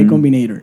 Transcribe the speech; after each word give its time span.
Y 0.00 0.06
Combinator. 0.06 0.62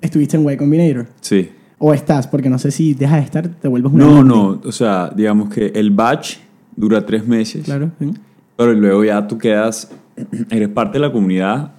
¿Estuviste 0.00 0.36
en 0.36 0.48
Y 0.48 0.56
Combinator? 0.56 1.08
Sí. 1.20 1.50
¿O 1.78 1.94
estás? 1.94 2.26
Porque 2.26 2.50
no 2.50 2.58
sé 2.58 2.70
si 2.70 2.94
dejas 2.94 3.18
de 3.18 3.24
estar, 3.24 3.48
te 3.48 3.68
vuelves 3.68 3.92
una... 3.92 4.04
No, 4.04 4.24
no, 4.24 4.60
o 4.64 4.72
sea, 4.72 5.12
digamos 5.14 5.48
que 5.48 5.66
el 5.66 5.90
batch 5.90 6.38
dura 6.74 7.06
tres 7.06 7.26
meses. 7.26 7.64
Claro, 7.64 7.92
sí. 7.98 8.12
Pero 8.56 8.74
luego 8.74 9.04
ya 9.04 9.26
tú 9.26 9.38
quedas, 9.38 9.90
eres 10.50 10.68
parte 10.68 10.94
de 10.94 11.06
la 11.06 11.12
comunidad 11.12 11.72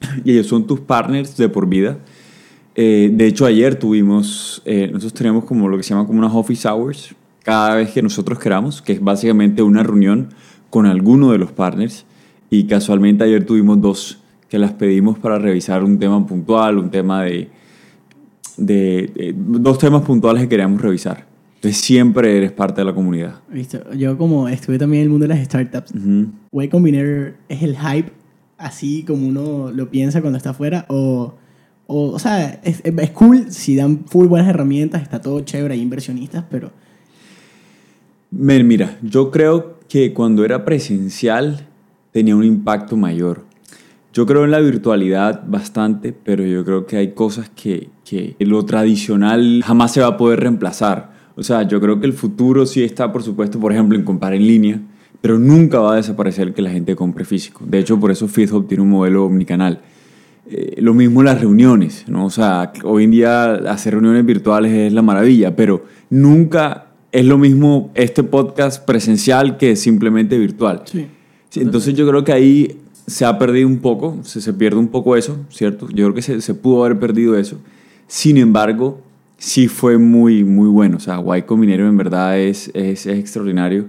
y 0.24 0.32
ellos 0.32 0.46
son 0.46 0.66
tus 0.66 0.80
partners 0.80 1.36
de 1.36 1.48
por 1.48 1.68
vida. 1.68 1.98
Eh, 2.74 3.10
de 3.12 3.26
hecho, 3.26 3.44
ayer 3.44 3.74
tuvimos, 3.74 4.62
eh, 4.64 4.88
nosotros 4.90 5.12
tenemos 5.12 5.44
como 5.44 5.68
lo 5.68 5.76
que 5.76 5.82
se 5.82 5.90
llama 5.90 6.06
como 6.06 6.18
unas 6.20 6.32
office 6.34 6.66
hours 6.66 7.14
cada 7.42 7.74
vez 7.74 7.90
que 7.90 8.00
nosotros 8.00 8.38
queramos, 8.38 8.80
que 8.80 8.92
es 8.92 9.02
básicamente 9.02 9.62
una 9.62 9.82
reunión 9.82 10.28
con 10.70 10.86
alguno 10.86 11.32
de 11.32 11.38
los 11.38 11.52
partners. 11.52 12.06
Y 12.48 12.64
casualmente 12.64 13.24
ayer 13.24 13.44
tuvimos 13.44 13.80
dos 13.80 14.22
que 14.50 14.58
las 14.58 14.72
pedimos 14.72 15.18
para 15.18 15.38
revisar 15.38 15.82
un 15.82 15.98
tema 15.98 16.26
puntual, 16.26 16.76
un 16.76 16.90
tema 16.90 17.22
de, 17.22 17.48
de, 18.58 19.10
de 19.14 19.34
dos 19.34 19.78
temas 19.78 20.02
puntuales 20.02 20.42
que 20.42 20.48
queríamos 20.50 20.82
revisar. 20.82 21.24
Entonces 21.54 21.80
siempre 21.80 22.36
eres 22.36 22.52
parte 22.52 22.82
de 22.82 22.84
la 22.84 22.94
comunidad. 22.94 23.36
Visto, 23.48 23.92
yo 23.94 24.18
como 24.18 24.48
estuve 24.48 24.78
también 24.78 25.02
en 25.02 25.04
el 25.04 25.10
mundo 25.10 25.26
de 25.26 25.34
las 25.34 25.44
startups, 25.44 25.92
Ujú. 25.94 26.62
Y 26.62 26.68
Combinator 26.68 27.34
es 27.48 27.62
el 27.62 27.76
hype 27.76 28.12
así 28.58 29.04
como 29.04 29.26
uno 29.26 29.70
lo 29.70 29.90
piensa 29.90 30.20
cuando 30.20 30.36
está 30.36 30.50
afuera 30.50 30.84
o... 30.88 31.34
O, 31.92 32.12
o 32.12 32.18
sea, 32.20 32.60
es, 32.62 32.82
es 32.84 33.10
cool 33.10 33.50
si 33.50 33.74
dan 33.74 34.04
full 34.06 34.28
buenas 34.28 34.48
herramientas, 34.48 35.02
está 35.02 35.20
todo 35.20 35.40
chévere, 35.40 35.74
hay 35.74 35.80
inversionistas, 35.80 36.44
pero 36.48 36.70
Mira, 38.30 38.96
yo 39.02 39.30
creo 39.30 39.80
que 39.88 40.14
cuando 40.14 40.44
era 40.44 40.64
presencial 40.64 41.66
tenía 42.12 42.36
un 42.36 42.44
impacto 42.44 42.96
mayor. 42.96 43.44
Yo 44.12 44.26
creo 44.26 44.44
en 44.44 44.50
la 44.50 44.58
virtualidad 44.58 45.44
bastante, 45.46 46.12
pero 46.12 46.44
yo 46.44 46.64
creo 46.64 46.86
que 46.86 46.96
hay 46.96 47.12
cosas 47.12 47.48
que, 47.50 47.90
que 48.04 48.34
lo 48.40 48.64
tradicional 48.64 49.62
jamás 49.64 49.92
se 49.92 50.00
va 50.00 50.08
a 50.08 50.16
poder 50.16 50.40
reemplazar. 50.40 51.12
O 51.36 51.42
sea, 51.42 51.62
yo 51.62 51.80
creo 51.80 52.00
que 52.00 52.06
el 52.06 52.12
futuro 52.12 52.66
sí 52.66 52.82
está, 52.82 53.12
por 53.12 53.22
supuesto, 53.22 53.60
por 53.60 53.72
ejemplo, 53.72 53.96
en 53.96 54.04
comprar 54.04 54.34
en 54.34 54.46
línea, 54.46 54.80
pero 55.20 55.38
nunca 55.38 55.78
va 55.78 55.92
a 55.92 55.96
desaparecer 55.96 56.52
que 56.52 56.62
la 56.62 56.70
gente 56.70 56.96
compre 56.96 57.24
físico. 57.24 57.64
De 57.66 57.78
hecho, 57.78 58.00
por 58.00 58.10
eso 58.10 58.26
FitHub 58.26 58.66
tiene 58.66 58.82
un 58.82 58.90
modelo 58.90 59.26
omnicanal. 59.26 59.80
Eh, 60.50 60.76
lo 60.78 60.92
mismo 60.92 61.22
las 61.22 61.40
reuniones, 61.40 62.04
¿no? 62.08 62.26
O 62.26 62.30
sea, 62.30 62.72
hoy 62.82 63.04
en 63.04 63.12
día 63.12 63.52
hacer 63.70 63.92
reuniones 63.94 64.26
virtuales 64.26 64.72
es 64.72 64.92
la 64.92 65.02
maravilla, 65.02 65.54
pero 65.54 65.84
nunca 66.08 66.88
es 67.12 67.24
lo 67.24 67.38
mismo 67.38 67.92
este 67.94 68.24
podcast 68.24 68.84
presencial 68.84 69.56
que 69.56 69.76
simplemente 69.76 70.36
virtual. 70.36 70.82
sí. 70.84 71.06
Sí, 71.50 71.60
entonces 71.60 71.94
yo 71.94 72.06
creo 72.08 72.22
que 72.22 72.32
ahí 72.32 72.79
se 73.10 73.24
ha 73.24 73.38
perdido 73.38 73.66
un 73.66 73.78
poco, 73.78 74.18
se, 74.22 74.40
se 74.40 74.52
pierde 74.52 74.78
un 74.78 74.88
poco 74.88 75.16
eso, 75.16 75.36
¿cierto? 75.50 75.88
Yo 75.88 76.04
creo 76.06 76.14
que 76.14 76.22
se, 76.22 76.40
se 76.40 76.54
pudo 76.54 76.84
haber 76.84 76.98
perdido 76.98 77.36
eso. 77.36 77.58
Sin 78.06 78.36
embargo, 78.38 79.00
sí 79.36 79.66
fue 79.66 79.98
muy, 79.98 80.44
muy 80.44 80.68
bueno. 80.68 80.98
O 80.98 81.00
sea, 81.00 81.20
Y 81.36 81.42
Combinator 81.42 81.86
en 81.86 81.96
verdad 81.96 82.38
es, 82.38 82.70
es, 82.74 83.06
extraordinario. 83.06 83.86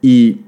Y, 0.00 0.38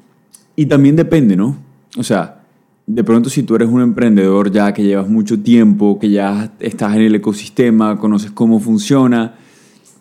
y 0.56 0.66
también 0.66 0.96
depende, 0.96 1.36
¿no? 1.36 1.56
O 1.98 2.02
sea, 2.02 2.42
de 2.86 3.04
pronto 3.04 3.28
si 3.28 3.42
tú 3.42 3.56
eres 3.56 3.68
un 3.68 3.82
emprendedor 3.82 4.50
ya 4.50 4.72
que 4.72 4.82
llevas 4.82 5.08
mucho 5.08 5.40
tiempo, 5.40 5.98
que 5.98 6.10
ya 6.10 6.52
estás 6.60 6.94
en 6.96 7.02
el 7.02 7.14
ecosistema, 7.14 7.98
conoces 7.98 8.30
cómo 8.30 8.60
funciona, 8.60 9.34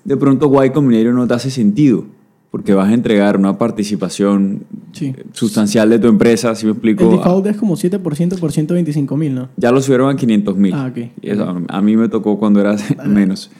de 0.06 0.18
pronto 0.18 0.64
Y 0.64 0.70
Combinator 0.70 1.14
no 1.14 1.28
te 1.28 1.34
hace 1.34 1.52
sentido, 1.52 2.06
porque 2.52 2.74
vas 2.74 2.90
a 2.90 2.94
entregar 2.94 3.38
una 3.38 3.58
participación 3.58 4.64
Sí. 4.92 5.14
sustancial 5.34 5.90
de 5.90 6.00
tu 6.00 6.08
empresa, 6.08 6.56
si 6.56 6.66
me 6.66 6.72
explico. 6.74 7.04
El 7.04 7.18
default 7.18 7.46
es 7.48 7.58
como 7.58 7.76
7% 7.76 8.38
por 8.40 8.52
125 8.52 9.18
mil, 9.18 9.36
¿no? 9.36 9.50
Ya 9.58 9.72
lo 9.72 9.82
subieron 9.82 10.10
a 10.10 10.16
500 10.16 10.56
mil. 10.58 10.74
Ah, 10.74 10.92
ok. 10.92 11.68
a 11.70 11.82
mí 11.82 11.96
me 11.98 12.08
tocó 12.10 12.38
cuando 12.40 12.60
era 12.60 12.76
menos. 13.06 13.52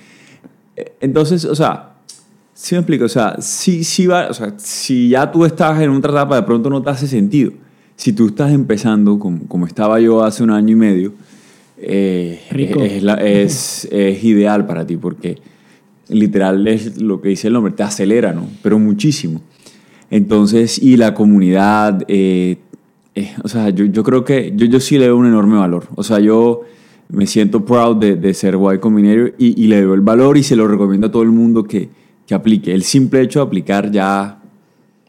Eh, 0.76 0.94
Entonces, 1.02 1.46
o 1.46 1.56
sea, 1.56 1.94
sí 2.54 2.76
me 2.76 2.80
explico, 2.80 3.06
o 3.06 3.10
sea, 3.10 3.36
sí, 3.40 3.84
sí 3.84 4.08
va, 4.08 4.28
o 4.30 4.34
sea, 4.34 4.54
si 4.58 5.10
ya 5.10 5.32
tú 5.32 5.46
estás 5.46 5.80
en 5.82 5.90
otra 5.92 6.12
etapa, 6.12 6.36
de 6.36 6.44
pronto 6.44 6.70
no 6.70 6.82
te 6.82 6.90
hace 6.90 7.08
sentido. 7.08 7.52
Si 7.96 8.14
tú 8.14 8.28
estás 8.28 8.52
empezando, 8.54 9.20
como, 9.20 9.46
como 9.48 9.66
estaba 9.68 10.00
yo 10.00 10.24
hace 10.24 10.42
un 10.44 10.52
año 10.52 10.72
y 10.72 10.76
medio, 10.76 11.14
eh, 11.78 12.42
Rico. 12.52 12.82
Es, 12.82 13.04
la- 13.04 13.16
es, 13.16 13.86
es 13.92 14.24
ideal 14.24 14.66
para 14.66 14.86
ti 14.86 14.98
porque 14.98 15.38
literal 16.10 16.68
es 16.68 17.02
lo 17.02 17.22
que 17.22 17.30
dice 17.30 17.48
el 17.48 17.54
nombre, 17.54 17.74
te 17.74 17.84
acelera, 17.84 18.34
¿no? 18.34 18.48
Pero 18.64 18.80
muchísimo. 18.80 19.42
Entonces, 20.12 20.82
y 20.82 20.98
la 20.98 21.14
comunidad, 21.14 22.04
eh, 22.08 22.58
eh, 23.16 23.32
o 23.44 23.48
sea, 23.48 23.70
yo, 23.70 23.86
yo 23.86 24.04
creo 24.04 24.24
que 24.24 24.54
yo, 24.56 24.66
yo 24.66 24.80
sí 24.80 24.98
le 24.98 25.08
doy 25.08 25.18
un 25.20 25.28
enorme 25.28 25.58
valor. 25.58 25.88
O 25.96 26.04
sea, 26.04 26.20
yo 26.20 26.62
me 27.10 27.26
siento 27.28 27.66
proud 27.66 27.98
de, 27.98 28.16
de 28.16 28.34
ser 28.34 28.56
Y 28.56 28.78
Combinator 28.80 29.34
y, 29.38 29.62
y 29.64 29.68
le 29.68 29.82
doy 29.82 29.96
el 29.96 30.02
valor 30.02 30.38
y 30.38 30.44
se 30.44 30.56
lo 30.56 30.68
recomiendo 30.68 31.08
a 31.08 31.12
todo 31.12 31.24
el 31.24 31.32
mundo 31.32 31.64
que, 31.64 31.90
que 32.26 32.34
aplique. 32.36 32.74
El 32.74 32.84
simple 32.84 33.22
hecho 33.22 33.40
de 33.40 33.46
aplicar 33.46 33.92
ya, 33.92 34.42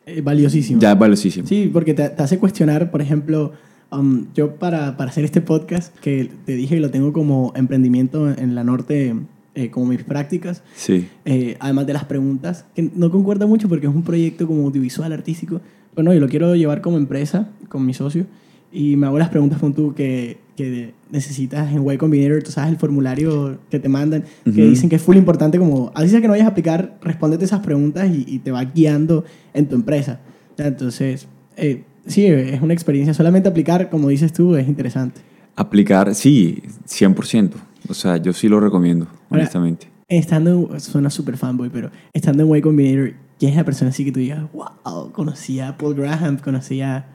Eh, 0.06 0.21
valiosísimo. 0.22 0.81
ya 0.81 0.93
es 0.93 0.99
valiosísimo. 0.99 1.47
Sí, 1.47 1.71
porque 1.72 1.94
te, 1.94 2.09
te 2.09 2.22
hace 2.22 2.39
cuestionar, 2.39 2.91
por 2.91 3.00
ejemplo, 3.03 3.53
um, 3.93 4.27
yo 4.34 4.55
para, 4.56 4.97
para 4.97 5.10
hacer 5.10 5.25
este 5.25 5.41
podcast, 5.41 5.94
que 6.00 6.31
te 6.47 6.55
dije 6.56 6.77
que 6.77 6.81
lo 6.81 6.91
tengo 6.91 7.12
como 7.12 7.53
emprendimiento 7.55 8.28
en 8.31 8.55
la 8.55 8.65
norte, 8.65 9.15
eh, 9.60 9.71
como 9.71 9.87
mis 9.87 10.03
prácticas, 10.03 10.62
Sí. 10.75 11.09
eh, 11.25 11.56
además 11.60 11.87
de 11.87 11.93
las 11.93 12.04
preguntas, 12.04 12.65
que 12.75 12.91
no 12.94 13.10
concuerda 13.10 13.47
mucho 13.47 13.69
porque 13.69 13.87
es 13.87 13.94
un 13.94 14.03
proyecto 14.03 14.47
como 14.47 14.65
audiovisual, 14.66 15.12
artístico, 15.12 15.60
pero 15.94 16.04
no, 16.04 16.15
yo 16.15 16.21
lo 16.21 16.28
quiero 16.28 16.54
llevar 16.54 16.81
como 16.81 16.97
empresa, 16.97 17.48
con 17.69 17.84
mi 17.84 17.94
socio, 17.94 18.26
y 18.72 18.97
me 18.97 19.06
hago 19.06 19.19
las 19.19 19.28
preguntas 19.31 19.59
con 19.59 19.75
tú 19.75 19.94
que, 19.94 20.38
que 20.56 20.94
necesitas 21.10 21.72
en 21.72 21.84
Y 21.91 21.97
Combinator, 21.97 22.43
tú 22.43 22.53
sabes 22.53 22.71
el 22.71 22.76
formulario 22.78 23.59
que 23.69 23.81
te 23.81 23.88
mandan, 23.88 24.25
que 24.44 24.65
dicen 24.65 24.88
que 24.88 24.97
es 24.97 25.03
full 25.03 25.16
importante, 25.16 25.59
como, 25.59 25.91
así 25.94 26.09
sea 26.10 26.21
que 26.21 26.28
no 26.28 26.32
vayas 26.34 26.47
a 26.47 26.50
aplicar, 26.50 26.98
respóndete 27.03 27.44
esas 27.44 27.60
preguntas 27.60 28.09
y, 28.09 28.25
y 28.28 28.38
te 28.38 28.50
va 28.53 28.65
guiando 28.65 29.25
en 29.54 29.69
tu 29.69 29.75
empresa. 29.75 30.21
Entonces, 30.56 31.27
eh, 31.56 31.82
sí, 32.06 32.27
es 32.27 32.60
una 32.62 32.72
experiencia, 32.75 33.12
solamente 33.15 33.48
aplicar, 33.48 33.91
como 33.91 34.09
dices 34.09 34.32
tú, 34.32 34.54
es 34.54 34.69
interesante. 34.69 35.21
Aplicar, 35.56 36.15
sí, 36.15 36.62
100%. 36.88 37.50
O 37.88 37.94
sea, 37.94 38.16
yo 38.18 38.32
sí 38.32 38.48
lo 38.48 38.60
recomiendo, 38.60 39.06
Ahora, 39.06 39.42
honestamente. 39.42 39.88
Estando, 40.08 40.68
en- 40.72 40.80
suena 40.80 41.08
super 41.10 41.36
fanboy, 41.36 41.70
pero 41.70 41.91
estando 42.12 42.42
en 42.44 42.56
Y 42.56 42.60
Combinator, 42.60 43.12
¿quién 43.38 43.52
es 43.52 43.56
la 43.56 43.64
persona 43.64 43.91
así 43.91 44.04
que 44.04 44.12
tú 44.12 44.20
digas, 44.20 44.42
wow, 44.52 45.12
conocía 45.12 45.68
a 45.68 45.78
Paul 45.78 45.94
Graham, 45.94 46.38
conocía... 46.38 47.06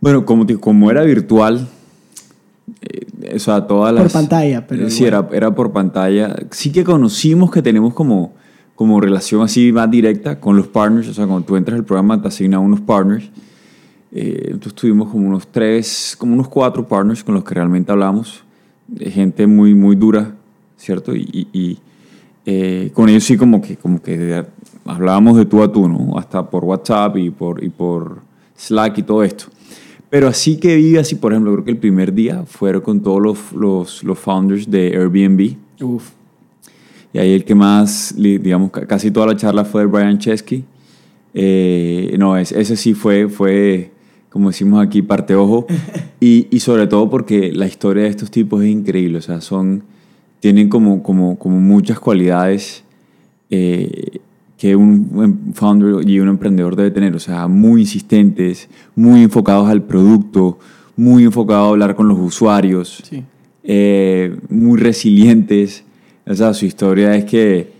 Bueno, 0.00 0.24
como, 0.24 0.46
te- 0.46 0.56
como 0.56 0.90
era 0.90 1.02
virtual, 1.02 1.68
eh, 2.82 3.34
o 3.34 3.38
sea, 3.38 3.66
todas 3.66 3.92
Por 3.92 4.02
las... 4.02 4.12
pantalla, 4.12 4.66
pero 4.66 4.88
Sí, 4.88 5.04
igual. 5.04 5.24
era, 5.30 5.36
era 5.36 5.54
por 5.54 5.72
pantalla. 5.72 6.34
Sí 6.50 6.72
que 6.72 6.84
conocimos 6.84 7.50
que 7.50 7.60
tenemos 7.60 7.92
como, 7.92 8.32
como 8.74 9.00
relación 9.00 9.42
así 9.42 9.72
más 9.72 9.90
directa 9.90 10.40
con 10.40 10.56
los 10.56 10.68
partners. 10.68 11.08
O 11.08 11.12
sea, 11.14 11.26
cuando 11.26 11.44
tú 11.46 11.56
entras 11.56 11.78
al 11.78 11.84
programa 11.84 12.20
te 12.22 12.28
asignan 12.28 12.60
unos 12.60 12.80
partners. 12.80 13.28
Eh, 14.12 14.46
entonces 14.52 14.74
tuvimos 14.74 15.10
como 15.10 15.28
unos 15.28 15.46
tres, 15.48 16.16
como 16.18 16.32
unos 16.32 16.48
cuatro 16.48 16.86
partners 16.88 17.22
con 17.22 17.34
los 17.34 17.44
que 17.44 17.54
realmente 17.54 17.92
hablamos. 17.92 18.42
Gente 18.98 19.46
muy, 19.46 19.74
muy 19.74 19.96
dura, 19.96 20.34
¿cierto? 20.76 21.14
Y, 21.14 21.46
y- 21.52 21.78
eh, 22.46 22.90
con 22.94 23.08
ellos 23.08 23.24
sí 23.24 23.36
como 23.36 23.60
que, 23.60 23.76
como 23.76 24.02
que 24.02 24.44
hablábamos 24.86 25.36
de 25.36 25.44
tú 25.44 25.62
a 25.62 25.70
tú, 25.70 25.86
¿no? 25.88 26.18
Hasta 26.18 26.48
por 26.48 26.64
WhatsApp 26.64 27.16
y 27.18 27.30
por, 27.30 27.62
y 27.62 27.68
por 27.68 28.20
Slack 28.56 28.98
y 28.98 29.02
todo 29.02 29.22
esto. 29.22 29.44
Pero 30.08 30.26
así 30.26 30.56
que 30.56 30.74
vi, 30.76 30.96
así 30.96 31.14
por 31.16 31.32
ejemplo, 31.32 31.52
creo 31.52 31.64
que 31.64 31.70
el 31.70 31.76
primer 31.76 32.12
día 32.12 32.44
fueron 32.46 32.80
con 32.82 33.00
todos 33.00 33.20
los, 33.20 33.52
los, 33.52 34.02
los 34.02 34.18
founders 34.18 34.68
de 34.70 34.88
Airbnb. 34.96 35.54
Uf, 35.82 36.08
Y 37.12 37.18
ahí 37.18 37.32
el 37.34 37.44
que 37.44 37.54
más, 37.54 38.14
digamos, 38.16 38.70
ca- 38.70 38.86
casi 38.86 39.10
toda 39.10 39.26
la 39.28 39.36
charla 39.36 39.64
fue 39.64 39.82
de 39.82 39.86
Brian 39.86 40.18
Chesky. 40.18 40.64
Eh, 41.34 42.16
no, 42.18 42.36
es- 42.36 42.50
ese 42.52 42.74
sí 42.76 42.94
fue, 42.94 43.28
fue, 43.28 43.92
como 44.30 44.48
decimos 44.48 44.84
aquí, 44.84 45.02
parte 45.02 45.34
ojo. 45.34 45.66
Y, 46.22 46.48
y 46.50 46.60
sobre 46.60 46.86
todo 46.86 47.08
porque 47.08 47.50
la 47.50 47.66
historia 47.66 48.02
de 48.02 48.10
estos 48.10 48.30
tipos 48.30 48.62
es 48.62 48.68
increíble. 48.68 49.16
O 49.16 49.22
sea, 49.22 49.40
son, 49.40 49.84
tienen 50.38 50.68
como, 50.68 51.02
como, 51.02 51.38
como 51.38 51.58
muchas 51.58 51.98
cualidades 51.98 52.84
eh, 53.48 54.20
que 54.58 54.76
un 54.76 55.52
founder 55.54 56.06
y 56.06 56.20
un 56.20 56.28
emprendedor 56.28 56.76
debe 56.76 56.90
tener. 56.90 57.16
O 57.16 57.18
sea, 57.18 57.48
muy 57.48 57.80
insistentes, 57.80 58.68
muy 58.94 59.22
enfocados 59.22 59.70
al 59.70 59.82
producto, 59.82 60.58
muy 60.96 61.24
enfocados 61.24 61.68
a 61.68 61.70
hablar 61.70 61.96
con 61.96 62.08
los 62.08 62.18
usuarios 62.18 63.02
sí. 63.08 63.24
eh, 63.64 64.36
muy 64.50 64.78
resilientes. 64.78 65.84
O 66.26 66.34
sea, 66.34 66.52
su 66.52 66.66
historia 66.66 67.16
es 67.16 67.24
que, 67.24 67.72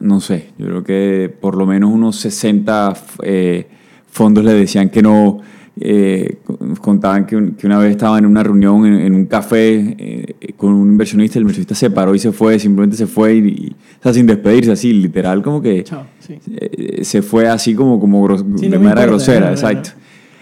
no 0.00 0.20
sé, 0.20 0.48
yo 0.58 0.66
creo 0.66 0.82
que 0.82 1.32
por 1.40 1.56
lo 1.56 1.66
menos 1.66 1.92
unos 1.92 2.16
60 2.16 2.94
eh, 3.22 3.68
fondos 4.10 4.44
le 4.44 4.54
decían 4.54 4.90
que 4.90 5.02
no. 5.02 5.40
Eh, 5.80 6.38
contaban 6.80 7.26
que, 7.26 7.36
un- 7.36 7.52
que 7.52 7.66
una 7.66 7.78
vez 7.78 7.92
estaban 7.92 8.24
en 8.24 8.30
una 8.30 8.42
reunión 8.42 8.86
en, 8.86 8.94
en 8.94 9.14
un 9.14 9.26
café 9.26 9.94
eh, 9.98 10.52
con 10.56 10.72
un 10.72 10.88
inversionista, 10.90 11.38
el 11.38 11.42
inversionista 11.42 11.74
se 11.74 11.90
paró 11.90 12.14
y 12.14 12.18
se 12.18 12.32
fue, 12.32 12.58
simplemente 12.58 12.96
se 12.96 13.06
fue, 13.06 13.34
y, 13.36 13.38
y- 13.48 13.76
o 13.98 14.02
sea, 14.02 14.12
sin 14.12 14.26
despedirse, 14.26 14.72
así, 14.72 14.92
literal, 14.92 15.42
como 15.42 15.60
que 15.62 15.84
Chao, 15.84 16.06
sí. 16.18 16.34
eh, 16.60 17.04
se 17.04 17.22
fue 17.22 17.48
así 17.48 17.74
como, 17.74 17.98
como 18.00 18.22
gros- 18.26 18.44
Sí, 18.56 18.66
de 18.66 18.70
no 18.70 18.78
me 18.80 18.88
manera 18.88 19.02
importa, 19.02 19.06
grosera, 19.06 19.46
no, 19.46 19.52
exacto. 19.52 19.90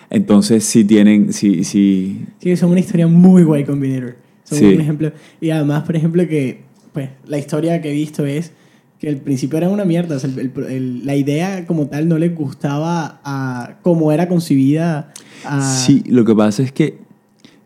Entonces, 0.08 0.64
sí 0.64 0.84
tienen, 0.84 1.32
sí, 1.32 1.64
sí, 1.64 2.24
Sí, 2.38 2.56
son 2.56 2.70
una 2.70 2.80
historia 2.80 3.06
muy 3.06 3.42
guay 3.42 3.64
Combinator. 3.64 4.16
Son 4.44 4.58
Sí. 4.58 4.64
un 4.66 4.80
ejemplo. 4.80 5.10
Y 5.40 5.50
además, 5.50 5.82
por 5.82 5.96
ejemplo, 5.96 6.26
que 6.28 6.60
pues 6.92 7.10
la 7.26 7.36
historia 7.38 7.82
que 7.82 7.90
he 7.90 7.92
visto 7.92 8.24
es 8.24 8.52
que 9.00 9.08
al 9.08 9.16
principio 9.16 9.58
era 9.58 9.68
una 9.68 9.84
mierda. 9.84 10.16
o 10.16 10.18
sea, 10.18 10.30
el- 10.30 10.38
el- 10.38 10.64
el- 10.70 11.06
la 11.06 11.16
idea 11.16 11.66
como 11.66 11.86
tal 11.86 12.08
no 12.08 12.18
les 12.18 12.34
gustaba 12.34 13.20
a 13.24 13.74
cómo 13.82 14.10
era 14.12 14.28
concebida. 14.28 15.12
A, 15.44 15.60
Sí, 15.62 16.02
lo 16.08 16.24
que 16.24 16.34
pasa 16.34 16.62
es 16.62 16.72
que, 16.72 16.98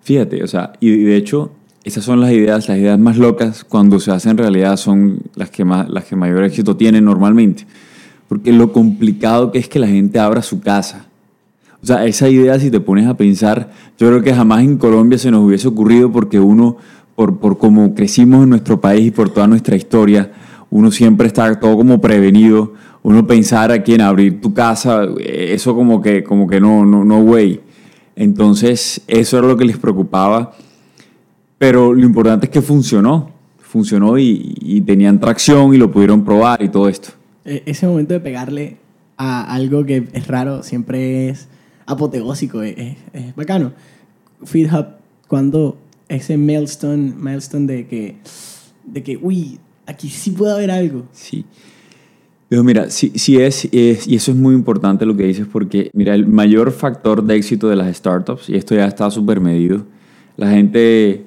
fíjate, 0.03 0.43
o 0.43 0.47
sea, 0.47 0.73
y 0.81 0.91
de 1.05 1.17
hecho, 1.17 1.53
esas 1.85 2.05
son 2.05 2.21
las 2.21 2.33
ideas, 2.33 2.69
las 2.69 2.79
ideas 2.79 2.99
más 2.99 3.17
locas 3.17 3.65
cuando 3.65 4.01
se 4.01 4.11
hacen 4.11 4.37
realidad 4.37 4.77
son 4.77 5.21
las 5.35 5.51
que, 5.51 5.65
más, 5.65 5.89
las 5.89 6.05
que 6.05 6.17
mayor 6.17 6.43
éxito 6.45 6.77
tienen 6.77 7.05
normalmente. 7.05 7.65
Porque 8.29 8.53
lo 8.53 8.73
complicado 8.73 9.51
que 9.51 9.59
es 9.59 9.69
que 9.69 9.79
la 9.79 9.89
gente 9.89 10.19
abra 10.19 10.43
su 10.43 10.61
casa. 10.61 11.07
O 11.83 11.87
sea, 11.87 12.05
esa 12.05 12.29
idea, 12.29 12.59
si 12.61 12.71
te 12.71 12.79
pones 12.81 13.07
a 13.07 13.17
pensar, 13.17 13.71
yo 13.99 14.09
creo 14.09 14.23
que 14.23 14.35
jamás 14.35 14.63
en 14.63 14.77
Colombia 14.77 15.17
se 15.19 15.31
nos 15.31 15.43
hubiese 15.45 15.67
ocurrido 15.69 16.13
porque 16.13 16.39
uno, 16.39 16.77
por, 17.17 17.39
por 17.39 17.57
cómo 17.57 17.95
crecimos 17.95 18.43
en 18.45 18.51
nuestro 18.51 18.81
país 18.81 19.07
y 19.07 19.11
por 19.11 19.31
toda 19.31 19.47
nuestra 19.47 19.77
historia, 19.77 20.31
uno 20.71 20.91
siempre 20.91 21.27
está 21.27 21.59
todo 21.59 21.77
como 21.77 22.01
prevenido. 22.01 22.75
Uno 23.03 23.27
pensar 23.27 23.73
aquí 23.73 23.95
en 23.95 24.03
abrir 24.03 24.41
tu 24.43 24.53
casa, 24.53 25.07
eso 25.25 25.75
como 25.75 26.03
que, 26.03 26.23
como 26.23 26.47
que 26.47 26.61
no, 26.61 26.85
no, 26.85 27.05
no, 27.05 27.23
güey. 27.23 27.61
Entonces, 28.17 29.01
eso 29.07 29.39
era 29.39 29.47
lo 29.49 29.57
que 29.57 29.65
les 29.65 29.79
preocupaba. 29.79 30.53
Pero 31.59 31.93
lo 31.95 32.05
importante 32.05 32.47
es 32.47 32.51
que 32.53 32.61
funcionó. 32.63 33.31
Funcionó 33.61 34.19
y, 34.19 34.55
y 34.61 34.81
tenían 34.83 35.21
tracción 35.21 35.73
y 35.75 35.79
lo 35.79 35.91
pudieron 35.91 36.25
probar 36.25 36.63
y 36.63 36.69
todo 36.69 36.89
esto. 36.89 37.11
e- 37.45 37.63
ese 37.67 37.87
momento 37.87 38.13
de 38.15 38.21
pegarle 38.21 38.77
a 39.17 39.53
algo 39.55 39.85
que 39.85 40.09
es 40.13 40.27
raro 40.27 40.63
siempre 40.63 41.29
es 41.31 41.49
apoteósico, 41.87 42.63
es, 42.63 42.77
es- 42.77 42.97
es 43.13 43.37
bacano. 43.37 43.73
FeedHub, 44.45 44.87
cuando 45.29 45.79
ese 46.09 46.37
milestone, 46.37 47.13
milestone 47.17 47.67
de 47.67 47.87
que, 47.87 48.17
de 48.85 49.03
que, 49.03 49.17
uy, 49.17 49.59
aquí 49.91 50.09
sí 50.09 50.31
puede 50.31 50.53
haber 50.53 50.71
algo. 50.71 51.05
Sí. 51.13 51.45
Pero 52.49 52.65
mira, 52.65 52.91
sí, 52.91 53.13
sí 53.15 53.37
es, 53.39 53.69
es- 53.71 54.09
y 54.09 54.17
eso 54.17 54.33
es 54.33 54.37
muy 54.37 54.55
importante 54.55 55.07
lo 55.07 55.17
que 55.17 55.25
dices, 55.25 55.47
porque 55.51 55.91
mira, 55.93 56.15
el 56.15 56.27
mayor 56.27 56.73
factor 56.73 57.23
de 57.25 57.37
éxito 57.37 57.69
de 57.69 57.77
las 57.77 57.97
startups, 57.97 58.49
y 58.49 58.57
esto 58.57 58.75
ya 58.75 58.87
está 58.87 59.11
súper 59.11 59.41
medido, 59.41 59.85
la 60.37 60.51
gente 60.51 61.25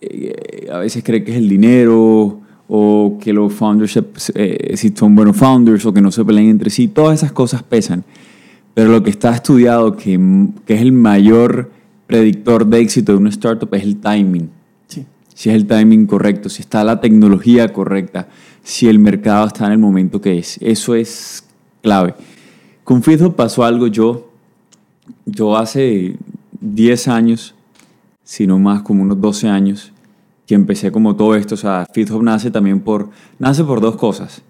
eh, 0.00 0.68
a 0.72 0.78
veces 0.78 1.02
cree 1.04 1.22
que 1.24 1.32
es 1.32 1.36
el 1.38 1.48
dinero, 1.48 2.40
o 2.70 3.18
que 3.20 3.32
los 3.32 3.52
founders, 3.52 3.98
eh, 4.34 4.74
si 4.76 4.90
son 4.94 5.14
buenos 5.14 5.36
founders, 5.36 5.84
o 5.86 5.92
que 5.92 6.00
no 6.02 6.10
se 6.12 6.24
peleen 6.24 6.50
entre 6.50 6.70
sí, 6.70 6.86
todas 6.88 7.18
esas 7.18 7.32
cosas 7.32 7.62
pesan. 7.62 8.04
Pero 8.74 8.90
lo 8.92 9.02
que 9.02 9.10
está 9.10 9.34
estudiado, 9.34 9.96
que, 9.96 10.18
que 10.66 10.74
es 10.74 10.80
el 10.82 10.92
mayor 10.92 11.70
predictor 12.06 12.64
de 12.66 12.80
éxito 12.80 13.12
de 13.12 13.18
una 13.18 13.30
startup, 13.30 13.74
es 13.74 13.82
el 13.82 13.96
timing. 13.96 14.50
Si 15.38 15.50
es 15.50 15.54
el 15.54 15.68
timing 15.68 16.06
correcto, 16.06 16.48
si 16.48 16.62
está 16.62 16.82
la 16.82 17.00
tecnología 17.00 17.72
correcta, 17.72 18.26
si 18.64 18.88
el 18.88 18.98
mercado 18.98 19.46
está 19.46 19.66
en 19.66 19.72
el 19.72 19.78
momento 19.78 20.20
que 20.20 20.36
es. 20.36 20.58
Eso 20.60 20.96
es 20.96 21.44
clave. 21.80 22.16
Con 22.82 23.04
FeedHub 23.04 23.36
pasó 23.36 23.62
algo 23.62 23.86
yo, 23.86 24.32
yo 25.26 25.56
hace 25.56 26.16
10 26.60 27.06
años, 27.06 27.54
si 28.24 28.48
no 28.48 28.58
más, 28.58 28.82
como 28.82 29.04
unos 29.04 29.20
12 29.20 29.48
años, 29.48 29.92
que 30.44 30.56
empecé 30.56 30.90
como 30.90 31.14
todo 31.14 31.36
esto. 31.36 31.54
O 31.54 31.58
sea, 31.58 31.86
FeedHub 31.94 32.20
nace 32.24 32.50
también 32.50 32.80
por, 32.80 33.10
nace 33.38 33.62
por 33.62 33.80
dos 33.80 33.94
cosas. 33.94 34.42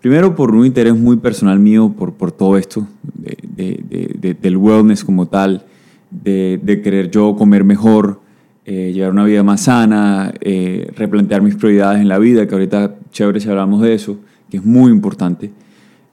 Primero, 0.00 0.34
por 0.34 0.54
un 0.54 0.64
interés 0.64 0.96
muy 0.96 1.18
personal 1.18 1.58
mío 1.58 1.92
por, 1.94 2.14
por 2.14 2.32
todo 2.32 2.56
esto, 2.56 2.86
de- 3.02 3.36
de- 3.54 3.84
de- 3.86 4.16
de- 4.18 4.34
del 4.34 4.56
wellness 4.56 5.04
como 5.04 5.26
tal, 5.26 5.66
de 6.10 6.80
querer 6.82 7.10
yo 7.10 7.36
comer 7.36 7.64
mejor, 7.64 8.22
eh, 8.64 8.92
llevar 8.94 9.12
una 9.12 9.24
vida 9.24 9.42
más 9.42 9.62
sana, 9.62 10.32
eh, 10.40 10.90
replantear 10.96 11.42
mis 11.42 11.56
prioridades 11.56 12.00
en 12.00 12.08
la 12.08 12.18
vida, 12.18 12.46
que 12.46 12.54
ahorita 12.54 12.94
chévere 13.10 13.40
si 13.40 13.48
hablamos 13.48 13.82
de 13.82 13.94
eso, 13.94 14.18
que 14.50 14.58
es 14.58 14.64
muy 14.64 14.90
importante. 14.92 15.50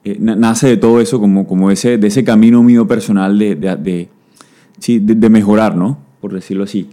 Eh, 0.04 0.16
na- 0.18 0.34
nace 0.36 0.66
de 0.68 0.76
todo 0.76 1.00
eso, 1.00 1.20
como, 1.20 1.46
como 1.46 1.70
ese, 1.70 1.98
de 1.98 2.06
ese 2.08 2.24
camino 2.24 2.62
mío 2.62 2.88
personal 2.88 3.38
de, 3.38 3.54
de, 3.54 3.76
de- 3.76 4.08
sí, 4.78 4.98
de- 4.98 5.28
mejorar, 5.30 5.76
¿no? 5.76 5.98
Por 6.20 6.32
decirlo 6.32 6.64
así. 6.64 6.88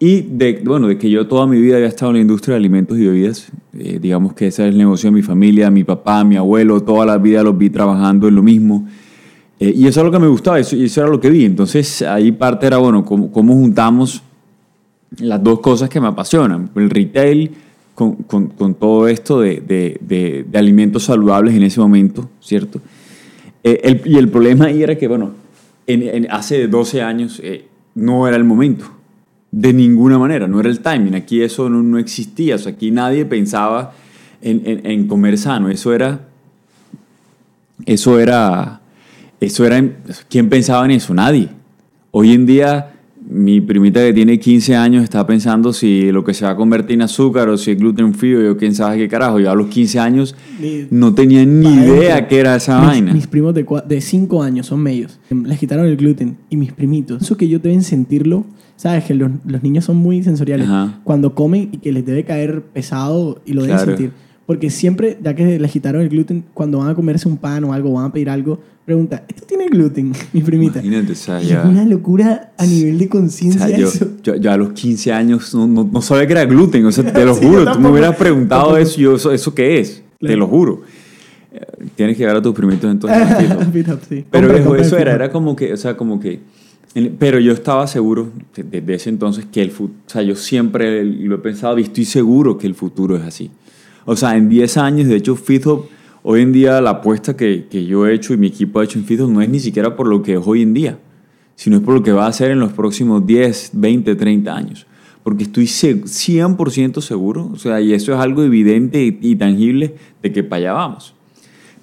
Y 0.00 0.20
de, 0.22 0.62
bueno, 0.64 0.86
de 0.86 0.96
que 0.96 1.10
yo 1.10 1.26
toda 1.26 1.46
mi 1.48 1.60
vida 1.60 1.74
había 1.76 1.88
estado 1.88 2.12
en 2.12 2.16
la 2.18 2.20
industria 2.22 2.52
de 2.54 2.58
alimentos 2.60 2.96
y 2.98 3.04
bebidas. 3.06 3.50
Eh, 3.76 3.98
digamos 4.00 4.32
que 4.34 4.46
ese 4.46 4.62
es 4.66 4.72
el 4.72 4.78
negocio 4.78 5.08
de 5.10 5.14
mi 5.16 5.22
familia, 5.22 5.70
mi 5.70 5.82
papá, 5.84 6.22
mi 6.22 6.36
abuelo, 6.36 6.80
toda 6.82 7.04
la 7.04 7.18
vida 7.18 7.42
los 7.42 7.58
vi 7.58 7.68
trabajando 7.68 8.28
en 8.28 8.36
lo 8.36 8.42
mismo. 8.44 8.86
Eh, 9.58 9.72
y 9.76 9.88
eso 9.88 10.00
es 10.00 10.06
lo 10.06 10.12
que 10.12 10.20
me 10.20 10.28
gustaba, 10.28 10.60
eso, 10.60 10.76
eso 10.76 11.00
era 11.00 11.10
lo 11.10 11.18
que 11.20 11.28
vi. 11.30 11.44
Entonces 11.44 12.02
ahí 12.02 12.30
parte 12.30 12.68
era, 12.68 12.76
bueno, 12.78 13.04
cómo, 13.04 13.32
cómo 13.32 13.54
juntamos 13.54 14.22
las 15.20 15.42
dos 15.42 15.60
cosas 15.60 15.88
que 15.88 16.00
me 16.00 16.06
apasionan, 16.08 16.70
el 16.74 16.90
retail 16.90 17.50
con, 17.94 18.14
con- 18.16 18.74
todo 18.74 19.08
esto 19.08 19.40
de, 19.40 19.60
de- 19.60 19.98
de- 20.48 20.58
alimentos 20.58 21.04
saludables 21.04 21.54
en 21.54 21.62
ese 21.64 21.80
momento, 21.80 22.28
¿cierto? 22.40 22.80
Eh, 23.64 24.00
y 24.04 24.16
el 24.16 24.28
problema 24.28 24.66
ahí 24.66 24.82
era 24.82 24.96
que, 24.96 25.08
bueno, 25.08 25.32
en, 25.86 26.02
en- 26.02 26.30
hace 26.30 26.68
12 26.68 27.02
años 27.02 27.40
eh, 27.42 27.66
no 27.94 28.28
era 28.28 28.36
el 28.36 28.44
momento, 28.44 28.84
de 29.50 29.72
ninguna 29.72 30.18
manera, 30.18 30.46
no 30.46 30.60
era 30.60 30.68
el 30.68 30.80
timing, 30.80 31.14
aquí 31.16 31.42
eso 31.42 31.68
no, 31.68 31.82
no 31.82 31.98
existía, 31.98 32.56
o 32.56 32.68
aquí 32.68 32.90
nadie 32.92 33.24
pensaba 33.24 33.92
en, 34.42 34.62
en- 34.64 34.86
en 34.86 35.08
comer 35.08 35.36
sano, 35.36 35.68
eso 35.68 35.92
era, 35.92 36.20
eso 37.86 38.18
era, 38.20 38.80
eso 39.40 39.64
era, 39.64 39.82
¿quién 40.28 40.48
pensaba 40.48 40.84
en 40.84 40.92
eso? 40.92 41.14
Nadie. 41.14 41.48
Hoy 42.10 42.32
en 42.32 42.46
día, 42.46 42.92
mi 43.30 43.60
primita 43.60 44.00
que 44.00 44.14
tiene 44.14 44.38
15 44.40 44.74
años 44.74 45.04
está 45.04 45.26
pensando 45.26 45.72
si 45.74 46.10
lo 46.12 46.24
que 46.24 46.32
se 46.32 46.46
va 46.46 46.52
a 46.52 46.56
convertir 46.56 46.94
en 46.94 47.02
azúcar 47.02 47.48
o 47.50 47.58
si 47.58 47.72
es 47.72 47.78
gluten 47.78 48.14
free 48.14 48.34
o 48.36 48.42
yo 48.42 48.56
quién 48.56 48.74
sabe 48.74 48.96
qué 48.96 49.06
carajo. 49.08 49.38
Yo 49.38 49.50
a 49.50 49.54
los 49.54 49.66
15 49.68 49.98
años 49.98 50.34
no 50.90 51.12
tenía 51.14 51.44
ni 51.44 51.68
idea 51.74 52.26
qué 52.26 52.38
era 52.40 52.56
esa 52.56 52.78
mis, 52.80 52.88
vaina. 52.88 53.12
Mis 53.12 53.26
primos 53.26 53.52
de, 53.54 53.66
de 53.86 54.00
5 54.00 54.42
años 54.42 54.66
son 54.66 54.80
medios. 54.80 55.20
Les 55.30 55.58
quitaron 55.58 55.84
el 55.86 55.96
gluten. 55.96 56.38
Y 56.48 56.56
mis 56.56 56.72
primitos, 56.72 57.20
eso 57.22 57.36
que 57.36 57.44
ellos 57.44 57.60
deben 57.62 57.82
sentirlo, 57.82 58.46
¿sabes? 58.76 59.04
Que 59.04 59.14
los, 59.14 59.30
los 59.46 59.62
niños 59.62 59.84
son 59.84 59.96
muy 59.96 60.22
sensoriales. 60.22 60.66
Ajá. 60.66 61.00
Cuando 61.04 61.34
comen 61.34 61.68
y 61.72 61.76
que 61.78 61.92
les 61.92 62.06
debe 62.06 62.24
caer 62.24 62.62
pesado 62.72 63.42
y 63.44 63.52
lo 63.52 63.62
deben 63.62 63.76
Claro. 63.76 63.90
sentir. 63.96 64.12
Porque 64.48 64.70
siempre, 64.70 65.18
ya 65.22 65.34
que 65.34 65.58
les 65.58 65.70
quitaron 65.70 66.00
el 66.00 66.08
gluten, 66.08 66.42
cuando 66.54 66.78
van 66.78 66.88
a 66.88 66.94
comerse 66.94 67.28
un 67.28 67.36
pan 67.36 67.64
o 67.64 67.74
algo, 67.74 67.92
van 67.92 68.06
a 68.06 68.12
pedir 68.14 68.30
algo, 68.30 68.58
pregunta, 68.86 69.22
¿esto 69.28 69.44
tiene 69.46 69.66
gluten? 69.66 70.12
Mi 70.32 70.40
primita. 70.40 70.78
Imagínate, 70.82 71.12
o 71.12 71.16
sea, 71.16 71.38
ya- 71.42 71.60
es 71.64 71.68
una 71.68 71.84
locura 71.84 72.52
a 72.56 72.64
nivel 72.64 72.96
de 72.98 73.04
o 73.04 73.08
conciencia 73.10 73.68
sea, 73.68 73.76
yo, 73.78 73.88
eso. 73.88 74.06
yo, 74.22 74.36
yo 74.36 74.50
a 74.50 74.56
los 74.56 74.70
15 74.72 75.12
años 75.12 75.54
no, 75.54 75.66
no, 75.66 75.84
no 75.92 76.00
sabía 76.00 76.26
que 76.26 76.32
era 76.32 76.46
gluten, 76.46 76.86
o 76.86 76.90
sea, 76.90 77.04
te 77.12 77.24
lo 77.26 77.34
Sí, 77.34 77.44
juro, 77.44 77.70
tú 77.72 77.78
me 77.78 77.90
hubieras 77.90 78.16
preguntado 78.16 78.62
Tampoco. 78.62 78.78
eso, 78.82 78.98
yo, 78.98 79.16
eso, 79.16 79.32
¿eso 79.32 79.54
qué 79.54 79.80
es? 79.80 80.02
Te 80.18 80.26
Claro. 80.28 80.38
lo 80.38 80.46
juro. 80.46 80.80
Eh, 81.52 81.60
Tienes 81.94 82.16
que 82.16 82.22
llevar 82.22 82.36
a 82.36 82.40
tus 82.42 82.54
primitos 82.54 82.90
entonces. 82.90 83.18
sí. 84.08 84.24
Pero 84.30 84.30
Compra, 84.30 84.52
viejo, 84.54 84.64
compra 84.68 84.82
eso 84.86 84.96
era, 84.96 85.12
era 85.14 85.30
como 85.30 85.54
que, 85.56 85.74
o 85.74 85.76
sea, 85.76 85.94
como 85.94 86.18
que, 86.18 86.40
pero 87.18 87.38
yo 87.38 87.52
estaba 87.52 87.86
seguro 87.86 88.30
de- 88.56 88.62
desde 88.62 88.94
ese 88.94 89.10
entonces 89.10 89.44
que 89.52 89.60
el 89.60 89.72
futuro, 89.72 89.98
o 90.06 90.10
sea, 90.10 90.22
yo 90.22 90.34
siempre 90.34 91.04
lo 91.04 91.34
he 91.34 91.38
pensado 91.38 91.78
y 91.78 91.82
estoy 91.82 92.06
seguro 92.06 92.56
que 92.56 92.66
el 92.66 92.74
futuro 92.74 93.14
es 93.14 93.22
así. 93.24 93.50
O 94.10 94.16
sea, 94.16 94.38
en 94.38 94.48
10 94.48 94.78
años, 94.78 95.06
de 95.06 95.16
hecho, 95.16 95.36
FitHub, 95.36 95.84
hoy 96.22 96.40
en 96.40 96.50
día 96.50 96.80
la 96.80 96.90
apuesta 96.90 97.36
que, 97.36 97.66
que 97.70 97.84
yo 97.84 98.06
he 98.06 98.14
hecho 98.14 98.32
y 98.32 98.38
mi 98.38 98.46
equipo 98.46 98.80
ha 98.80 98.84
hecho 98.84 98.98
en 98.98 99.04
FitHub 99.04 99.30
no 99.30 99.42
es 99.42 99.50
ni 99.50 99.60
siquiera 99.60 99.96
por 99.96 100.06
lo 100.06 100.22
que 100.22 100.32
es 100.32 100.40
hoy 100.42 100.62
en 100.62 100.72
día, 100.72 100.98
sino 101.56 101.76
es 101.76 101.82
por 101.82 101.92
lo 101.92 102.02
que 102.02 102.12
va 102.12 102.26
a 102.26 102.32
ser 102.32 102.50
en 102.50 102.58
los 102.58 102.72
próximos 102.72 103.26
10, 103.26 103.72
20, 103.74 104.14
30 104.14 104.56
años. 104.56 104.86
Porque 105.22 105.42
estoy 105.42 105.66
se- 105.66 106.04
100% 106.06 107.02
seguro, 107.02 107.50
o 107.52 107.56
sea, 107.58 107.82
y 107.82 107.92
eso 107.92 108.14
es 108.14 108.18
algo 108.18 108.42
evidente 108.42 109.18
y, 109.20 109.36
tangible 109.36 109.94
de 110.22 110.32
que 110.32 110.42
para 110.42 110.56
allá 110.60 110.72
vamos. 110.72 111.14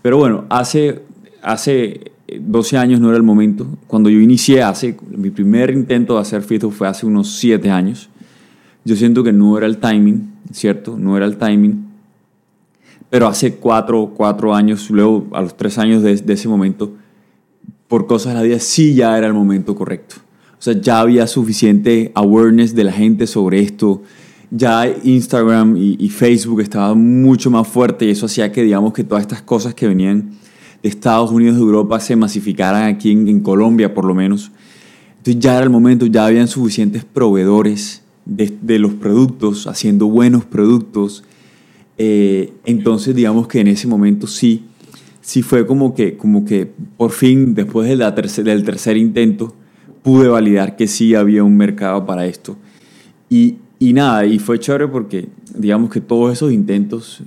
Pero 0.01 0.17
bueno, 0.17 0.45
hace, 0.49 1.03
hace 1.43 2.11
12 2.41 2.75
años 2.75 2.99
no 2.99 3.09
era 3.09 3.17
el 3.17 3.23
momento. 3.23 3.67
Cuando 3.85 4.09
yo 4.09 4.19
inicié, 4.19 4.63
hace, 4.63 4.97
mi 5.15 5.29
primer 5.29 5.69
intento 5.69 6.15
de 6.15 6.21
hacer 6.21 6.41
FitHub 6.41 6.71
fue 6.71 6.87
hace 6.87 7.05
unos 7.05 7.35
7 7.35 7.69
años. 7.69 8.09
Yo 8.83 8.95
siento 8.95 9.23
que 9.23 9.31
no 9.31 9.55
era 9.59 9.67
el 9.67 9.77
timing, 9.77 10.31
¿cierto? 10.51 10.97
No 10.97 11.15
era 11.17 11.27
el 11.27 11.37
timing. 11.37 11.84
Pero 13.15 13.29
hace 13.29 13.53
4, 13.53 14.11
cuatro 14.13 14.53
años, 14.53 14.89
luego 14.89 15.27
a 15.31 15.41
los 15.41 15.55
3 15.55 15.77
años 15.77 16.03
de, 16.03 16.11
ese 16.11 16.49
momento, 16.49 16.91
por 17.87 18.07
cosas 18.07 18.33
de 18.33 18.39
la 18.39 18.43
vida, 18.43 18.59
sí 18.59 18.93
ya 18.93 19.17
era 19.17 19.25
el 19.25 19.33
momento 19.33 19.73
correcto. 19.73 20.17
O 20.59 20.61
sea, 20.61 20.73
ya 20.73 20.99
había 20.99 21.25
suficiente 21.25 22.11
awareness 22.13 22.75
de 22.75 22.83
la 22.83 22.91
gente 22.91 23.25
sobre 23.25 23.61
esto. 23.61 24.01
Ya 24.51 24.93
Instagram 25.01 25.77
y, 25.77 26.09
Facebook 26.09 26.59
estaban 26.59 27.21
mucho 27.21 27.49
más 27.49 27.65
fuerte 27.69 28.03
y 28.03 28.09
eso 28.09 28.25
hacía 28.25 28.51
que, 28.51 28.63
digamos, 28.63 28.91
que 28.91 29.05
todas 29.05 29.21
estas 29.21 29.41
cosas 29.41 29.73
que 29.73 29.87
venían 29.87 30.31
de 30.83 30.89
Estados 30.89 31.31
Unidos, 31.31 31.55
de 31.55 31.61
Europa, 31.61 32.01
se 32.01 32.17
masificaran 32.17 32.83
aquí 32.83 33.11
en, 33.11 33.39
Colombia, 33.39 33.93
por 33.93 34.03
lo 34.03 34.13
menos. 34.13 34.51
Entonces 35.19 35.39
ya 35.39 35.55
era 35.55 35.63
el 35.63 35.69
momento, 35.69 36.05
ya 36.05 36.25
habían 36.25 36.49
suficientes 36.49 37.05
proveedores 37.05 38.03
de 38.25 38.77
los 38.77 38.93
productos, 38.95 39.67
haciendo 39.67 40.07
buenos 40.07 40.43
productos. 40.43 41.23
Eh, 41.97 42.53
entonces, 42.65 43.15
digamos 43.15 43.47
que 43.47 43.59
en 43.61 43.67
ese 43.67 43.87
momento 43.87 44.27
sí, 44.27 44.65
sí 45.21 45.41
fue 45.41 45.65
como 45.65 45.93
que, 45.93 46.17
como 46.17 46.45
que 46.45 46.67
por 46.97 47.11
fin, 47.11 47.53
después 47.55 47.87
del 47.87 48.63
tercer 48.63 48.97
intento, 48.97 49.55
pude 50.03 50.27
validar 50.27 50.75
que 50.75 50.87
sí 50.87 51.15
había 51.15 51.43
un 51.43 51.57
mercado 51.57 52.05
para 52.05 52.25
esto. 52.25 52.57
Y, 53.29 53.55
y 53.79 53.93
nada, 53.93 54.25
y 54.25 54.39
fue 54.39 54.59
chévere 54.59 54.87
porque 54.87 55.29
digamos 55.57 55.89
que 55.89 56.01
todos 56.01 56.31
esos 56.33 56.51
intentos, 56.51 57.23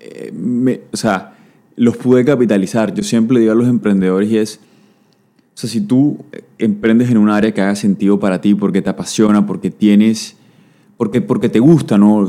eh, 0.00 0.32
me- 0.34 0.80
o 0.92 0.96
sea, 0.96 1.36
los 1.76 1.96
pude 1.96 2.24
capitalizar. 2.24 2.94
Yo 2.94 3.02
siempre 3.02 3.40
digo 3.40 3.52
a 3.52 3.54
los 3.54 3.68
emprendedores 3.68 4.30
y 4.30 4.38
es, 4.38 4.60
o 5.54 5.58
sea, 5.58 5.68
si 5.68 5.80
tú 5.80 6.18
emprendes 6.58 7.10
en 7.10 7.18
un 7.18 7.28
área 7.28 7.52
que 7.52 7.60
haga 7.60 7.74
sentido 7.76 8.18
para 8.18 8.40
ti, 8.40 8.54
porque 8.54 8.80
te 8.82 8.88
apasiona, 8.90 9.46
porque 9.46 9.70
tienes, 9.70 10.36
porque, 11.02 11.20
porque 11.20 11.48
te 11.48 11.58
gusta, 11.58 11.98
¿no? 11.98 12.28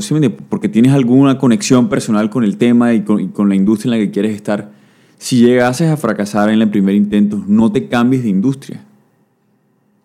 Porque 0.50 0.68
tienes 0.68 0.94
alguna 0.94 1.38
conexión 1.38 1.90
personal 1.90 2.32
con 2.32 2.44
el 2.44 2.58
tema 2.58 2.92
y 2.96 3.02
con, 3.04 3.20
y 3.20 3.28
con 3.28 3.48
la 3.48 3.54
industria 3.54 3.94
en 3.94 4.00
la 4.00 4.04
que 4.04 4.10
quieres 4.10 4.36
estar, 4.36 4.72
si 5.20 5.46
llegases 5.46 5.92
a 5.92 5.96
fracasar 5.96 6.50
en 6.50 6.60
el 6.60 6.68
primer 6.72 6.96
intento, 6.96 7.44
no 7.48 7.72
te 7.72 7.88
cambies 7.88 8.24
de 8.24 8.30
industria. 8.30 8.84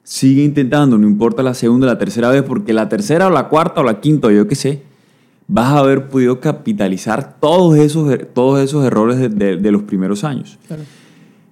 Sigue 0.03 0.43
intentando, 0.45 0.99
no 0.99 1.07
importa 1.09 1.43
la 1.43 1.55
segunda 1.55 1.87
o 1.87 1.91
la 1.91 1.97
tercera 1.99 2.29
vez, 2.29 2.43
porque 2.43 2.75
la 2.75 2.91
tercera 2.91 3.29
o 3.29 3.31
la 3.31 3.49
cuarta 3.49 3.81
o 3.81 3.85
la 3.85 4.01
quinta, 4.01 4.31
yo 4.31 4.47
qué 4.47 4.55
sé, 4.55 4.83
vas 5.47 5.73
a 5.73 5.79
haber 5.79 6.09
podido 6.11 6.39
capitalizar 6.41 7.39
todos 7.41 7.75
esos, 7.79 8.19
todos 8.35 8.61
esos 8.61 8.85
errores 8.85 9.17
de- 9.19 9.31
de- 9.31 9.57
de 9.57 9.73
los 9.73 9.83
primeros 9.85 10.25
años. 10.25 10.59
Claro. 10.67 10.83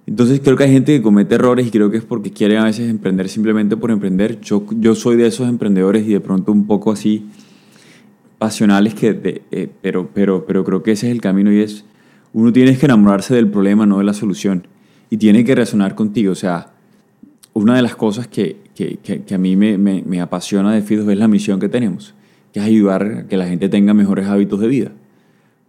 Entonces 0.07 0.39
creo 0.41 0.55
que 0.55 0.63
hay 0.63 0.71
gente 0.71 0.95
que 0.95 1.01
comete 1.01 1.35
errores 1.35 1.67
y 1.67 1.69
creo 1.69 1.91
que 1.91 1.97
es 1.97 2.03
porque 2.05 2.31
quieren 2.31 2.59
a 2.59 2.63
veces 2.63 2.89
emprender 2.89 3.27
simplemente 3.27 3.75
por 3.75 3.91
emprender. 3.91 4.39
Yo, 4.39 4.63
yo 4.79 4.95
soy 4.95 5.17
de 5.17 5.27
esos 5.27 5.47
emprendedores 5.49 6.07
y 6.07 6.13
de 6.13 6.21
pronto 6.21 6.51
un 6.53 6.65
poco 6.65 6.91
así 6.93 7.25
pasionales, 8.37 8.93
que 8.95 9.41
eh, 9.51 9.69
pero, 9.81 10.09
pero, 10.13 10.45
pero 10.45 10.63
creo 10.63 10.81
que 10.81 10.91
ese 10.93 11.07
es 11.07 11.11
el 11.11 11.21
camino 11.21 11.51
y 11.51 11.59
es, 11.59 11.83
uno 12.33 12.53
tiene 12.53 12.77
que 12.77 12.85
enamorarse 12.85 13.35
del 13.35 13.49
problema, 13.49 13.85
no 13.85 13.97
de 13.97 14.05
la 14.05 14.13
solución. 14.13 14.67
Y 15.09 15.17
tiene 15.17 15.43
que 15.43 15.55
resonar 15.55 15.95
contigo. 15.95 16.31
O 16.31 16.35
sea, 16.35 16.73
una 17.53 17.75
de 17.75 17.81
las 17.81 17.95
cosas 17.95 18.27
que, 18.27 18.57
que, 18.75 18.97
que- 18.97 19.35
a 19.35 19.37
mí 19.37 19.55
me, 19.55 19.77
me, 19.77 20.03
me 20.05 20.21
apasiona 20.21 20.71
de 20.73 20.81
FIDOS 20.81 21.09
es 21.09 21.17
la 21.17 21.27
misión 21.27 21.59
que 21.59 21.67
tenemos, 21.69 22.13
que 22.53 22.59
es 22.59 22.65
ayudar 22.65 23.03
a 23.03 23.27
que 23.27 23.35
la 23.37 23.47
gente 23.47 23.67
tenga 23.69 23.93
mejores 23.93 24.27
hábitos 24.27 24.59
de 24.61 24.67
vida. 24.67 24.91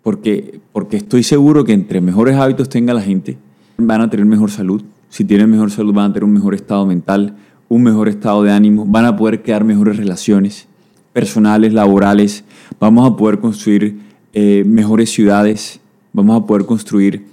Porque, 0.02 0.61
porque 0.73 0.97
estoy 0.97 1.23
seguro 1.25 1.64
que 1.64 1.73
entre 1.73 2.00
mejores 2.00 2.37
hábitos 2.37 2.68
tenga 2.68 2.95
la 2.95 3.02
gente, 3.02 3.37
van 3.79 4.01
a 4.01 4.11
tener 4.11 4.27
mejor 4.27 4.51
salud. 4.51 4.83
Si 5.09 5.25
tienen 5.25 5.51
mejor 5.51 5.71
salud, 5.71 5.95
van 5.95 6.11
a 6.11 6.13
tener 6.13 6.25
un 6.25 6.33
mejor 6.33 6.55
estado 6.55 6.85
mental, 6.85 7.37
un 7.69 7.83
mejor 7.83 8.09
estado 8.09 8.43
de 8.43 8.51
ánimo, 8.51 8.85
van 8.85 9.05
a 9.05 9.17
poder 9.17 9.43
crear 9.43 9.65
mejores 9.65 9.97
relaciones 9.97 10.67
personales, 11.13 11.73
laborales, 11.73 12.45
vamos 12.81 13.11
a 13.11 13.17
poder 13.17 13.39
construir 13.39 14.01
eh, 14.33 14.65
mejores 14.67 15.11
ciudades, 15.11 15.81
vamos 16.13 16.43
a 16.43 16.47
poder 16.47 16.67
construir 16.67 17.25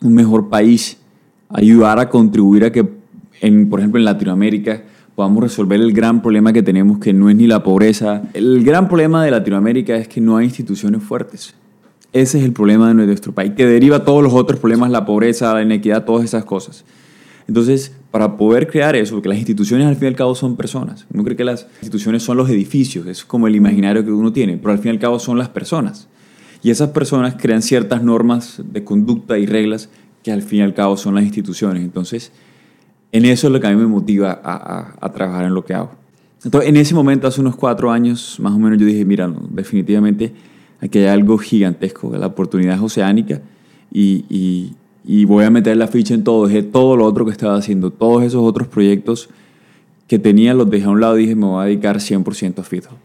un 0.00 0.14
mejor 0.14 0.48
país, 0.48 0.98
ayudar 1.48 1.98
a 1.98 2.08
contribuir 2.08 2.64
a 2.64 2.72
que, 2.72 2.88
en, 3.40 3.68
por 3.68 3.80
ejemplo, 3.80 3.98
en 3.98 4.04
Latinoamérica 4.04 4.82
podamos 5.16 5.42
resolver 5.42 5.80
el 5.80 5.92
gran 5.92 6.22
problema 6.22 6.52
que 6.52 6.62
tenemos, 6.62 7.00
que 7.00 7.12
no 7.12 7.28
es 7.28 7.34
ni 7.34 7.48
la 7.48 7.64
pobreza. 7.64 8.22
El 8.32 8.62
gran 8.62 8.86
problema 8.86 9.24
de 9.24 9.32
Latinoamérica 9.32 9.96
es 9.96 10.06
que 10.06 10.20
no 10.20 10.36
hay 10.36 10.46
instituciones 10.46 11.02
fuertes. 11.02 11.54
Ese 12.12 12.38
es 12.38 12.44
el 12.44 12.52
problema 12.52 12.88
de 12.88 12.94
nuestro 12.94 13.32
país, 13.32 13.52
que 13.56 13.66
deriva 13.66 14.04
todos 14.04 14.22
los 14.22 14.32
otros 14.32 14.58
problemas, 14.60 14.90
la 14.90 15.04
pobreza, 15.04 15.52
la 15.52 15.62
inequidad, 15.62 16.04
todas 16.04 16.24
esas 16.24 16.44
cosas. 16.44 16.84
Entonces, 17.46 17.92
para 18.10 18.36
poder 18.36 18.66
crear 18.68 18.96
eso, 18.96 19.14
porque 19.14 19.28
las 19.28 19.38
instituciones 19.38 19.86
al 19.86 19.96
fin 19.96 20.04
y 20.04 20.08
al 20.08 20.16
cabo 20.16 20.34
son 20.34 20.56
personas. 20.56 21.06
Uno 21.12 21.24
cree 21.24 21.36
que 21.36 21.44
las 21.44 21.66
instituciones 21.80 22.22
son 22.22 22.36
los 22.36 22.48
edificios, 22.50 23.06
es 23.06 23.24
como 23.24 23.46
el 23.46 23.56
imaginario 23.56 24.04
que 24.04 24.10
uno 24.12 24.32
tiene, 24.32 24.56
pero 24.56 24.72
al 24.72 24.78
fin 24.78 24.88
y 24.88 24.94
al 24.94 24.98
cabo 24.98 25.18
son 25.18 25.38
las 25.38 25.48
personas. 25.48 26.08
Y 26.62 26.70
esas 26.70 26.90
personas 26.90 27.36
crean 27.38 27.62
ciertas 27.62 28.02
normas 28.02 28.60
de 28.64 28.84
conducta 28.84 29.38
y 29.38 29.46
reglas 29.46 29.88
que 30.22 30.32
al 30.32 30.42
fin 30.42 30.58
y 30.60 30.62
al 30.62 30.74
cabo 30.74 30.96
son 30.96 31.14
las 31.14 31.24
instituciones. 31.24 31.82
Entonces, 31.84 32.32
en 33.12 33.24
eso 33.24 33.46
es 33.46 33.52
lo 33.52 33.60
que 33.60 33.66
a 33.66 33.70
mí 33.70 33.76
me 33.76 33.86
motiva 33.86 34.32
a, 34.42 34.54
a- 34.54 34.94
a 35.00 35.12
trabajar 35.12 35.44
en 35.44 35.54
lo 35.54 35.64
que 35.64 35.74
hago. 35.74 35.92
Entonces, 36.44 36.68
en 36.68 36.76
ese 36.76 36.94
momento, 36.94 37.26
hace 37.26 37.40
unos 37.40 37.56
cuatro 37.56 37.90
años, 37.90 38.38
más 38.40 38.52
o 38.52 38.58
menos, 38.58 38.78
yo 38.78 38.86
dije, 38.86 39.04
mira, 39.04 39.26
no, 39.28 39.40
definitivamente 39.50 40.32
aquí 40.80 40.98
hay 40.98 41.06
algo 41.06 41.38
gigantesco, 41.38 42.14
la 42.16 42.26
oportunidad 42.26 42.74
es 42.76 42.80
oceánica 42.82 43.40
y, 43.92 44.24
y- 44.28 44.74
y 45.10 45.24
voy 45.24 45.44
a 45.44 45.50
meter 45.50 45.74
la 45.78 45.86
ficha 45.88 46.12
en 46.12 46.22
todo, 46.22 46.46
dejé 46.46 46.62
todo 46.62 46.94
lo 46.96 47.06
otro 47.06 47.24
que 47.24 47.30
estaba 47.30 47.56
haciendo, 47.56 47.90
todos 47.90 48.22
esos 48.24 48.42
otros 48.42 48.68
proyectos 48.68 49.30
que 50.06 50.18
tenía 50.18 50.52
los 50.52 50.68
dejé 50.68 50.84
a 50.84 50.90
un 50.90 51.00
lado 51.00 51.18
y 51.18 51.22
dije, 51.22 51.34
me 51.34 51.46
voy 51.46 51.62
a 51.62 51.64
dedicar 51.66 51.96
100% 51.96 52.58
a 52.58 52.62
FitHub. 52.62 52.96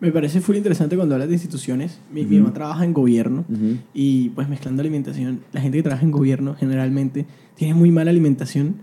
Me 0.00 0.10
parece 0.10 0.40
full 0.40 0.56
interesante 0.56 0.96
cuando 0.96 1.14
hablas 1.14 1.28
de 1.28 1.34
instituciones. 1.34 2.00
Mi, 2.12 2.24
mi 2.24 2.38
mamá 2.38 2.52
trabaja 2.52 2.84
en 2.84 2.92
gobierno 2.92 3.44
Ujú. 3.48 3.76
y 3.94 4.30
pues 4.30 4.48
mezclando 4.48 4.80
alimentación, 4.82 5.40
la 5.52 5.60
gente 5.60 5.78
que 5.78 5.82
trabaja 5.84 6.04
en 6.04 6.10
gobierno 6.10 6.56
generalmente 6.58 7.26
tiene 7.54 7.74
muy 7.74 7.92
mala 7.92 8.10
alimentación 8.10 8.74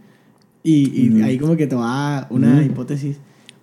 y, 0.63 0.89
y 1.05 1.09
Ujú. 1.09 1.23
ahí 1.25 1.37
como 1.37 1.57
que 1.57 1.67
te 1.67 1.75
va 1.75 2.27
una 2.29 2.63
hipótesis. 2.63 3.17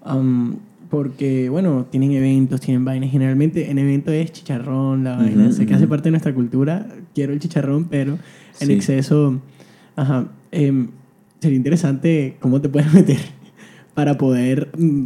um, 0.05 0.57
porque, 0.91 1.49
bueno, 1.49 1.87
tienen 1.91 2.13
eventos, 2.13 2.61
tienen 2.61 2.85
vainas. 2.85 3.11
Generalmente 3.11 3.71
en 3.71 3.79
eventos 3.79 4.15
es 4.15 4.33
chicharrón, 4.33 5.05
la 5.05 5.17
vaina. 5.17 5.45
Ujú, 5.45 5.53
Sé 5.53 5.67
que 5.67 5.75
hace 5.75 5.87
parte 5.87 6.05
de 6.05 6.11
nuestra 6.13 6.35
cultura. 6.35 6.87
Quiero 7.15 7.33
el 7.33 7.39
chicharrón, 7.41 7.85
pero 7.85 8.19
en 8.61 8.67
Sí. 8.69 8.73
exceso... 8.73 9.41
Ajá. 9.97 10.29
em, 10.53 10.89
sería 11.41 11.57
interesante 11.57 12.37
cómo 12.41 12.61
te 12.61 12.69
puedes 12.69 12.93
meter 12.95 13.19
para 13.95 14.17
poder 14.19 14.69
mm, 14.79 15.05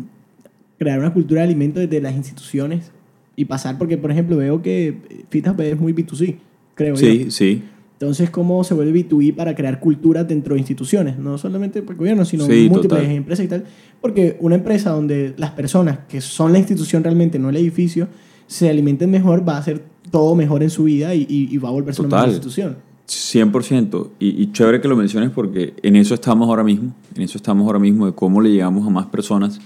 crear 0.78 0.98
una 0.98 1.12
cultura 1.12 1.40
de 1.42 1.46
alimentos 1.48 1.80
desde 1.82 2.00
las 2.00 2.14
instituciones 2.14 2.90
y 3.36 3.44
pasar, 3.44 3.78
porque 3.78 3.96
por 3.98 4.10
ejemplo 4.10 4.36
veo 4.36 4.60
que 4.62 4.96
Fitas 5.30 5.58
es 5.60 5.78
muy 5.78 5.92
B2C, 5.92 6.36
creo 6.74 6.94
yo. 6.94 7.00
Sí, 7.00 7.26
sí. 7.30 7.62
Entonces, 8.00 8.30
¿cómo 8.30 8.64
se 8.64 8.72
vuelve 8.72 9.06
B2B 9.06 9.34
para 9.34 9.54
crear 9.54 9.78
cultura 9.78 10.24
dentro 10.24 10.54
de 10.54 10.60
instituciones? 10.60 11.18
No 11.18 11.36
solamente 11.36 11.82
por 11.82 11.96
gobierno, 11.96 12.24
sino 12.24 12.46
Sí, 12.46 12.66
múltiples 12.70 13.00
total. 13.02 13.14
empresas 13.14 13.44
y 13.44 13.48
tal. 13.48 13.64
Porque 14.00 14.38
una 14.40 14.54
empresa 14.54 14.88
donde 14.90 15.34
las 15.36 15.50
personas 15.50 15.98
que 16.08 16.22
son 16.22 16.52
la 16.54 16.58
institución 16.58 17.04
realmente, 17.04 17.38
no 17.38 17.50
el 17.50 17.56
edificio, 17.58 18.08
se 18.46 18.70
alimenten 18.70 19.10
mejor, 19.10 19.46
va 19.46 19.56
a 19.56 19.58
hacer 19.58 19.82
todo 20.10 20.34
mejor 20.34 20.62
en 20.62 20.70
su 20.70 20.84
vida 20.84 21.14
y, 21.14 21.26
y- 21.28 21.54
y 21.54 21.58
va 21.58 21.68
a 21.68 21.72
volverse 21.72 22.00
una 22.00 22.08
mejor 22.08 22.20
Total. 22.20 22.34
institución. 22.34 22.76
100%. 23.06 24.08
Y, 24.18 24.42
y 24.42 24.50
chévere 24.52 24.80
que 24.80 24.88
lo 24.88 24.96
menciones 24.96 25.28
porque 25.28 25.74
en 25.82 25.96
eso 25.96 26.14
estamos 26.14 26.48
ahora 26.48 26.64
mismo. 26.64 26.94
En 27.14 27.20
eso 27.22 27.36
estamos 27.36 27.66
ahora 27.66 27.80
mismo 27.80 28.06
de 28.06 28.12
cómo 28.14 28.40
le 28.40 28.50
llegamos 28.50 28.86
a 28.86 28.90
más 28.90 29.06
personas. 29.08 29.60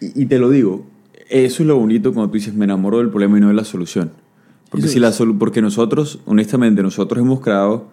Y, 0.00 0.22
y 0.22 0.26
te 0.26 0.40
lo 0.40 0.50
digo, 0.50 0.84
eso 1.30 1.62
es 1.62 1.66
lo 1.68 1.78
bonito 1.78 2.12
cuando 2.12 2.30
tú 2.32 2.34
dices, 2.38 2.52
me 2.52 2.64
enamoro 2.64 2.98
del 2.98 3.10
problema 3.10 3.38
y 3.38 3.42
no 3.42 3.46
de 3.48 3.54
la 3.54 3.64
solución. 3.64 4.10
Porque, 4.70 4.88
si 4.88 4.98
la 4.98 5.12
porque 5.38 5.62
nosotros, 5.62 6.20
honestamente, 6.26 6.82
nosotros 6.82 7.20
hemos 7.20 7.40
creado 7.40 7.86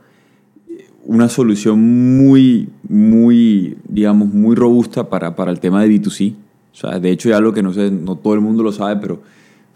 una 1.06 1.30
solución 1.30 2.18
muy, 2.18 2.70
muy, 2.88 3.77
digamos, 3.88 4.34
muy 4.34 4.56
robusta 4.56 5.10
para, 5.10 5.36
para 5.36 5.51
el 5.51 5.60
tema 5.60 5.84
de 5.84 5.89
B2C. 5.89 6.34
O 6.74 6.75
sea, 6.75 7.00
de 7.00 7.12
hecho, 7.12 7.30
ya 7.30 7.39
lo 7.39 7.53
que 7.53 7.62
no 7.62 7.74
sé, 7.74 7.92
no 7.92 8.15
todo 8.15 8.34
el 8.34 8.42
mundo 8.42 8.63
lo 8.63 8.72
sabe, 8.72 9.00
pero 9.00 9.22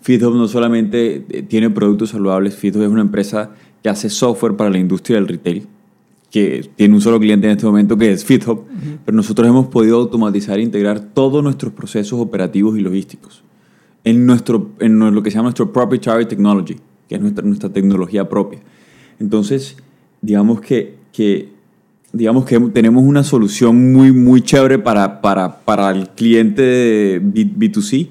FitHub 0.02 0.34
no 0.36 0.48
solamente 0.48 1.26
eh, 1.30 1.44
tiene 1.44 1.70
productos 1.70 2.10
saludables, 2.10 2.56
FitHub 2.56 2.82
es 2.82 2.90
una 2.90 3.02
empresa 3.02 3.52
que 3.84 3.90
hace 3.90 4.10
software 4.10 4.56
para 4.56 4.70
la 4.70 4.80
industria 4.80 5.18
del 5.18 5.28
retail, 5.28 5.68
que 6.32 6.70
tiene 6.76 6.96
un 6.96 7.02
solo 7.02 7.20
cliente 7.20 7.48
en 7.48 7.52
este 7.52 7.66
momento 7.66 7.98
que 7.98 8.12
es 8.12 8.26
FitHub, 8.26 8.64
pero 9.06 9.16
nosotros 9.16 9.48
hemos 9.48 9.68
podido 9.68 9.98
automatizar 9.98 10.60
e 10.60 10.64
integrar 10.64 11.00
todos 11.00 11.44
nuestros 11.44 11.74
procesos 11.74 12.20
operativos 12.20 12.78
y 12.78 12.82
logísticos 12.82 13.44
en, 14.04 14.26
nuestro, 14.26 14.72
en 14.80 15.00
lo 15.00 15.22
que 15.22 15.30
se 15.30 15.36
llama 15.36 15.48
nuestro 15.48 15.72
proprietary 15.72 16.26
technology, 16.26 16.78
que 17.08 17.16
es 17.16 17.22
nuestra, 17.22 17.44
nuestra 17.46 17.70
tecnología 17.70 18.28
propia. 18.30 18.60
Entonces, 19.20 19.78
digamos 20.22 20.62
que, 20.62 20.96
que, 21.14 21.50
digamos 22.14 22.46
que 22.46 22.60
tenemos 22.60 23.04
una 23.04 23.24
solución 23.24 23.94
muy, 23.94 24.12
muy 24.12 24.42
chévere 24.42 24.80
para, 24.80 25.22
para, 25.22 25.60
para 25.60 25.92
el 25.92 26.10
cliente 26.10 26.62
de 26.62 27.20
B- 27.24 27.52
B2C, 27.58 28.08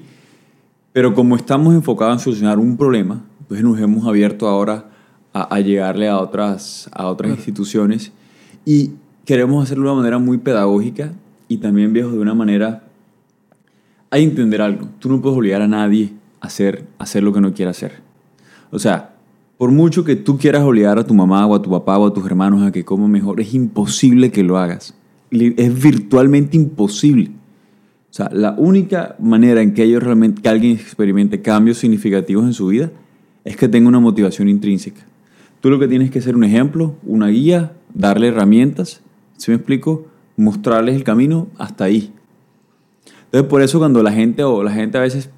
pero 0.93 1.13
como 1.13 1.35
estamos 1.35 1.73
enfocados 1.75 2.13
en 2.15 2.19
solucionar 2.19 2.59
un 2.59 2.75
problema, 2.77 3.23
entonces 3.41 3.63
nos 3.65 3.79
hemos 3.79 4.07
abierto 4.07 4.47
ahora 4.47 4.89
a, 5.33 5.55
a 5.55 5.59
llegarle 5.59 6.07
a 6.09 6.17
otras, 6.19 6.89
a 6.91 7.07
otras 7.07 7.31
instituciones 7.31 8.11
y 8.65 8.91
queremos 9.25 9.63
hacerlo 9.63 9.83
de 9.85 9.91
una 9.91 9.97
manera 10.01 10.17
muy 10.17 10.37
pedagógica 10.39 11.13
y 11.47 11.57
también, 11.57 11.93
viejo, 11.93 12.09
de 12.11 12.19
una 12.19 12.33
manera 12.33 12.83
hay 14.09 14.23
que 14.23 14.29
entender 14.31 14.61
algo. 14.61 14.87
Tú 14.99 15.09
no 15.09 15.21
puedes 15.21 15.37
obligar 15.37 15.61
a 15.61 15.67
nadie 15.67 16.13
a 16.41 16.47
hacer, 16.47 16.85
a 16.97 17.03
hacer 17.03 17.23
lo 17.23 17.31
que 17.33 17.41
no 17.41 17.53
quiera 17.53 17.71
hacer. 17.71 18.01
O 18.71 18.79
sea, 18.79 19.15
por 19.57 19.71
mucho 19.71 20.03
que 20.03 20.15
tú 20.15 20.37
quieras 20.37 20.63
obligar 20.63 20.99
a 20.99 21.05
tu 21.05 21.13
mamá 21.13 21.45
o 21.45 21.55
a 21.55 21.61
tu 21.61 21.69
papá 21.69 21.97
o 21.97 22.07
a 22.07 22.13
tus 22.13 22.25
hermanos 22.25 22.61
a 22.63 22.71
que 22.71 22.85
coman 22.85 23.09
mejor, 23.09 23.41
es 23.41 23.53
imposible 23.53 24.31
que 24.31 24.43
lo 24.43 24.57
hagas. 24.57 24.93
Es 25.31 25.81
virtualmente 25.81 26.55
imposible. 26.55 27.31
O 28.09 28.13
sea, 28.13 28.29
la 28.31 28.55
única 28.57 29.15
manera 29.19 29.61
en 29.61 29.73
que 29.73 29.83
ellos 29.83 30.03
realmente, 30.03 30.41
que 30.41 30.49
alguien 30.49 30.73
experimente 30.73 31.41
cambios 31.41 31.77
significativos 31.77 32.45
en 32.45 32.53
su 32.53 32.67
vida 32.67 32.91
es 33.43 33.57
que 33.57 33.67
tenga 33.67 33.89
una 33.89 33.99
motivación 33.99 34.47
intrínseca. 34.47 35.01
Tú 35.59 35.69
lo 35.69 35.79
que 35.79 35.87
tienes 35.87 36.11
que 36.11 36.21
ser 36.21 36.35
un 36.35 36.43
ejemplo, 36.43 36.95
una 37.03 37.27
guía, 37.27 37.73
darle 37.93 38.27
herramientas, 38.27 39.01
¿sí 39.37 39.51
me 39.51 39.57
explico? 39.57 40.05
Mostrarles 40.35 40.95
el 40.95 41.03
camino 41.03 41.47
hasta 41.57 41.85
ahí. 41.85 42.13
Entonces, 43.27 43.49
por 43.49 43.61
eso 43.61 43.79
cuando 43.79 44.01
la 44.01 44.13
gente 44.13 44.43
o 44.43 44.63
la 44.63 44.71
gente 44.71 44.97
a 44.97 45.01
veces 45.01 45.29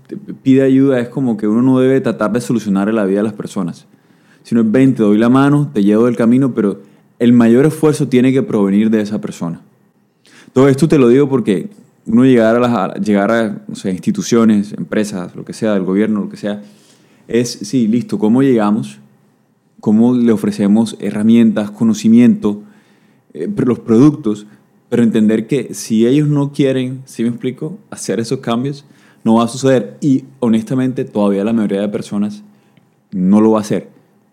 pide 0.43 0.61
ayuda, 0.61 0.99
es 0.99 1.09
como 1.09 1.37
que 1.37 1.47
uno 1.47 1.63
no 1.63 1.79
debe 1.79 1.99
tratar 2.01 2.31
de 2.31 2.39
solucionar 2.39 2.93
la 2.93 3.05
vida 3.05 3.17
de 3.17 3.23
las 3.23 3.33
personas. 3.33 3.87
Sino 4.43 4.61
es, 4.61 4.71
ven, 4.71 4.93
te 4.93 5.01
doy 5.01 5.17
la 5.17 5.29
mano, 5.29 5.71
te 5.73 5.83
llevo 5.83 6.05
del 6.05 6.15
camino, 6.15 6.53
pero 6.53 6.81
el 7.17 7.33
mayor 7.33 7.65
esfuerzo 7.65 8.07
tiene 8.07 8.31
que 8.31 8.43
provenir 8.43 8.91
de 8.91 9.01
esa 9.01 9.19
persona. 9.19 9.61
Todo 10.53 10.69
esto 10.69 10.87
te 10.87 10.99
lo 10.99 11.07
digo 11.09 11.27
porque 11.27 11.69
uno 12.05 12.25
llegar 12.25 12.55
a, 12.55 12.59
las, 12.59 13.01
llegar 13.01 13.31
a 13.31 13.61
sé, 13.73 13.91
instituciones, 13.91 14.73
empresas, 14.73 15.35
lo 15.35 15.43
que 15.43 15.53
sea, 15.53 15.73
del 15.73 15.83
gobierno, 15.83 16.21
lo 16.21 16.29
que 16.29 16.37
sea, 16.37 16.61
es, 17.27 17.51
sí, 17.51 17.87
listo, 17.87 18.19
¿cómo 18.19 18.43
llegamos? 18.43 18.99
¿Cómo 19.79 20.15
le 20.15 20.31
ofrecemos 20.31 20.95
herramientas, 20.99 21.71
conocimiento, 21.71 22.61
eh, 23.33 23.49
los 23.57 23.79
productos? 23.79 24.45
Pero 24.89 25.03
entender 25.03 25.45
que 25.47 25.73
si 25.73 26.05
ellos 26.07 26.27
no 26.27 26.51
quieren, 26.51 27.01
si 27.05 27.23
me 27.23 27.29
explico, 27.29 27.77
hacer 27.91 28.19
esos 28.19 28.39
cambios, 28.39 28.85
no 29.23 29.35
va 29.35 29.43
a 29.43 29.47
suceder. 29.47 29.97
Y 30.01 30.23
honestamente, 30.39 31.05
todavía 31.05 31.43
la 31.43 31.53
mayoría 31.53 31.81
de 31.81 31.89
personas 31.89 32.43
no 33.11 33.39
lo 33.41 33.51
va 33.51 33.59
a 33.59 33.61
hacer. 33.61 33.89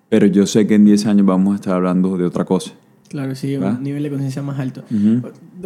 Pero 0.09 0.27
yo 0.27 0.47
sé 0.47 0.67
que 0.67 0.77
en 0.77 0.85
10 0.85 1.07
años 1.07 1.27
vamos 1.27 1.53
a 1.53 1.57
estar 1.57 1.75
hablando 1.75 2.17
de 2.17 2.25
otra 2.25 2.45
cosa. 2.45 2.73
Claro, 3.09 3.35
sí, 3.37 3.57
¿Va? 3.57 3.71
un 3.71 3.83
nivel 3.85 4.03
de 4.03 4.11
conciencia 4.11 4.43
más 4.43 4.59
alto. 4.59 4.83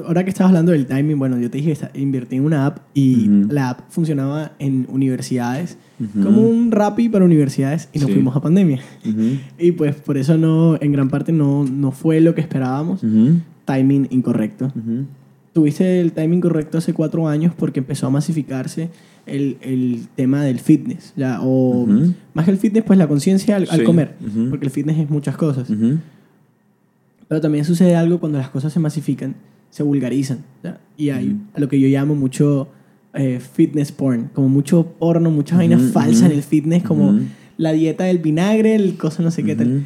Ahora 0.06 0.24
que 0.24 0.30
estabas 0.30 0.50
hablando 0.50 0.72
del 0.72 0.86
timing, 0.86 1.18
bueno, 1.18 1.38
yo 1.38 1.50
te 1.50 1.58
dije, 1.58 1.72
esta- 1.72 1.90
invertí 1.94 2.36
en 2.36 2.44
una 2.44 2.66
app 2.66 2.78
y 2.92 3.28
la 3.48 3.70
app 3.70 3.80
funcionaba 3.90 4.52
en 4.58 4.86
universidades 4.90 5.78
como 6.22 6.42
un 6.42 6.70
Rappi 6.70 7.08
para 7.08 7.24
universidades 7.24 7.88
y 7.92 7.98
nos 7.98 8.08
Sí. 8.08 8.14
fuimos 8.14 8.36
a 8.36 8.40
pandemia. 8.42 8.80
Y 9.58 9.72
pues 9.72 9.94
por 9.96 10.16
eso 10.18 10.36
no, 10.36 10.76
en 10.82 10.92
gran 10.92 11.08
parte 11.08 11.32
no, 11.32 11.64
no 11.64 11.92
fue 11.92 12.20
lo 12.20 12.34
que 12.34 12.40
esperábamos. 12.42 13.02
Timing 13.70 14.08
incorrecto. 14.10 14.66
Ujú. 14.66 15.06
Tuviste 15.52 16.00
el 16.00 16.12
timing 16.12 16.40
correcto 16.40 16.78
hace 16.78 16.94
cuatro 16.94 17.28
años 17.28 17.52
porque 17.56 17.80
empezó 17.80 18.06
a 18.06 18.10
masificarse 18.10 18.88
el, 19.26 19.58
el 19.60 20.06
tema 20.14 20.44
del 20.44 20.60
fitness. 20.60 21.12
Ya, 21.16 21.40
o 21.42 21.86
más 22.34 22.44
que 22.44 22.50
el 22.52 22.58
fitness, 22.58 22.84
pues 22.84 22.98
la 22.98 23.08
conciencia 23.08 23.56
al, 23.56 23.84
comer. 23.84 24.14
Porque 24.48 24.66
el 24.66 24.70
fitness 24.70 24.98
es 24.98 25.10
muchas 25.10 25.36
cosas. 25.36 25.68
Pero 27.28 27.40
también 27.40 27.64
sucede 27.64 27.96
algo 27.96 28.18
cuando 28.18 28.38
las 28.38 28.50
cosas 28.50 28.72
se 28.72 28.80
masifican, 28.80 29.34
se 29.70 29.82
vulgarizan. 29.82 30.38
¿ya? 30.62 30.80
Y 30.96 31.10
hay 31.10 31.36
a 31.54 31.60
lo 31.60 31.68
que 31.68 31.78
yo 31.80 31.88
llamo 31.88 32.14
mucho 32.14 32.68
eh, 33.14 33.40
fitness 33.40 33.92
porn, 33.92 34.30
como 34.34 34.48
mucho 34.48 34.94
porno, 34.98 35.30
muchas 35.30 35.58
vainas 35.58 35.82
falsas 35.92 36.30
en 36.30 36.32
el 36.32 36.42
fitness, 36.42 36.82
como 36.82 37.18
la 37.56 37.72
dieta 37.72 38.04
del 38.04 38.18
vinagre, 38.18 38.74
el 38.74 38.96
cosa 38.96 39.22
no 39.22 39.30
sé 39.30 39.44
qué 39.44 39.56
tal. 39.56 39.84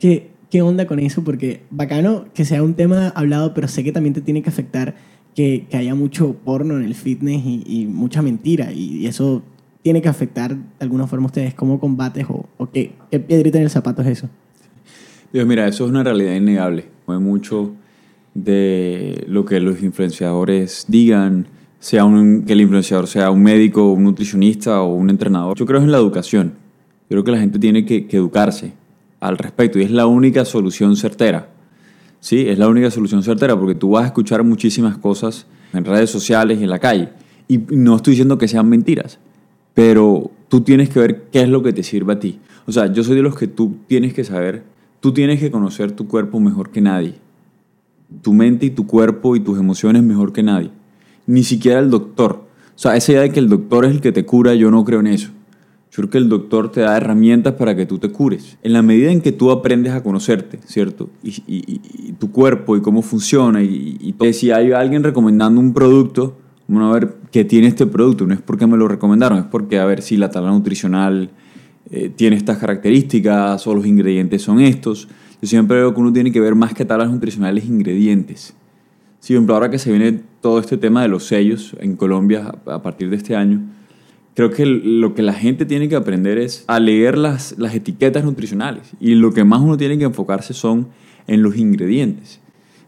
Ujú. 0.00 0.22
¿Qué, 0.50 0.58
¿Qué 0.58 0.62
onda 0.62 0.86
con 0.86 0.98
eso? 0.98 1.24
Porque 1.24 1.62
bacano 1.70 2.26
que 2.34 2.44
sea 2.44 2.62
un 2.62 2.74
tema 2.74 3.08
hablado, 3.08 3.54
pero 3.54 3.68
sé 3.68 3.84
que 3.84 3.92
también 3.92 4.14
te 4.14 4.20
tiene 4.20 4.42
que 4.42 4.48
afectar 4.48 4.94
que, 5.34 5.66
que 5.68 5.76
haya 5.76 5.94
mucho 5.94 6.34
porno 6.44 6.76
en 6.76 6.84
el 6.84 6.94
fitness 6.94 7.42
y, 7.44 7.86
mucha 7.86 8.22
mentira. 8.22 8.72
Y, 8.72 9.06
eso 9.06 9.42
tiene 9.82 10.02
que 10.02 10.08
afectar 10.08 10.56
de 10.56 10.62
alguna 10.80 11.06
forma 11.06 11.24
a 11.24 11.26
ustedes. 11.26 11.54
¿Cómo 11.54 11.78
combates 11.78 12.26
o, 12.28 12.46
o 12.56 12.70
qué, 12.70 12.92
qué 13.10 13.20
piedrita 13.20 13.58
en 13.58 13.64
el 13.64 13.70
zapato 13.70 14.02
es 14.02 14.08
eso? 14.08 14.28
Dios, 15.32 15.46
mira, 15.46 15.68
eso 15.68 15.84
es 15.84 15.90
una 15.90 16.02
realidad 16.02 16.34
innegable. 16.34 16.86
Hay 17.06 17.18
mucho 17.18 17.72
de 18.34 19.24
lo 19.28 19.44
que 19.44 19.60
los 19.60 19.82
influenciadores 19.82 20.86
digan, 20.88 21.48
sea 21.80 22.04
un, 22.04 22.44
que 22.44 22.54
el 22.54 22.62
influenciador 22.62 23.06
sea 23.06 23.30
un 23.30 23.42
médico, 23.42 23.92
un 23.92 24.04
nutricionista 24.04 24.80
o 24.80 24.94
un 24.94 25.10
entrenador. 25.10 25.56
Yo 25.56 25.66
creo 25.66 25.82
en 25.82 25.92
la 25.92 25.98
educación. 25.98 26.54
Yo 27.08 27.14
creo 27.14 27.24
que 27.24 27.32
la 27.32 27.38
gente 27.38 27.58
tiene 27.58 27.84
que 27.84 28.06
educarse 28.10 28.72
al 29.28 29.38
respecto 29.38 29.78
y 29.78 29.82
es 29.82 29.90
la 29.90 30.06
única 30.06 30.44
solución 30.44 30.96
certera. 30.96 31.50
Sí, 32.20 32.48
es 32.48 32.58
la 32.58 32.68
única 32.68 32.90
solución 32.90 33.22
certera 33.22 33.58
porque 33.58 33.74
tú 33.74 33.90
vas 33.90 34.04
a 34.04 34.06
escuchar 34.06 34.42
muchísimas 34.42 34.98
cosas 34.98 35.46
en 35.72 35.84
redes 35.84 36.10
sociales 36.10 36.58
y 36.60 36.64
en 36.64 36.70
la 36.70 36.78
calle. 36.78 37.10
Y 37.48 37.58
no 37.58 37.96
estoy 37.96 38.12
diciendo 38.12 38.38
que 38.38 38.48
sean 38.48 38.68
mentiras, 38.68 39.18
pero 39.74 40.30
tú 40.48 40.62
tienes 40.62 40.88
que 40.88 40.98
ver 40.98 41.24
qué 41.30 41.42
es 41.42 41.48
lo 41.48 41.62
que 41.62 41.72
te 41.72 41.82
sirve 41.82 42.14
a 42.14 42.18
ti. 42.18 42.40
O 42.66 42.72
sea, 42.72 42.92
yo 42.92 43.04
soy 43.04 43.16
de 43.16 43.22
los 43.22 43.36
que 43.36 43.46
tú 43.46 43.76
tienes 43.86 44.12
que 44.12 44.24
saber, 44.24 44.64
tú 45.00 45.12
tienes 45.12 45.38
que 45.38 45.50
conocer 45.50 45.92
tu 45.92 46.08
cuerpo 46.08 46.40
mejor 46.40 46.70
que 46.70 46.80
nadie. 46.80 47.14
Tu 48.22 48.32
mente 48.32 48.66
y 48.66 48.70
tu 48.70 48.86
cuerpo 48.86 49.36
y 49.36 49.40
tus 49.40 49.58
emociones 49.58 50.02
mejor 50.02 50.32
que 50.32 50.42
nadie. 50.42 50.70
Ni 51.26 51.44
siquiera 51.44 51.78
el 51.78 51.90
doctor. 51.90 52.46
O 52.74 52.78
sea, 52.78 52.96
esa 52.96 53.12
idea 53.12 53.22
de 53.22 53.30
que 53.30 53.40
el 53.40 53.48
doctor 53.48 53.84
es 53.84 53.92
el 53.92 54.00
que 54.00 54.12
te 54.12 54.24
cura, 54.24 54.54
yo 54.54 54.70
no 54.70 54.84
creo 54.84 55.00
en 55.00 55.08
eso. 55.08 55.30
Yo 55.90 56.02
creo 56.02 56.10
que 56.10 56.18
el 56.18 56.28
doctor 56.28 56.70
te 56.70 56.80
da 56.82 56.96
herramientas 56.96 57.54
para 57.54 57.74
que 57.74 57.86
tú 57.86 57.98
te 57.98 58.10
cures. 58.10 58.58
En 58.62 58.72
la 58.72 58.82
medida 58.82 59.10
en 59.10 59.20
que 59.20 59.32
tú 59.32 59.50
aprendes 59.50 59.92
a 59.92 60.02
conocerte, 60.02 60.58
¿cierto? 60.66 61.08
Y, 61.22 62.12
tu 62.18 62.30
cuerpo 62.30 62.76
y 62.76 62.82
cómo 62.82 63.02
funciona 63.02 63.62
y, 63.62 63.96
y. 64.00 64.32
Si 64.32 64.50
hay 64.50 64.72
alguien 64.72 65.02
recomendando 65.02 65.60
un 65.60 65.72
producto, 65.72 66.36
bueno, 66.68 66.88
a 66.88 66.92
ver 66.92 67.16
qué 67.30 67.44
tiene 67.44 67.68
este 67.68 67.86
producto. 67.86 68.26
No 68.26 68.34
es 68.34 68.40
porque 68.40 68.66
me 68.66 68.76
lo 68.76 68.88
recomendaron, 68.88 69.38
es 69.38 69.44
porque 69.44 69.78
a 69.78 69.84
ver 69.84 70.02
si 70.02 70.16
la 70.16 70.30
tabla 70.30 70.50
nutricional 70.50 71.30
eh, 71.90 72.10
tiene 72.14 72.36
estas 72.36 72.58
características 72.58 73.66
o 73.66 73.74
los 73.74 73.86
ingredientes 73.86 74.42
son 74.42 74.60
estos. 74.60 75.08
Yo 75.40 75.48
siempre 75.48 75.76
veo 75.76 75.94
que 75.94 76.00
uno 76.00 76.12
tiene 76.12 76.32
que 76.32 76.40
ver 76.40 76.54
más 76.54 76.74
que 76.74 76.84
tablas 76.84 77.10
nutricionales 77.10 77.66
ingredientes. 77.66 78.54
Sí, 79.20 79.34
ejemplo, 79.34 79.54
ahora 79.54 79.70
que 79.70 79.78
se 79.78 79.90
viene 79.90 80.20
todo 80.40 80.58
este 80.58 80.76
tema 80.76 81.02
de 81.02 81.08
los 81.08 81.24
sellos 81.24 81.76
en 81.80 81.96
Colombia 81.96 82.54
a 82.66 82.82
partir 82.82 83.10
de 83.10 83.16
este 83.16 83.36
año, 83.36 83.60
creo 84.36 84.50
que 84.50 84.66
lo 84.66 85.14
que 85.14 85.22
la 85.22 85.32
gente 85.32 85.64
tiene 85.64 85.88
que 85.88 85.96
aprender 85.96 86.36
es 86.36 86.64
a 86.68 86.78
leer 86.78 87.16
las, 87.16 87.54
las 87.56 87.74
etiquetas 87.74 88.22
nutricionales. 88.22 88.92
Y 89.00 89.14
lo 89.14 89.32
que 89.32 89.44
más 89.44 89.62
uno 89.62 89.78
tiene 89.78 89.96
que 89.96 90.04
enfocarse 90.04 90.52
son 90.52 90.88
en 91.26 91.42
los 91.42 91.56
ingredientes. 91.56 92.38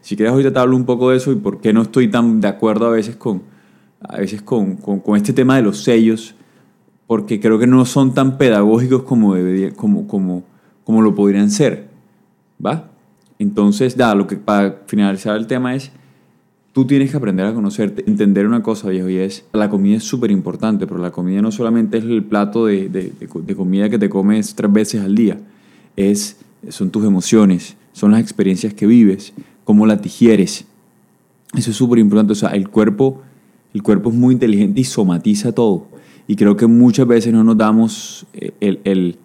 Si 0.01 0.15
quieres, 0.15 0.31
ahorita 0.31 0.53
te 0.53 0.59
hablo 0.59 0.75
un 0.75 0.85
poco 0.85 1.09
de 1.09 1.17
eso 1.17 1.31
y 1.31 1.35
por 1.35 1.59
qué 1.59 1.73
no 1.73 1.81
estoy 1.81 2.07
tan 2.07 2.39
de 2.39 2.47
acuerdo 2.47 2.85
a 2.85 2.91
veces 2.91 3.15
con, 3.15 3.41
a 3.99 4.17
veces 4.17 4.43
con, 4.43 4.75
con, 4.75 4.99
con 4.99 5.17
este 5.17 5.33
tema 5.33 5.55
de 5.55 5.63
los 5.63 5.83
sellos, 5.83 6.35
porque 7.07 7.39
creo 7.39 7.57
que 7.57 7.65
no 7.65 7.83
son 7.85 8.13
tan 8.13 8.37
pedagógicos 8.37 9.01
como, 9.01 9.33
debería, 9.33 9.71
como, 9.71 10.07
como, 10.07 10.43
como 10.83 11.01
lo 11.01 11.15
podrían 11.15 11.49
ser. 11.49 11.89
¿Va? 12.63 12.91
Entonces, 13.39 13.97
da, 13.97 14.13
lo 14.13 14.27
que 14.27 14.37
para 14.37 14.83
finalizar 14.85 15.35
el 15.35 15.47
tema 15.47 15.73
es, 15.73 15.91
tú 16.73 16.85
tienes 16.85 17.11
que 17.11 17.17
aprender 17.17 17.45
a 17.45 17.53
conocerte, 17.53 18.03
entender 18.07 18.47
una 18.47 18.61
cosa, 18.63 18.89
viejo, 18.89 19.09
y 19.09 19.17
es, 19.17 19.43
la 19.53 19.69
comida 19.69 19.97
es 19.97 20.03
súper 20.03 20.31
importante, 20.31 20.87
pero 20.87 20.99
la 20.99 21.11
comida 21.11 21.41
no 21.41 21.51
solamente 21.51 21.97
es 21.97 22.03
el 22.03 22.23
plato 22.23 22.65
de, 22.67 22.89
de- 22.89 23.11
de 23.19 23.27
co- 23.27 23.41
de 23.41 23.55
comida 23.55 23.89
que 23.89 23.97
te 23.99 24.09
comes 24.09 24.55
tres 24.55 24.71
veces 24.71 25.01
al 25.01 25.15
día, 25.15 25.39
es, 25.95 26.37
son 26.69 26.89
tus 26.91 27.05
emociones, 27.05 27.75
son 27.93 28.11
las 28.11 28.21
experiencias 28.21 28.73
que 28.73 28.85
vives, 28.87 29.33
cómo 29.63 29.85
la 29.85 29.95
digieres. 29.97 30.65
Eso 31.55 31.71
es 31.71 31.77
súper 31.77 31.99
importante, 31.99 32.33
o 32.33 32.35
sea, 32.35 32.49
el 32.49 32.69
cuerpo, 32.69 33.21
el 33.73 33.81
cuerpo 33.83 34.09
es 34.09 34.15
muy 34.15 34.33
inteligente 34.33 34.79
y 34.81 34.83
somatiza 34.83 35.51
todo. 35.51 35.87
Y 36.27 36.35
creo 36.35 36.55
que 36.55 36.67
muchas 36.67 37.07
veces 37.07 37.33
no 37.33 37.43
nos 37.43 37.57
damos 37.57 38.27
eh, 38.33 38.51
el, 38.61 38.79
el- 38.83 39.17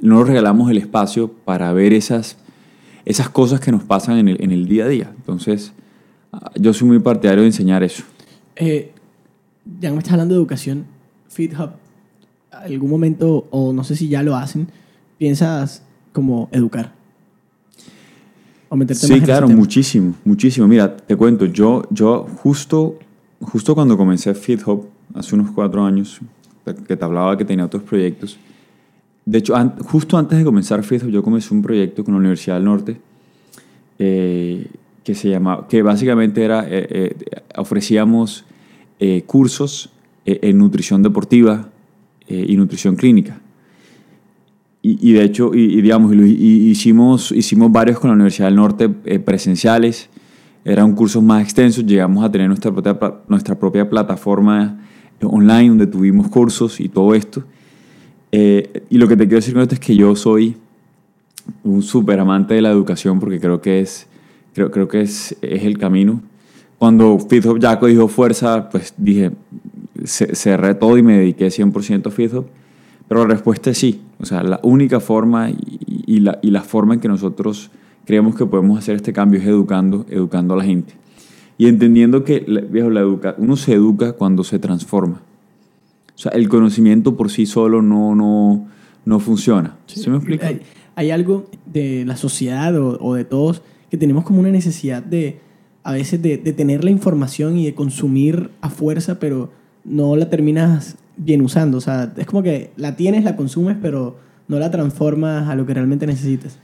no 0.00 0.16
nos 0.20 0.28
regalamos 0.28 0.70
el 0.70 0.78
espacio 0.78 1.28
para 1.44 1.72
ver 1.72 1.92
esas, 1.92 2.36
esas 3.04 3.28
cosas 3.30 3.58
que 3.60 3.72
nos 3.72 3.82
pasan 3.82 4.18
en 4.18 4.28
el, 4.28 4.42
en 4.42 4.52
el 4.52 4.66
día 4.68 4.84
a 4.84 4.88
día. 4.88 5.12
Entonces, 5.16 5.72
yo 6.56 6.72
soy 6.72 6.88
muy 6.88 6.98
partidario 6.98 7.42
de 7.42 7.48
enseñar 7.48 7.82
eso. 7.82 8.04
Eh, 8.56 8.92
ya 9.80 9.90
me 9.92 9.98
estás 9.98 10.12
hablando 10.12 10.34
de 10.34 10.38
educación, 10.40 10.84
FitHub, 11.28 11.70
algún 12.50 12.90
momento, 12.90 13.46
o 13.50 13.72
no 13.72 13.82
sé 13.84 13.96
si 13.96 14.08
ya 14.08 14.22
lo 14.22 14.36
hacen, 14.36 14.68
piensas 15.18 15.82
como 16.12 16.48
educar. 16.52 16.92
O 18.68 18.76
meterte 18.76 19.06
Sí, 19.06 19.12
más 19.14 19.22
claro, 19.22 19.48
muchísimo, 19.48 20.14
muchísimo. 20.24 20.66
Mira, 20.66 20.96
te 20.96 21.16
cuento, 21.16 21.46
yo, 21.46 21.82
yo 21.90 22.26
justo, 22.42 22.98
justo 23.40 23.74
cuando 23.74 23.96
comencé 23.96 24.34
FitHub, 24.34 24.86
hace 25.14 25.34
unos 25.34 25.50
cuatro 25.50 25.84
años, 25.84 26.20
que 26.86 26.96
te 26.96 27.04
hablaba 27.04 27.36
que 27.36 27.44
tenía 27.44 27.64
otros 27.66 27.82
proyectos, 27.82 28.38
de 29.26 29.38
hecho, 29.38 29.54
an- 29.56 29.76
justo 29.78 30.16
antes 30.18 30.38
de 30.38 30.44
comenzar 30.44 30.82
FitHub, 30.82 31.08
yo 31.10 31.22
comencé 31.22 31.52
un 31.54 31.62
proyecto 31.62 32.04
con 32.04 32.14
la 32.14 32.20
Universidad 32.20 32.56
del 32.56 32.64
Norte 32.64 33.00
eh, 33.98 34.66
que 35.04 35.14
se 35.14 35.28
llamaba, 35.28 35.68
que 35.68 35.82
básicamente 35.82 36.42
era, 36.42 36.64
eh, 36.66 36.88
eh, 36.90 37.16
ofrecíamos 37.56 38.44
eh, 38.98 39.22
cursos 39.26 39.90
eh, 40.24 40.40
en 40.42 40.58
nutrición 40.58 41.02
deportiva 41.02 41.68
eh, 42.26 42.46
y 42.48 42.56
nutrición 42.56 42.96
clínica. 42.96 43.40
Y, 44.80 45.10
y 45.10 45.12
de 45.12 45.24
hecho, 45.24 45.54
y, 45.54 45.64
y 45.78 45.82
digamos, 45.82 46.14
y 46.14 46.70
hicimos, 46.70 47.32
hicimos 47.32 47.70
varios 47.70 47.98
con 47.98 48.08
la 48.08 48.14
Universidad 48.14 48.48
del 48.48 48.56
Norte 48.56 48.90
eh, 49.04 49.18
presenciales, 49.18 50.08
eran 50.64 50.94
cursos 50.94 51.22
más 51.22 51.42
extensos, 51.42 51.84
llegamos 51.84 52.24
a 52.24 52.32
tener 52.32 52.48
nuestra 52.48 52.72
propia, 52.72 52.98
nuestra 53.28 53.58
propia 53.58 53.88
plataforma 53.88 54.80
online 55.22 55.68
donde 55.68 55.86
tuvimos 55.86 56.28
cursos 56.28 56.80
y 56.80 56.88
todo 56.88 57.14
esto. 57.14 57.44
Y 58.32 58.98
lo 58.98 59.06
que 59.06 59.16
te 59.16 59.24
quiero 59.24 59.36
decir 59.36 59.54
con 59.54 59.62
esto 59.62 59.74
es 59.74 59.80
que 59.80 59.94
yo 59.94 60.16
soy 60.16 60.56
un 61.62 61.82
súper 61.82 62.18
amante 62.18 62.54
de 62.54 62.62
la 62.62 62.70
educación 62.70 63.20
porque 63.20 63.38
creo 63.38 63.60
que 63.60 63.80
es, 63.80 64.06
creo, 64.54 64.70
creo 64.70 64.88
que 64.88 65.00
es, 65.02 65.36
es 65.42 65.64
el 65.64 65.76
camino. 65.78 66.22
Cuando 66.78 67.18
FitHub 67.18 67.58
ya 67.58 67.78
cogió 67.78 68.08
fuerza, 68.08 68.68
pues 68.70 68.94
dije, 68.96 69.32
ce- 70.04 70.34
cerré 70.34 70.74
todo 70.74 70.96
y 70.98 71.02
me 71.02 71.18
dediqué 71.18 71.48
100% 71.48 72.06
a 72.06 72.10
FitHub. 72.10 72.46
Pero 73.08 73.26
la 73.26 73.34
respuesta 73.34 73.70
es 73.70 73.78
sí. 73.78 74.00
O 74.20 74.24
sea, 74.26 74.42
la 74.42 74.60
única 74.62 74.98
forma 75.00 75.50
y, 75.50 75.56
y 76.06 76.20
la, 76.20 76.38
y 76.42 76.50
la 76.50 76.62
forma 76.62 76.94
en 76.94 77.00
que 77.00 77.08
nosotros 77.08 77.70
creemos 78.06 78.34
que 78.34 78.46
podemos 78.46 78.78
hacer 78.78 78.96
este 78.96 79.12
cambio 79.12 79.40
es 79.40 79.46
educando, 79.46 80.06
educando 80.08 80.54
a 80.54 80.56
la 80.56 80.64
gente. 80.64 80.94
Y 81.58 81.66
entendiendo 81.68 82.24
que 82.24 82.40
viejo, 82.70 82.90
la 82.90 83.00
educa, 83.00 83.34
uno 83.38 83.56
se 83.56 83.74
educa 83.74 84.12
cuando 84.14 84.42
se 84.42 84.58
transforma. 84.58 85.20
O 86.14 86.18
sea, 86.18 86.32
el 86.32 86.48
conocimiento 86.48 87.16
por 87.16 87.30
sí 87.30 87.46
solo 87.46 87.82
no, 87.82 88.14
no, 88.14 88.66
no 89.04 89.20
funciona. 89.20 89.76
¿Sí, 89.86 90.08
me 90.10 90.16
explico? 90.16 90.44
Hay, 90.44 90.60
hay 90.96 91.10
algo 91.10 91.46
de 91.66 92.04
la 92.06 92.16
sociedad 92.16 92.76
o, 92.78 92.98
o 93.00 93.14
de 93.14 93.24
todos 93.24 93.62
que 93.94 93.98
tenemos 93.98 94.24
como 94.24 94.40
una 94.40 94.50
necesidad 94.50 95.02
de, 95.04 95.38
a 95.84 95.92
veces 95.92 96.20
de, 96.20 96.36
de 96.36 96.52
tener 96.52 96.82
la 96.82 96.90
información 96.90 97.56
y 97.56 97.64
de 97.64 97.74
consumir 97.74 98.50
a 98.60 98.68
fuerza, 98.68 99.20
pero 99.20 99.52
no 99.84 100.16
la 100.16 100.28
terminas 100.30 100.96
bien 101.16 101.42
usando. 101.42 101.78
O 101.78 101.80
sea, 101.80 102.12
es 102.16 102.26
como 102.26 102.42
que 102.42 102.70
la 102.76 102.96
tienes, 102.96 103.22
la 103.22 103.36
consumes, 103.36 103.76
pero 103.80 104.16
no 104.48 104.58
la 104.58 104.72
transformas 104.72 105.48
a 105.48 105.54
lo 105.54 105.64
que 105.64 105.74
realmente 105.74 106.06
necesitas. 106.08 106.58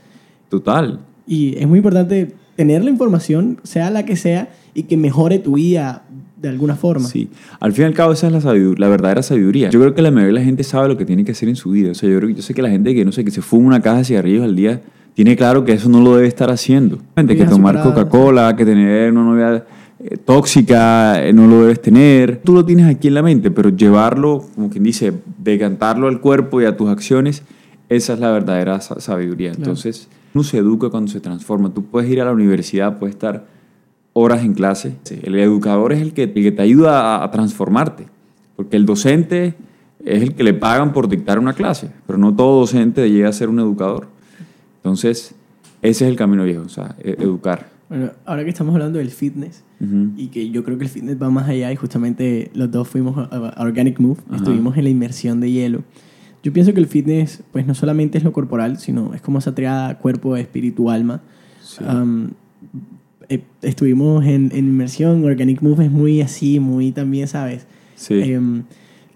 Total. 0.49 0.99
Y 1.25 1.55
es 1.57 1.67
muy 1.69 1.77
importante 1.77 2.33
tener 2.57 2.83
la 2.83 2.89
información, 2.89 3.59
sea 3.63 3.89
la 3.91 4.03
que 4.03 4.17
sea, 4.17 4.49
y 4.73 4.83
que 4.83 4.97
mejore 4.97 5.39
tu 5.39 5.53
vida 5.55 6.03
de 6.41 6.49
alguna 6.49 6.75
forma. 6.75 7.07
Sí, 7.07 7.29
al 7.59 7.71
fin 7.71 7.83
y 7.83 7.85
al 7.85 7.93
cabo 7.93 8.11
esa 8.11 8.27
es 8.27 8.33
la, 8.33 8.41
sabidur- 8.41 8.77
la 8.77 8.89
verdadera 8.89 9.23
sabiduría. 9.23 9.69
Yo 9.69 9.79
creo 9.79 9.93
que 9.93 10.01
la 10.01 10.11
mayoría 10.11 10.33
de 10.33 10.39
la 10.39 10.45
gente 10.45 10.63
sabe 10.63 10.89
lo 10.89 10.97
que 10.97 11.05
tiene 11.05 11.23
que 11.23 11.31
hacer 11.31 11.47
en 11.47 11.55
su 11.55 11.69
vida. 11.71 11.91
O 11.91 11.93
sea, 11.93 12.09
yo, 12.09 12.17
creo, 12.17 12.29
yo 12.29 12.41
sé 12.41 12.53
que 12.53 12.61
la 12.61 12.69
gente 12.69 12.93
que, 12.93 13.05
no 13.05 13.11
sé, 13.13 13.23
que 13.23 13.31
se 13.31 13.41
fuma 13.41 13.67
una 13.67 13.79
caja 13.81 13.99
de 13.99 14.03
cigarrillos 14.05 14.43
al 14.43 14.55
día, 14.55 14.81
tiene 15.13 15.35
claro 15.35 15.63
que 15.65 15.73
eso 15.73 15.89
no 15.89 15.99
lo 16.01 16.15
debe 16.15 16.27
estar 16.27 16.49
haciendo. 16.51 16.99
Gente, 17.15 17.35
que 17.35 17.45
tomar. 17.45 17.81
Coca-Cola, 17.83 18.55
que 18.55 18.65
tener 18.65 19.11
una 19.11 19.23
novia 19.23 19.65
eh, 19.99 20.17
tóxica, 20.17 21.23
eh, 21.23 21.33
no 21.33 21.47
lo 21.47 21.61
debes 21.61 21.81
tener. 21.81 22.41
Tú 22.43 22.53
lo 22.53 22.65
tienes 22.65 22.85
aquí 22.87 23.07
en 23.09 23.13
la 23.15 23.21
mente, 23.23 23.51
pero 23.51 23.69
llevarlo, 23.69 24.45
como 24.55 24.69
quien 24.69 24.83
dice, 24.83 25.13
decantarlo 25.37 26.07
al 26.07 26.19
cuerpo 26.21 26.61
y 26.61 26.65
a 26.65 26.75
tus 26.77 26.89
acciones, 26.89 27.43
esa 27.89 28.13
es 28.13 28.19
la 28.19 28.31
verdadera 28.31 28.79
sa- 28.81 28.99
sabiduría. 28.99 29.49
Claro. 29.51 29.63
Entonces, 29.63 30.07
uno 30.33 30.43
se 30.43 30.57
educa 30.57 30.89
cuando 30.89 31.11
se 31.11 31.19
transforma. 31.19 31.73
Tú 31.73 31.83
puedes 31.85 32.09
ir 32.09 32.21
a 32.21 32.25
la 32.25 32.31
universidad, 32.31 32.97
puedes 32.97 33.15
estar 33.15 33.45
horas 34.13 34.43
en 34.43 34.53
clase. 34.53 34.95
El 35.23 35.35
educador 35.37 35.91
es 35.93 36.01
el 36.01 36.13
que, 36.13 36.23
el 36.23 36.33
que 36.33 36.51
te 36.51 36.61
ayuda 36.61 37.17
a, 37.17 37.23
a 37.25 37.31
transformarte, 37.31 38.05
porque 38.55 38.77
el 38.77 38.85
docente 38.85 39.55
es 40.03 40.23
el 40.23 40.33
que 40.35 40.43
le 40.43 40.53
pagan 40.53 40.93
por 40.93 41.07
dictar 41.09 41.37
una 41.37 41.53
clase, 41.53 41.91
pero 42.07 42.17
no 42.17 42.33
todo 42.35 42.61
docente 42.61 43.09
llega 43.11 43.29
a 43.29 43.33
ser 43.33 43.49
un 43.49 43.59
educador. 43.59 44.07
Entonces, 44.83 45.35
ese 45.81 46.05
es 46.05 46.09
el 46.11 46.15
camino 46.15 46.43
viejo, 46.43 46.63
o 46.63 46.69
sea, 46.69 46.95
e- 47.03 47.15
educar. 47.19 47.69
Bueno, 47.89 48.11
ahora 48.25 48.43
que 48.43 48.49
estamos 48.49 48.73
hablando 48.73 48.99
del 48.99 49.09
fitness, 49.11 49.63
Ujú. 49.81 50.11
y 50.17 50.27
que 50.27 50.49
yo 50.49 50.63
creo 50.63 50.77
que 50.77 50.85
el 50.85 50.89
fitness 50.89 51.21
va 51.21 51.29
más 51.29 51.49
allá 51.49 51.71
y 51.71 51.75
justamente 51.75 52.49
los 52.53 52.71
dos 52.71 52.87
fuimos 52.87 53.17
a, 53.17 53.35
a 53.35 53.61
Organic 53.63 53.99
Move, 53.99 54.19
Ajá. 54.27 54.37
estuvimos 54.37 54.77
en 54.77 54.85
la 54.85 54.89
inmersión 54.89 55.39
de 55.41 55.51
hielo. 55.51 55.83
Yo 56.43 56.51
pienso 56.53 56.73
que 56.73 56.79
el 56.79 56.87
fitness 56.87 57.43
pues 57.51 57.67
no 57.67 57.75
solamente 57.75 58.17
es 58.17 58.23
lo 58.23 58.31
corporal, 58.31 58.77
sino 58.79 59.13
es 59.13 59.21
como 59.21 59.39
esa 59.39 59.53
triada 59.53 59.97
cuerpo, 59.99 60.35
espíritu, 60.37 60.89
alma. 60.89 61.21
Sí. 61.61 61.83
Um, 61.83 62.29
eh, 63.29 63.43
estuvimos 63.61 64.25
en, 64.25 64.51
en 64.53 64.67
inmersión, 64.69 65.23
Organic 65.23 65.61
Move 65.61 65.85
es 65.85 65.91
muy 65.91 66.21
así, 66.21 66.59
muy 66.59 66.91
también, 66.91 67.27
¿sabes? 67.27 67.67
Sí. 67.95 68.15
Em, 68.21 68.63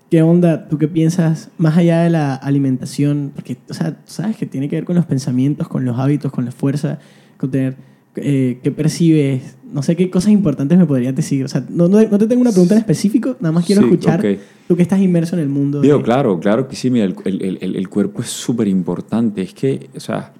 ¿Qué 0.09 0.21
onda? 0.21 0.67
¿Tú 0.69 0.77
qué 0.77 0.87
piensas 0.87 1.49
más 1.57 1.77
allá 1.77 2.01
de 2.03 2.09
la 2.09 2.35
alimentación? 2.35 3.31
Porque, 3.33 3.57
o 3.69 3.73
sea, 3.73 3.97
sabes 4.05 4.37
que 4.37 4.45
tiene 4.45 4.69
que 4.69 4.75
ver 4.75 4.85
con 4.85 4.95
los 4.95 5.05
pensamientos, 5.05 5.67
con 5.67 5.83
los 5.83 5.97
hábitos, 5.99 6.31
con 6.31 6.45
la 6.45 6.51
fuerza, 6.51 6.99
con 7.37 7.49
tener... 7.51 7.75
eh, 8.17 8.59
¿Qué 8.63 8.71
percibes? 8.71 9.57
No 9.73 9.81
sé 9.81 9.95
qué 9.95 10.09
cosas 10.09 10.31
importantes 10.31 10.77
me 10.77 10.85
podrías 10.85 11.15
decir. 11.15 11.43
O 11.43 11.47
sea, 11.47 11.65
no, 11.69 11.87
no, 11.87 12.01
no 12.01 12.17
te 12.17 12.27
tengo 12.27 12.41
una 12.41 12.51
pregunta 12.51 12.75
en 12.75 12.79
específico, 12.81 13.35
nada 13.41 13.51
más 13.51 13.65
quiero 13.65 13.81
Sí, 13.81 13.87
escuchar 13.87 14.19
ok. 14.19 14.25
tú 14.67 14.75
que 14.75 14.83
estás 14.83 14.99
inmerso 15.01 15.35
en 15.35 15.41
el 15.41 15.49
mundo. 15.49 15.81
Digo, 15.81 15.97
de- 15.97 16.03
claro, 16.03 16.39
claro 16.39 16.67
que 16.67 16.75
sí, 16.75 16.89
mira, 16.89 17.05
el, 17.05 17.15
el- 17.25 17.57
el- 17.61 17.75
el 17.75 17.89
cuerpo 17.89 18.21
es 18.21 18.29
súper 18.29 18.67
importante. 18.67 19.41
Es 19.41 19.53
que, 19.53 19.89
o 19.95 19.99
sea, 19.99 20.31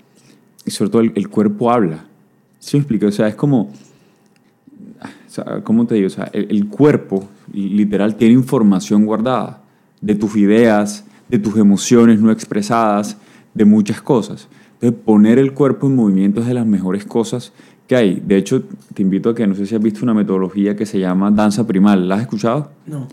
y 0.66 0.72
sobre 0.72 0.92
todo 0.92 1.02
el, 1.02 1.28
cuerpo 1.30 1.72
habla. 1.72 2.06
¿Sí 2.60 2.78
me 2.78 2.82
explico? 2.82 3.08
O 3.08 3.12
sea, 3.12 3.28
es 3.28 3.36
como, 3.36 3.72
sea, 5.36 5.62
¿cómo 5.64 5.86
te 5.86 5.96
digo? 5.96 6.08
O 6.08 6.12
sea, 6.12 6.30
el, 6.34 6.48
el 6.50 6.68
cuerpo 6.68 7.28
literal 7.54 8.16
tiene 8.16 8.34
información 8.34 9.06
guardada 9.06 9.62
de 10.02 10.16
tus 10.16 10.36
ideas, 10.36 11.06
de 11.30 11.40
tus 11.40 11.58
emociones 11.58 12.20
no 12.20 12.32
expresadas, 12.32 13.18
de 13.54 13.66
muchas 13.66 14.02
cosas. 14.02 14.48
Entonces, 14.76 15.02
poner 15.06 15.40
el 15.40 15.54
cuerpo 15.54 15.88
en 15.88 15.96
movimiento 15.96 16.42
es 16.42 16.48
de 16.48 16.54
las 16.54 16.66
mejores 16.66 17.06
cosas 17.06 17.54
que 17.88 17.96
hay. 17.96 18.22
De 18.26 18.38
hecho, 18.38 18.64
te 18.94 19.02
invito 19.02 19.30
a 19.30 19.36
que, 19.36 19.48
no 19.48 19.56
sé 19.56 19.66
si 19.66 19.76
has 19.76 19.82
visto 19.82 20.04
una 20.04 20.14
metodología 20.14 20.76
que 20.76 20.86
se 20.86 21.00
llama 21.00 21.32
danza 21.32 21.66
primal. 21.66 22.08
¿La 22.08 22.16
has 22.16 22.22
escuchado? 22.22 22.72
No. 22.86 23.08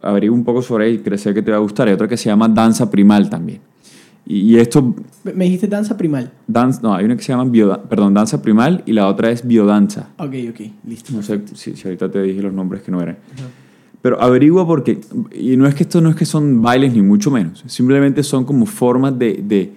averigua 0.00 0.36
un 0.36 0.44
poco 0.44 0.62
sobre 0.62 0.88
ella 0.88 1.00
y 1.00 1.02
creo 1.02 1.34
que 1.34 1.42
te 1.42 1.50
va 1.50 1.56
a 1.56 1.60
gustar. 1.60 1.88
Hay 1.88 1.94
otra 1.94 2.08
que 2.08 2.16
se 2.16 2.28
llama 2.28 2.48
danza 2.48 2.90
primal 2.90 3.28
también. 3.28 3.60
Y, 4.30 4.56
esto, 4.58 4.94
Me- 5.24 5.44
dijiste 5.46 5.66
danza 5.68 5.96
primal. 5.96 6.30
dance, 6.46 6.80
no, 6.82 6.94
hay 6.94 7.06
una 7.06 7.16
que 7.16 7.22
se 7.22 7.32
llama 7.32 7.44
bio, 7.46 7.80
perdón, 7.88 8.12
danza 8.12 8.42
primal 8.42 8.82
y 8.84 8.92
la 8.92 9.08
otra 9.08 9.30
es 9.30 9.46
biodanza. 9.46 10.10
Ok, 10.18 10.34
ok, 10.50 10.60
listo. 10.86 11.12
No 11.14 11.22
sé 11.22 11.40
si, 11.54 11.74
si 11.74 11.88
ahorita 11.88 12.10
te 12.10 12.20
dije 12.22 12.42
los 12.42 12.52
nombres 12.52 12.82
que 12.82 12.90
no 12.90 13.00
eran. 13.00 13.16
Pero 14.02 14.20
averigua 14.22 14.66
porque, 14.66 15.00
y 15.34 15.56
no 15.56 15.66
es 15.66 15.74
que 15.74 15.84
esto 15.84 16.02
no 16.02 16.10
es 16.10 16.16
que 16.16 16.26
son 16.26 16.60
bailes 16.60 16.92
ni 16.92 17.00
mucho 17.00 17.30
menos, 17.30 17.64
simplemente 17.68 18.22
son 18.22 18.44
como 18.44 18.66
formas 18.66 19.18
de, 19.18 19.42
de, 19.42 19.72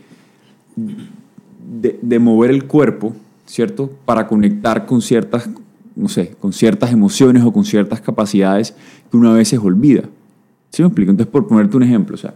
de, 1.81 1.99
de 2.01 2.19
mover 2.19 2.51
el 2.51 2.65
cuerpo, 2.65 3.15
¿cierto? 3.45 3.89
Para 4.05 4.27
conectar 4.27 4.85
con 4.85 5.01
ciertas, 5.01 5.49
no 5.95 6.07
sé, 6.09 6.35
con 6.39 6.53
ciertas 6.53 6.91
emociones 6.91 7.43
o 7.43 7.51
con 7.53 7.63
ciertas 7.65 8.01
capacidades 8.01 8.75
que 9.09 9.17
una 9.17 9.33
vez 9.33 9.47
se 9.47 9.57
olvida. 9.57 10.03
¿Sí 10.71 10.81
me 10.81 10.87
explico? 10.87 11.11
Entonces, 11.11 11.31
por 11.31 11.47
ponerte 11.47 11.75
un 11.77 11.83
ejemplo, 11.83 12.15
o 12.15 12.17
sea, 12.17 12.33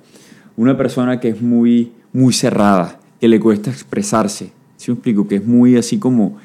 una 0.58 0.78
persona 0.78 1.20
que 1.20 1.30
es 1.30 1.42
muy, 1.42 1.92
muy 2.14 2.34
cerrada, 2.34 3.00
que 3.20 3.28
le 3.28 3.40
cuesta 3.40 3.70
expresarse, 3.70 4.52
¿sí 4.78 4.92
me 4.92 4.96
explico? 4.96 5.28
Que 5.28 5.36
es 5.36 5.46
muy 5.46 5.78
así 5.78 5.98
como, 5.98 6.38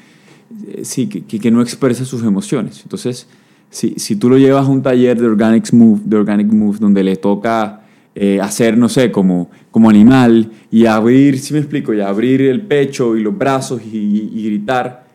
eh, 0.67 0.81
sí, 0.83 1.07
que, 1.07 1.23
que, 1.23 1.51
no 1.51 1.61
expresa 1.61 2.05
sus 2.05 2.23
emociones. 2.23 2.81
Entonces, 2.83 3.27
si, 3.69 3.95
si 3.97 4.15
tú 4.15 4.29
lo 4.29 4.37
llevas 4.37 4.67
a 4.67 4.69
un 4.69 4.81
taller 4.81 5.19
de 5.19 5.27
Organic 5.27 5.71
Move, 5.73 6.01
de 6.05 6.17
Organic 6.17 6.51
Move 6.51 6.77
donde 6.79 7.03
le 7.03 7.15
toca 7.15 7.81
eh, 8.13 8.41
hacer, 8.41 8.77
no 8.77 8.89
sé, 8.89 9.11
como, 9.11 9.49
como 9.71 9.89
animal 9.89 10.51
y 10.69 10.85
abrir, 10.85 11.39
si 11.39 11.53
me 11.53 11.59
explico, 11.59 11.93
y 11.93 12.01
abrir 12.01 12.41
el 12.41 12.61
pecho 12.61 13.15
y 13.15 13.21
los 13.21 13.37
brazos 13.37 13.81
y, 13.81 14.31
y 14.33 14.45
gritar, 14.45 15.07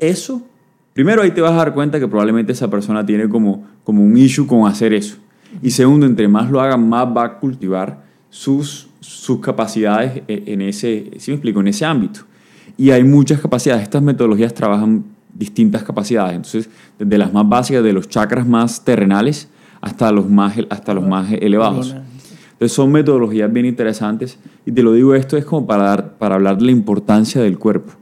eso, 0.00 0.42
primero 0.92 1.22
ahí 1.22 1.30
te 1.30 1.40
vas 1.40 1.52
a 1.52 1.56
dar 1.56 1.74
cuenta 1.74 2.00
que 2.00 2.08
probablemente 2.08 2.52
esa 2.52 2.68
persona 2.68 3.06
tiene 3.06 3.28
como, 3.28 3.64
como 3.84 4.02
un 4.02 4.16
issue 4.16 4.46
con 4.46 4.66
hacer 4.66 4.92
eso. 4.92 5.16
Y 5.62 5.70
segundo, 5.70 6.06
entre 6.06 6.26
más 6.26 6.50
lo 6.50 6.60
haga, 6.60 6.76
más 6.76 7.06
va 7.06 7.24
a 7.24 7.38
cultivar 7.38 8.09
sus, 8.30 8.88
sus 9.00 9.40
capacidades 9.40 10.22
e- 10.28 10.44
en 10.46 10.62
ese, 10.62 11.10
si 11.18 11.30
me 11.30 11.36
explico, 11.36 11.60
en 11.60 11.68
ese 11.68 11.84
ámbito. 11.84 12.20
Y 12.76 12.90
hay 12.90 13.04
muchas 13.04 13.40
capacidades. 13.40 13.82
Estas 13.82 14.02
metodologías 14.02 14.54
trabajan 14.54 15.04
distintas 15.34 15.82
capacidades. 15.82 16.36
Entonces, 16.36 16.68
desde 16.98 17.18
las 17.18 17.32
más 17.32 17.48
básicas, 17.48 17.82
de 17.84 17.92
los 17.92 18.08
chakras 18.08 18.46
más 18.46 18.84
terrenales 18.84 19.48
hasta 19.80 20.10
los 20.12 20.28
más, 20.28 20.54
hasta 20.70 20.94
los 20.94 21.06
más 21.06 21.30
elevados. 21.32 21.94
Entonces 22.52 22.72
son 22.76 22.92
metodologías 22.92 23.50
bien 23.50 23.64
interesantes 23.64 24.38
y 24.66 24.72
te 24.72 24.82
lo 24.82 24.92
digo 24.92 25.14
esto 25.14 25.38
es 25.38 25.46
como 25.46 25.66
para, 25.66 25.84
dar, 25.84 26.18
para 26.18 26.34
hablar 26.34 26.58
de 26.58 26.66
la 26.66 26.70
importancia 26.72 27.40
del 27.40 27.58
cuerpo. 27.58 27.92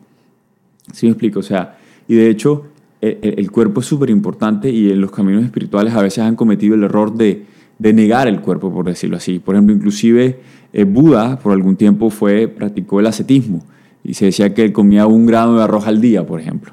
¿Sí 0.92 1.06
me 1.06 1.12
explico? 1.12 1.38
O 1.40 1.42
sea, 1.44 1.78
y 2.08 2.14
de 2.16 2.28
hecho 2.28 2.64
el, 3.00 3.18
el- 3.22 3.38
el 3.38 3.50
cuerpo 3.52 3.80
es 3.80 3.86
súper 3.86 4.10
importante 4.10 4.68
y 4.70 4.90
en 4.90 5.00
los 5.00 5.12
caminos 5.12 5.44
espirituales 5.44 5.94
a 5.94 6.02
veces 6.02 6.24
han 6.24 6.34
cometido 6.34 6.74
el 6.74 6.82
error 6.82 7.14
de, 7.14 7.46
de 7.78 7.92
negar 7.92 8.28
el 8.28 8.40
cuerpo, 8.40 8.72
por 8.72 8.86
decirlo 8.86 9.16
así. 9.16 9.38
Por 9.38 9.54
ejemplo, 9.54 9.74
inclusive 9.74 10.40
eh, 10.72 10.84
Buda 10.84 11.38
por 11.38 11.52
algún 11.52 11.76
tiempo 11.76 12.10
fue, 12.10 12.48
practicó 12.48 13.00
el 13.00 13.06
ascetismo 13.06 13.62
y 14.04 14.14
se 14.14 14.26
decía 14.26 14.54
que 14.54 14.64
él 14.64 14.72
comía 14.72 15.06
un 15.06 15.26
grano 15.26 15.56
de 15.56 15.62
arroz 15.62 15.86
al 15.86 16.00
día, 16.00 16.26
por 16.26 16.40
ejemplo. 16.40 16.72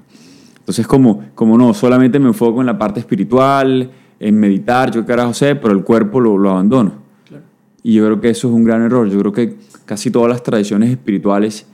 Entonces, 0.60 0.88
como, 0.88 1.24
como 1.36 1.58
no, 1.58 1.74
solamente 1.74 2.18
me 2.20 2.28
enfoco 2.28 2.60
en 2.62 2.66
la 2.66 2.78
parte 2.78 3.00
espiritual, 3.00 3.92
en 4.20 4.40
meditar, 4.40 4.92
yo 4.92 5.02
qué 5.02 5.08
carajo 5.08 5.34
sé, 5.34 5.56
pero 5.56 5.74
el 5.74 5.84
cuerpo 5.84 6.20
lo, 6.20 6.38
lo 6.38 6.52
abandono. 6.52 6.94
Claro. 7.28 7.44
Y 7.84 7.94
yo 7.94 8.06
creo 8.06 8.22
que 8.22 8.30
eso 8.30 8.48
es 8.48 8.54
un 8.54 8.64
gran 8.64 8.82
error. 8.82 9.08
Yo 9.10 9.20
creo 9.20 9.32
que 9.32 9.56
casi 9.86 10.10
todas 10.10 10.30
las 10.30 10.44
tradiciones 10.44 10.90
espirituales, 10.90 11.68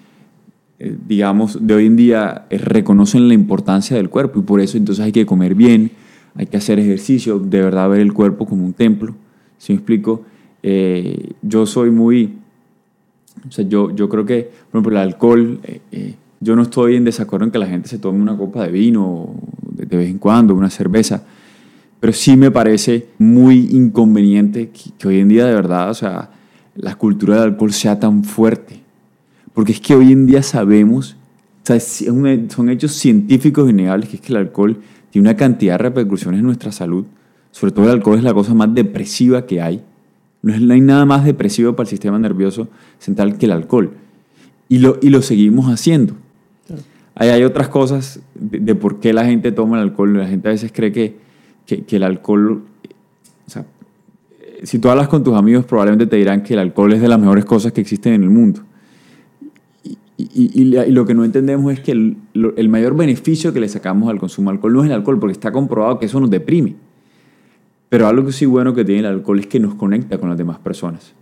eh, 0.79 0.95
digamos, 1.07 1.65
de 1.65 1.73
hoy 1.73 1.85
en 1.85 1.95
día 1.95 2.45
eh, 2.49 2.57
reconocen 2.57 3.27
la 3.27 3.33
importancia 3.33 3.95
del 3.95 4.09
cuerpo 4.09 4.39
y 4.39 4.43
por 4.43 4.59
eso 4.59 4.77
entonces 4.77 5.05
hay 5.05 5.11
que 5.11 5.25
comer 5.25 5.55
bien, 5.55 5.91
hay 6.35 6.47
que 6.47 6.57
hacer 6.57 6.79
ejercicio, 6.79 7.39
de 7.39 7.61
verdad 7.61 7.89
ver 7.89 8.01
el 8.01 8.13
cuerpo 8.13 8.45
como 8.45 8.65
un 8.65 8.73
templo. 8.73 9.15
¿Sí 9.61 9.73
me 9.73 9.77
explico? 9.77 10.23
Eh, 10.63 11.33
yo 11.43 11.67
soy 11.67 11.91
muy... 11.91 12.33
O 13.47 13.51
sea, 13.51 13.63
yo, 13.67 13.95
yo 13.95 14.09
creo 14.09 14.25
que, 14.25 14.49
por 14.71 14.79
ejemplo, 14.81 14.91
el 14.93 14.97
alcohol, 14.97 15.59
eh, 15.63 15.81
eh, 15.91 16.15
yo 16.39 16.55
no 16.55 16.63
estoy 16.63 16.95
en 16.95 17.03
desacuerdo 17.03 17.45
en 17.45 17.51
que 17.51 17.59
la 17.59 17.67
gente 17.67 17.87
se 17.87 17.99
tome 17.99 18.19
una 18.19 18.35
copa 18.35 18.63
de 18.63 18.71
vino 18.71 19.35
de, 19.71 19.85
de 19.85 19.97
vez 19.97 20.09
en 20.09 20.17
cuando, 20.17 20.55
una 20.55 20.71
cerveza, 20.71 21.23
pero 21.99 22.11
sí 22.11 22.35
me 22.37 22.49
parece 22.49 23.09
muy 23.19 23.67
inconveniente 23.71 24.69
que, 24.69 24.89
que 24.97 25.07
hoy 25.07 25.19
en 25.19 25.29
día 25.29 25.45
de 25.45 25.53
verdad, 25.53 25.91
o 25.91 25.93
sea, 25.93 26.31
la 26.75 26.95
cultura 26.95 27.35
del 27.35 27.51
alcohol 27.51 27.71
sea 27.71 27.99
tan 27.99 28.23
fuerte. 28.23 28.79
Porque 29.53 29.73
es 29.73 29.79
que 29.79 29.93
hoy 29.93 30.11
en 30.11 30.25
día 30.25 30.41
sabemos, 30.41 31.15
o 31.63 31.65
sea, 31.67 31.75
es 31.75 32.01
un- 32.09 32.49
son 32.49 32.69
hechos 32.69 32.93
científicos 32.93 33.69
innegables, 33.69 34.09
que 34.09 34.15
es 34.15 34.21
que 34.23 34.33
el 34.33 34.37
alcohol 34.37 34.77
tiene 35.11 35.29
una 35.29 35.37
cantidad 35.37 35.73
de 35.75 35.77
repercusiones 35.83 36.39
en 36.39 36.47
nuestra 36.47 36.71
salud. 36.71 37.05
Sobre 37.51 37.73
todo 37.73 37.85
el 37.85 37.91
alcohol 37.91 38.17
es 38.17 38.23
la 38.23 38.33
cosa 38.33 38.53
más 38.53 38.73
depresiva 38.73 39.45
que 39.45 39.61
hay. 39.61 39.83
No, 40.41 40.53
hay 40.53 40.81
nada 40.81 41.05
más 41.05 41.23
depresivo 41.23 41.75
para 41.75 41.85
el 41.85 41.89
sistema 41.89 42.17
nervioso 42.17 42.67
central 42.97 43.37
que 43.37 43.45
el 43.45 43.51
alcohol. 43.51 43.91
Y 44.69 44.79
lo, 44.79 45.21
seguimos 45.21 45.67
haciendo. 45.67 46.13
Claro. 46.65 46.81
Hay, 47.15 47.43
otras 47.43 47.67
cosas 47.67 48.21
de, 48.35 48.73
por 48.73 49.01
qué 49.01 49.11
la 49.11 49.25
gente 49.25 49.51
toma 49.51 49.77
el 49.77 49.83
alcohol. 49.83 50.17
La 50.17 50.27
gente 50.27 50.47
a 50.47 50.51
veces 50.51 50.71
cree 50.73 50.91
que, 50.91 51.17
el 51.67 52.03
alcohol... 52.03 52.63
Si 54.63 54.77
tú 54.77 54.89
hablas 54.89 55.07
con 55.07 55.23
tus 55.23 55.35
amigos, 55.35 55.65
probablemente 55.65 56.05
te 56.05 56.15
dirán 56.17 56.43
que 56.43 56.53
el 56.53 56.59
alcohol 56.59 56.93
es 56.93 57.01
de 57.01 57.07
las 57.07 57.19
mejores 57.19 57.45
cosas 57.45 57.71
que 57.73 57.81
existen 57.81 58.13
en 58.13 58.23
el 58.23 58.29
mundo. 58.29 58.61
Y, 60.17 60.63
lo 60.65 61.05
que 61.05 61.15
no 61.15 61.25
entendemos 61.25 61.73
es 61.73 61.79
que 61.79 61.91
el, 61.91 62.17
el 62.55 62.69
mayor 62.69 62.95
beneficio 62.95 63.51
que 63.53 63.59
le 63.59 63.67
sacamos 63.67 64.09
al 64.09 64.19
consumo 64.19 64.51
de 64.51 64.57
alcohol 64.57 64.73
no 64.73 64.83
es 64.83 64.85
el 64.85 64.93
alcohol, 64.93 65.19
porque 65.19 65.33
está 65.33 65.51
comprobado 65.51 65.99
que 65.99 66.05
eso 66.05 66.19
nos 66.19 66.29
deprime. 66.29 66.75
Pero 67.91 68.07
algo 68.07 68.25
que 68.25 68.31
sí 68.31 68.45
bueno 68.45 68.73
que 68.73 68.85
tiene 68.85 69.01
el 69.01 69.07
alcohol 69.07 69.37
es 69.37 69.47
que 69.47 69.59
nos 69.59 69.75
conecta 69.75 70.17
con 70.17 70.29
las 70.29 70.37
demás 70.37 70.59
personas. 70.59 71.13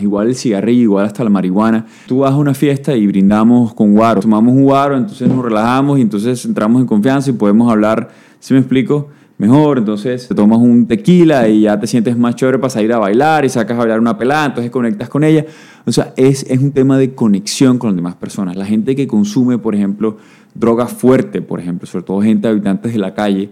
Igual 0.00 0.28
el 0.28 0.36
cigarrillo, 0.36 0.82
igual 0.82 1.04
hasta 1.04 1.24
la 1.24 1.30
marihuana. 1.30 1.84
Tú 2.06 2.20
vas 2.20 2.30
a 2.30 2.36
una 2.36 2.54
fiesta 2.54 2.94
y 2.94 3.08
brindamos 3.08 3.74
con 3.74 3.92
guaro. 3.92 4.20
Tomamos 4.20 4.54
un 4.54 4.62
guaro, 4.62 4.96
entonces 4.96 5.26
nos 5.26 5.44
relajamos 5.44 5.98
y 5.98 6.02
entonces 6.02 6.44
entramos 6.44 6.80
en 6.80 6.86
confianza 6.86 7.30
y 7.30 7.32
podemos 7.32 7.68
hablar, 7.68 8.08
si 8.38 8.54
me 8.54 8.60
explico, 8.60 9.08
mejor. 9.36 9.78
Entonces 9.78 10.28
te 10.28 10.36
tomas 10.36 10.60
un 10.60 10.86
tequila 10.86 11.48
y 11.48 11.62
ya 11.62 11.80
te 11.80 11.88
sientes 11.88 12.16
más 12.16 12.36
chévere 12.36 12.60
para 12.60 12.70
salir 12.70 12.92
a 12.92 12.98
bailar 12.98 13.44
y 13.44 13.48
sacas 13.48 13.74
a 13.74 13.80
bailar 13.80 13.98
una 13.98 14.16
pelada, 14.16 14.46
entonces 14.46 14.70
conectas 14.70 15.08
con 15.08 15.24
ella. 15.24 15.44
O 15.84 15.90
sea, 15.90 16.14
es, 16.16 16.46
es 16.48 16.60
un 16.60 16.70
tema 16.70 16.98
de 16.98 17.16
conexión 17.16 17.78
con 17.78 17.90
las 17.90 17.96
demás 17.96 18.14
personas. 18.14 18.54
La 18.54 18.64
gente 18.64 18.94
que 18.94 19.08
consume, 19.08 19.58
por 19.58 19.74
ejemplo, 19.74 20.18
droga 20.54 20.86
fuerte, 20.86 21.42
por 21.42 21.58
ejemplo, 21.58 21.88
sobre 21.88 22.04
todo 22.04 22.22
gente 22.22 22.46
habitantes 22.46 22.92
de 22.92 23.00
la 23.00 23.12
calle, 23.12 23.50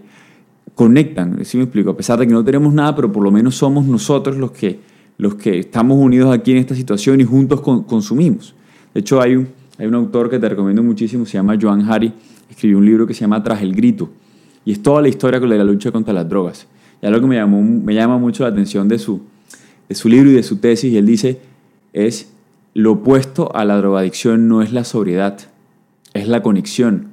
conectan, 0.75 1.43
¿sí 1.45 1.57
me 1.57 1.63
explico? 1.63 1.91
A 1.91 1.97
pesar 1.97 2.19
de 2.19 2.27
que 2.27 2.33
no 2.33 2.43
tenemos 2.43 2.73
nada, 2.73 2.95
pero 2.95 3.11
por 3.11 3.23
lo 3.23 3.31
menos 3.31 3.55
somos 3.55 3.85
nosotros 3.85 4.37
los 4.37 4.51
que, 4.51 4.79
los 5.17 5.35
que 5.35 5.59
estamos 5.59 5.97
unidos 5.97 6.33
aquí 6.33 6.51
en 6.51 6.57
esta 6.57 6.75
situación 6.75 7.21
y 7.21 7.23
juntos 7.23 7.61
con- 7.61 7.83
consumimos. 7.83 8.55
De 8.93 9.01
hecho, 9.01 9.21
hay 9.21 9.35
un, 9.35 9.49
hay 9.77 9.87
un 9.87 9.95
autor 9.95 10.29
que 10.29 10.39
te 10.39 10.49
recomiendo 10.49 10.83
muchísimo, 10.83 11.25
se 11.25 11.33
llama 11.33 11.57
Joan 11.61 11.89
Hari, 11.89 12.13
escribió 12.49 12.77
un 12.77 12.85
libro 12.85 13.07
que 13.07 13.13
se 13.13 13.21
llama 13.21 13.43
Tras 13.43 13.61
el 13.61 13.73
Grito, 13.73 14.09
y 14.65 14.71
es 14.71 14.81
toda 14.81 15.01
la 15.01 15.07
historia 15.07 15.39
de 15.39 15.57
la 15.57 15.63
lucha 15.63 15.91
contra 15.91 16.13
las 16.13 16.27
drogas. 16.27 16.67
Y 17.01 17.05
algo 17.05 17.21
que 17.21 17.27
me, 17.27 17.35
llamó, 17.35 17.61
me 17.63 17.93
llama 17.93 18.17
mucho 18.17 18.43
la 18.43 18.49
atención 18.49 18.87
de 18.87 18.99
su, 18.99 19.21
de 19.89 19.95
su 19.95 20.07
libro 20.07 20.29
y 20.29 20.33
de 20.33 20.43
su 20.43 20.57
tesis, 20.57 20.91
y 20.93 20.97
él 20.97 21.05
dice, 21.05 21.39
es 21.93 22.31
lo 22.73 22.93
opuesto 22.93 23.53
a 23.55 23.65
la 23.65 23.75
drogadicción 23.77 24.47
no 24.47 24.61
es 24.61 24.71
la 24.71 24.83
sobriedad, 24.83 25.37
es 26.13 26.27
la 26.27 26.41
conexión. 26.41 27.10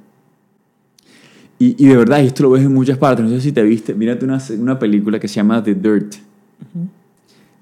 Y, 1.58 1.74
y 1.82 1.88
de 1.88 1.96
verdad, 1.96 2.22
y 2.22 2.26
esto 2.26 2.44
lo 2.44 2.50
ves 2.50 2.64
en 2.64 2.72
muchas 2.72 2.98
partes, 2.98 3.24
no 3.24 3.30
sé 3.30 3.40
si 3.40 3.52
te 3.52 3.62
viste, 3.62 3.94
mírate 3.94 4.24
una, 4.24 4.38
una 4.58 4.78
película 4.78 5.18
que 5.18 5.26
se 5.26 5.36
llama 5.36 5.62
The 5.62 5.74
Dirt. 5.74 6.14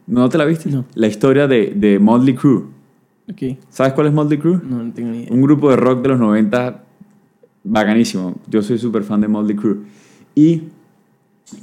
¿No 0.07 0.29
te 0.29 0.39
la 0.39 0.45
viste? 0.45 0.71
No. 0.71 0.85
La 0.95 1.07
historia 1.07 1.49
de, 1.49 1.73
de 1.75 1.99
Motley 1.99 2.35
Crue. 2.35 2.65
Ok. 3.31 3.59
¿Sabes 3.71 3.93
cuál 3.93 4.09
es 4.09 4.13
Motley 4.13 4.39
Crue? 4.39 4.61
No, 4.63 4.83
no 4.83 4.93
tengo 4.93 5.11
ni 5.11 5.23
idea. 5.23 5.33
Un 5.33 5.43
grupo 5.43 5.71
de 5.71 5.77
rock 5.77 6.03
de 6.03 6.09
los 6.11 6.19
90 6.21 6.85
bacanísimo. 7.65 8.37
Yo 8.49 8.63
soy 8.63 8.79
súper 8.79 9.03
fan 9.03 9.21
de 9.21 9.29
Motley 9.29 9.57
Crue. 9.57 9.79
Y 10.35 10.63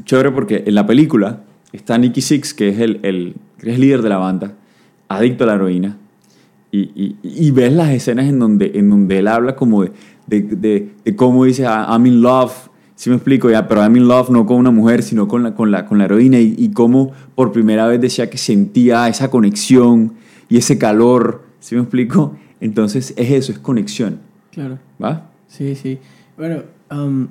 chévere 0.04 0.32
porque 0.32 0.64
en 0.66 0.76
la 0.76 0.86
película 0.86 1.44
está 1.72 1.98
Nicky 1.98 2.22
Six, 2.22 2.54
que 2.54 2.70
es 2.70 2.80
el, 2.80 3.00
el, 3.04 3.36
que 3.60 3.72
es 3.72 3.80
líder 3.80 4.02
de 4.02 4.10
la 4.10 4.18
banda, 4.18 4.54
adicto 5.08 5.46
a 5.46 5.48
la 5.48 5.56
heroína. 5.56 5.98
Y, 6.72 6.92
y, 6.96 7.18
y 7.24 7.52
ves 7.52 7.72
las 7.72 7.92
escenas 7.92 8.26
en 8.26 8.40
donde, 8.40 8.72
en 8.74 8.90
donde 8.90 9.20
él 9.20 9.28
habla 9.28 9.56
como 9.56 9.84
de, 9.84 9.92
de, 10.28 10.42
de, 10.42 10.90
de 11.04 11.16
cómo 11.16 11.46
dice, 11.46 11.66
"Ah, 11.66 11.88
I'm 11.90 12.06
in 12.06 12.22
love. 12.22 12.52
Si 12.96 13.10
me 13.10 13.16
explico 13.18 13.50
ya, 13.50 13.68
pero 13.68 13.82
I'm 13.82 13.96
in 13.98 14.08
love 14.08 14.30
no 14.30 14.46
con 14.46 14.58
una 14.58 14.72
mujer, 14.72 15.04
sino 15.04 15.28
con 15.28 15.44
la, 15.44 15.56
con 15.56 15.72
la, 15.72 15.86
con 15.86 15.98
la 15.98 16.06
heroína. 16.06 16.40
Y, 16.40 16.56
y 16.58 16.72
cómo 16.72 17.12
por 17.36 17.52
primera 17.52 17.88
vez 17.88 18.00
decía 18.00 18.30
que 18.30 18.38
sentía 18.38 19.08
esa 19.10 19.30
conexión 19.30 20.14
y 20.48 20.58
ese 20.58 20.78
calor. 20.78 21.44
Si 21.60 21.76
me 21.76 21.82
explico? 21.82 22.36
Entonces 22.62 23.14
es 23.18 23.32
eso, 23.32 23.52
es 23.52 23.60
conexión. 23.60 24.20
Claro. 24.52 24.78
¿Va? 25.04 25.30
Sí, 25.48 25.76
sí. 25.76 25.98
Bueno, 26.38 26.64
um, 26.92 27.28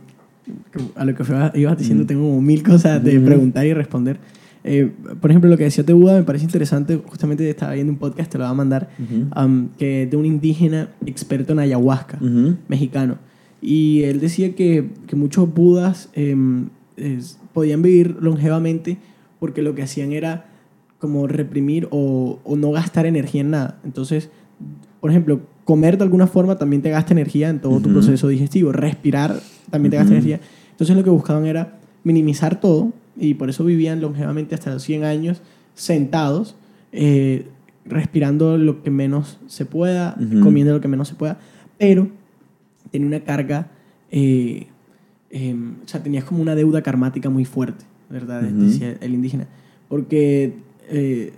a 0.97 1.05
lo 1.05 1.15
que 1.15 1.23
ibas 1.55 1.79
diciendo, 1.79 2.05
tengo 2.07 2.23
como 2.23 2.43
mil 2.43 2.63
cosas 2.63 3.03
de 3.03 3.19
preguntar 3.21 3.65
y 3.65 3.73
responder. 3.73 4.19
Eh, 4.65 4.91
por 5.21 5.31
ejemplo, 5.31 5.51
lo 5.51 5.57
que 5.57 5.65
decía 5.65 5.85
Tebuda 5.85 6.15
me 6.17 6.23
parece 6.23 6.45
interesante. 6.45 7.01
Justamente 7.05 7.49
estaba 7.51 7.73
viendo 7.75 7.93
un 7.93 7.99
podcast, 7.99 8.31
te 8.31 8.39
lo 8.39 8.45
va 8.45 8.51
a 8.51 8.55
mandar, 8.55 8.91
um, 9.37 9.69
que 9.79 10.07
de 10.07 10.17
un 10.17 10.25
indígena 10.25 10.89
experto 11.07 11.53
en 11.53 11.59
ayahuasca, 11.59 12.19
Ujú. 12.21 12.57
mexicano. 12.69 13.17
Y 13.61 14.03
él 14.03 14.21
decía 14.21 14.55
que, 14.55 14.89
que 15.07 15.17
muchos 15.17 15.53
budas 15.53 16.09
em, 16.15 16.69
es- 16.97 17.39
podían 17.53 17.83
vivir 17.83 18.17
longevamente 18.21 18.99
porque 19.41 19.63
lo 19.63 19.75
que 19.75 19.83
hacían 19.83 20.13
era 20.13 20.47
como 20.99 21.27
reprimir 21.27 21.89
o, 21.91 22.39
o 22.45 22.57
no 22.57 22.71
gastar 22.71 23.07
energía 23.07 23.41
en 23.41 23.51
nada. 23.51 23.79
Entonces, 23.85 24.31
por 25.01 25.11
ejemplo, 25.11 25.41
comer 25.65 25.97
de 25.99 26.05
alguna 26.05 26.27
forma 26.29 26.57
también 26.59 26.83
te 26.83 26.91
gasta 26.91 27.13
energía 27.13 27.49
en 27.51 27.61
todo 27.61 27.81
tu 27.81 27.89
Ujú. 27.89 27.95
proceso 27.99 28.29
digestivo. 28.29 28.71
Respirar 28.73 29.41
también 29.71 29.91
te 29.91 29.97
gasta 29.97 30.13
energía. 30.13 30.41
Entonces 30.71 30.97
lo 30.97 31.03
que 31.03 31.11
buscaban 31.11 31.47
era 31.47 31.79
minimizar 32.05 32.61
todo 32.61 32.93
y 33.17 33.35
por 33.35 33.51
eso 33.51 33.65
vivían 33.65 34.01
longevamente 34.01 34.55
hasta 34.55 34.73
los 34.73 34.83
100 34.83 35.05
años 35.05 35.43
sentados, 35.75 36.57
eh, 36.93 37.47
respirando 37.85 38.59
lo 38.59 38.83
que 38.83 38.91
menos 38.91 39.39
se 39.47 39.65
pueda, 39.65 40.17
comiendo 40.43 40.73
lo 40.73 40.81
que 40.81 40.89
menos 40.89 41.09
se 41.09 41.15
pueda, 41.15 41.39
pero 41.79 42.09
tenía 42.91 43.09
una 43.09 43.21
carga, 43.21 43.71
eh, 44.11 44.67
em, 45.31 45.77
o 45.85 45.89
sea, 45.89 46.03
tenías 46.03 46.25
como 46.25 46.43
una 46.43 46.55
deuda 46.55 46.83
karmática 46.83 47.29
muy 47.31 47.45
fuerte, 47.45 47.85
¿verdad? 48.09 48.43
Decía 48.43 48.97
el 49.01 49.15
indígena. 49.15 49.49
Porque 49.89 50.55
eh, 50.89 51.33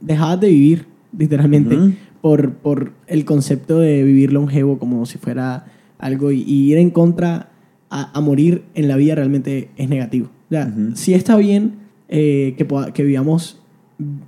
dejabas 0.00 0.40
de 0.40 0.48
vivir, 0.48 0.86
literalmente, 1.16 1.76
por, 2.20 2.52
por 2.52 2.92
el 3.06 3.24
concepto 3.24 3.78
de 3.78 4.04
vivir 4.04 4.32
longevo 4.32 4.78
como 4.78 5.06
si 5.06 5.18
fuera 5.18 5.66
algo 5.98 6.30
y, 6.30 6.42
y 6.42 6.70
ir 6.70 6.78
en 6.78 6.90
contra 6.90 7.50
a, 7.90 8.16
a 8.16 8.20
morir 8.20 8.64
en 8.74 8.86
la 8.86 8.96
vida 8.96 9.14
realmente 9.14 9.70
es 9.76 9.88
negativo. 9.88 10.30
Ya, 10.50 10.66
Ujú. 10.66 10.92
sí 10.96 11.14
está 11.14 11.36
bien 11.36 11.74
eh, 12.08 12.54
que, 12.56 12.66
que 12.94 13.02
vivamos 13.04 13.60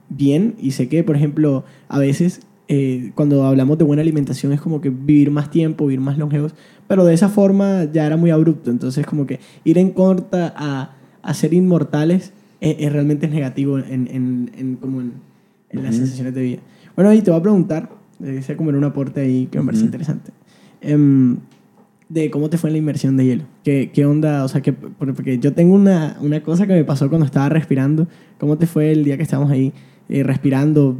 bien 0.09 0.55
y 0.61 0.73
sé 0.73 0.89
que, 0.89 1.05
por 1.05 1.17
ejemplo, 1.17 1.65
a 1.89 1.99
veces 1.99 2.41
eh, 2.69 3.13
cuando 3.15 3.45
hablamos 3.45 3.79
de 3.79 3.85
buena 3.85 4.03
alimentación 4.03 4.53
es 4.53 4.61
como 4.61 4.81
que 4.81 4.91
vivir 4.91 5.31
más 5.31 5.51
tiempo, 5.51 5.87
vivir 5.87 6.01
más 6.01 6.19
longevos, 6.19 6.55
pero 6.89 7.05
de 7.05 7.15
esa 7.15 7.29
forma 7.29 7.85
ya 7.93 8.07
era 8.07 8.17
muy 8.17 8.31
abrupto, 8.31 8.71
entonces 8.71 9.07
como 9.07 9.27
que 9.27 9.41
ir 9.65 9.79
en 9.79 9.91
contra 9.91 10.53
a, 10.57 10.95
a 11.23 11.35
ser 11.35 11.55
inmortales 11.55 12.33
eh, 12.61 12.77
eh, 12.81 12.91
realmente 12.91 13.27
es 13.27 13.33
negativo 13.33 13.79
en, 13.79 14.09
en, 14.09 14.51
en- 14.57 14.77
como 14.77 15.01
en, 15.01 15.13
en 15.71 15.83
las 15.83 15.95
Ujú. 15.95 16.01
sensaciones 16.05 16.35
de 16.35 16.43
vida. 16.43 16.59
Bueno, 16.97 17.13
y 17.15 17.23
te 17.23 17.31
voy 17.31 17.41
a 17.41 17.43
preguntar, 17.43 17.89
eh, 18.23 18.43
sea 18.45 18.57
como 18.57 18.71
en 18.71 18.77
un 18.77 18.85
aporte 18.85 19.21
ahí 19.21 19.47
que 19.51 19.59
me 19.59 19.65
parece 19.65 19.83
Ujú. 19.85 19.87
interesante, 19.87 20.33
em, 20.83 21.39
de 22.11 22.31
cómo 22.31 22.51
te 22.51 22.59
fue 22.59 22.71
la 22.71 22.77
inmersión 22.77 23.17
de 23.17 23.25
hielo. 23.25 23.45
¿Qué, 23.65 23.91
qué 23.95 24.05
onda? 24.05 24.45
O 24.45 24.49
sea, 24.49 24.61
que, 24.61 24.73
por- 24.75 25.15
porque 25.15 25.39
yo 25.39 25.55
tengo 25.55 25.75
una, 25.75 26.19
una 26.21 26.43
cosa 26.43 26.67
que 26.67 26.75
me 26.75 26.85
pasó 26.85 27.09
cuando 27.09 27.25
estaba 27.25 27.49
respirando. 27.49 28.07
¿Cómo 28.39 28.59
te 28.59 28.67
fue 28.67 28.91
el 28.93 29.05
día 29.05 29.17
que 29.17 29.23
estábamos 29.23 29.51
ahí 29.53 29.73
eh, 30.09 30.23
respirando? 30.23 30.97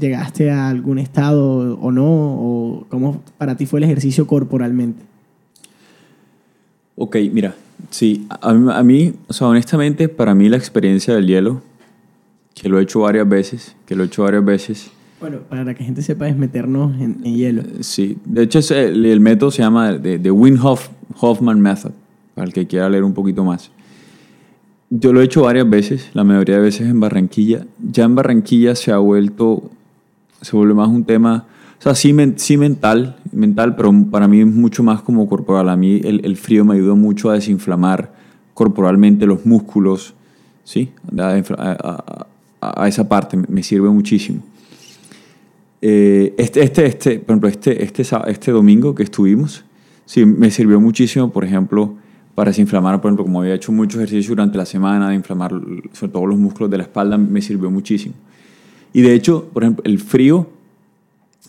¿Llegaste 0.00 0.50
a 0.50 0.68
algún 0.70 0.98
estado 1.00 1.74
o 1.80 1.90
no? 1.92 2.04
¿O 2.06 2.86
cómo 2.88 3.20
para 3.36 3.56
ti 3.56 3.66
fue 3.66 3.80
el 3.80 3.84
ejercicio 3.84 4.26
corporalmente? 4.26 5.02
Ok, 6.94 7.16
mira, 7.32 7.54
sí, 7.90 8.26
a, 8.30 8.50
a 8.50 8.82
mí, 8.84 9.14
o 9.26 9.32
sea, 9.32 9.48
honestamente, 9.48 10.08
para 10.08 10.34
mí 10.34 10.48
la 10.48 10.56
experiencia 10.56 11.14
del 11.14 11.26
hielo, 11.26 11.62
que 12.54 12.68
lo 12.68 12.78
he 12.78 12.82
hecho 12.82 13.00
varias 13.00 13.28
veces, 13.28 13.74
que 13.86 13.96
lo 13.96 14.04
he 14.04 14.06
hecho 14.06 14.22
varias 14.22 14.44
veces, 14.44 14.90
Bueno, 15.22 15.38
para 15.48 15.62
que 15.74 15.80
la 15.80 15.86
gente 15.86 16.02
sepa 16.02 16.28
es 16.28 16.36
meternos 16.36 16.94
en, 17.00 17.18
en 17.24 17.34
hielo. 17.36 17.62
eh, 17.62 17.78
sí, 17.80 18.18
de 18.24 18.42
hecho 18.42 18.58
el, 18.74 19.06
el 19.06 19.20
método 19.20 19.50
se 19.50 19.62
llama 19.62 19.92
de, 19.92 20.18
de 20.18 20.30
Hoffman 20.30 21.60
Method, 21.60 21.92
para 22.34 22.46
el 22.46 22.52
que 22.52 22.66
quiera 22.66 22.88
leer 22.90 23.04
un 23.04 23.14
poquito 23.14 23.44
más. 23.44 23.70
Yo 24.90 25.12
lo 25.12 25.20
he 25.22 25.24
hecho 25.24 25.42
varias 25.42 25.68
veces, 25.70 26.10
la 26.12 26.22
mayoría 26.24 26.56
de 26.56 26.62
veces 26.62 26.88
en 26.88 27.00
Barranquilla. 27.00 27.64
Ya 27.90 28.04
en 28.04 28.14
Barranquilla 28.14 28.74
se 28.74 28.92
ha 28.92 28.98
vuelto, 28.98 29.70
se 30.42 30.54
vuelve 30.56 30.74
más 30.74 30.88
un 30.88 31.04
tema, 31.04 31.46
o 31.78 31.82
sea, 31.82 31.94
sí, 31.94 32.12
men- 32.12 32.34
sí 32.38 32.56
mental, 32.58 33.16
mental, 33.32 33.74
pero 33.74 33.90
para 34.10 34.28
mí 34.28 34.40
es 34.40 34.46
mucho 34.46 34.82
más 34.82 35.00
como 35.02 35.26
corporal. 35.28 35.68
A 35.70 35.76
mí 35.76 36.00
el, 36.04 36.20
el 36.24 36.36
frío 36.36 36.64
me 36.64 36.74
ayuda 36.74 36.94
mucho 36.94 37.30
a 37.30 37.34
desinflamar 37.34 38.12
corporalmente 38.54 39.24
los 39.26 39.46
músculos, 39.46 40.14
¿sí? 40.64 40.90
A, 41.16 41.40
a- 41.58 42.26
a- 42.60 42.82
a 42.82 42.88
esa 42.88 43.08
parte 43.08 43.36
me 43.48 43.62
sirve 43.62 43.88
muchísimo. 43.88 44.40
Eh, 45.84 46.32
este, 46.38 46.62
este, 46.62 46.86
este, 46.86 47.18
por 47.18 47.32
ejemplo, 47.32 47.48
este, 47.48 47.82
este, 47.82 48.04
este 48.28 48.52
domingo 48.52 48.94
que 48.94 49.02
estuvimos, 49.02 49.64
sí, 50.06 50.24
me 50.24 50.48
sirvió 50.52 50.80
muchísimo, 50.80 51.32
por 51.32 51.44
ejemplo, 51.44 51.96
para 52.36 52.50
desinflamar, 52.50 53.00
por 53.00 53.08
ejemplo, 53.08 53.24
como 53.24 53.40
había 53.40 53.54
hecho 53.54 53.72
mucho 53.72 53.98
ejercicio 53.98 54.30
durante 54.30 54.56
la 54.56 54.64
semana, 54.64 55.08
de 55.08 55.16
inflamar 55.16 55.50
sobre 55.92 56.12
todo 56.12 56.24
los 56.26 56.38
músculos 56.38 56.70
de 56.70 56.78
la 56.78 56.84
espalda, 56.84 57.18
me 57.18 57.42
sirvió 57.42 57.68
muchísimo. 57.68 58.14
Y 58.92 59.02
de 59.02 59.12
hecho, 59.12 59.48
por 59.52 59.64
ejemplo, 59.64 59.82
el 59.84 59.98
frío, 59.98 60.48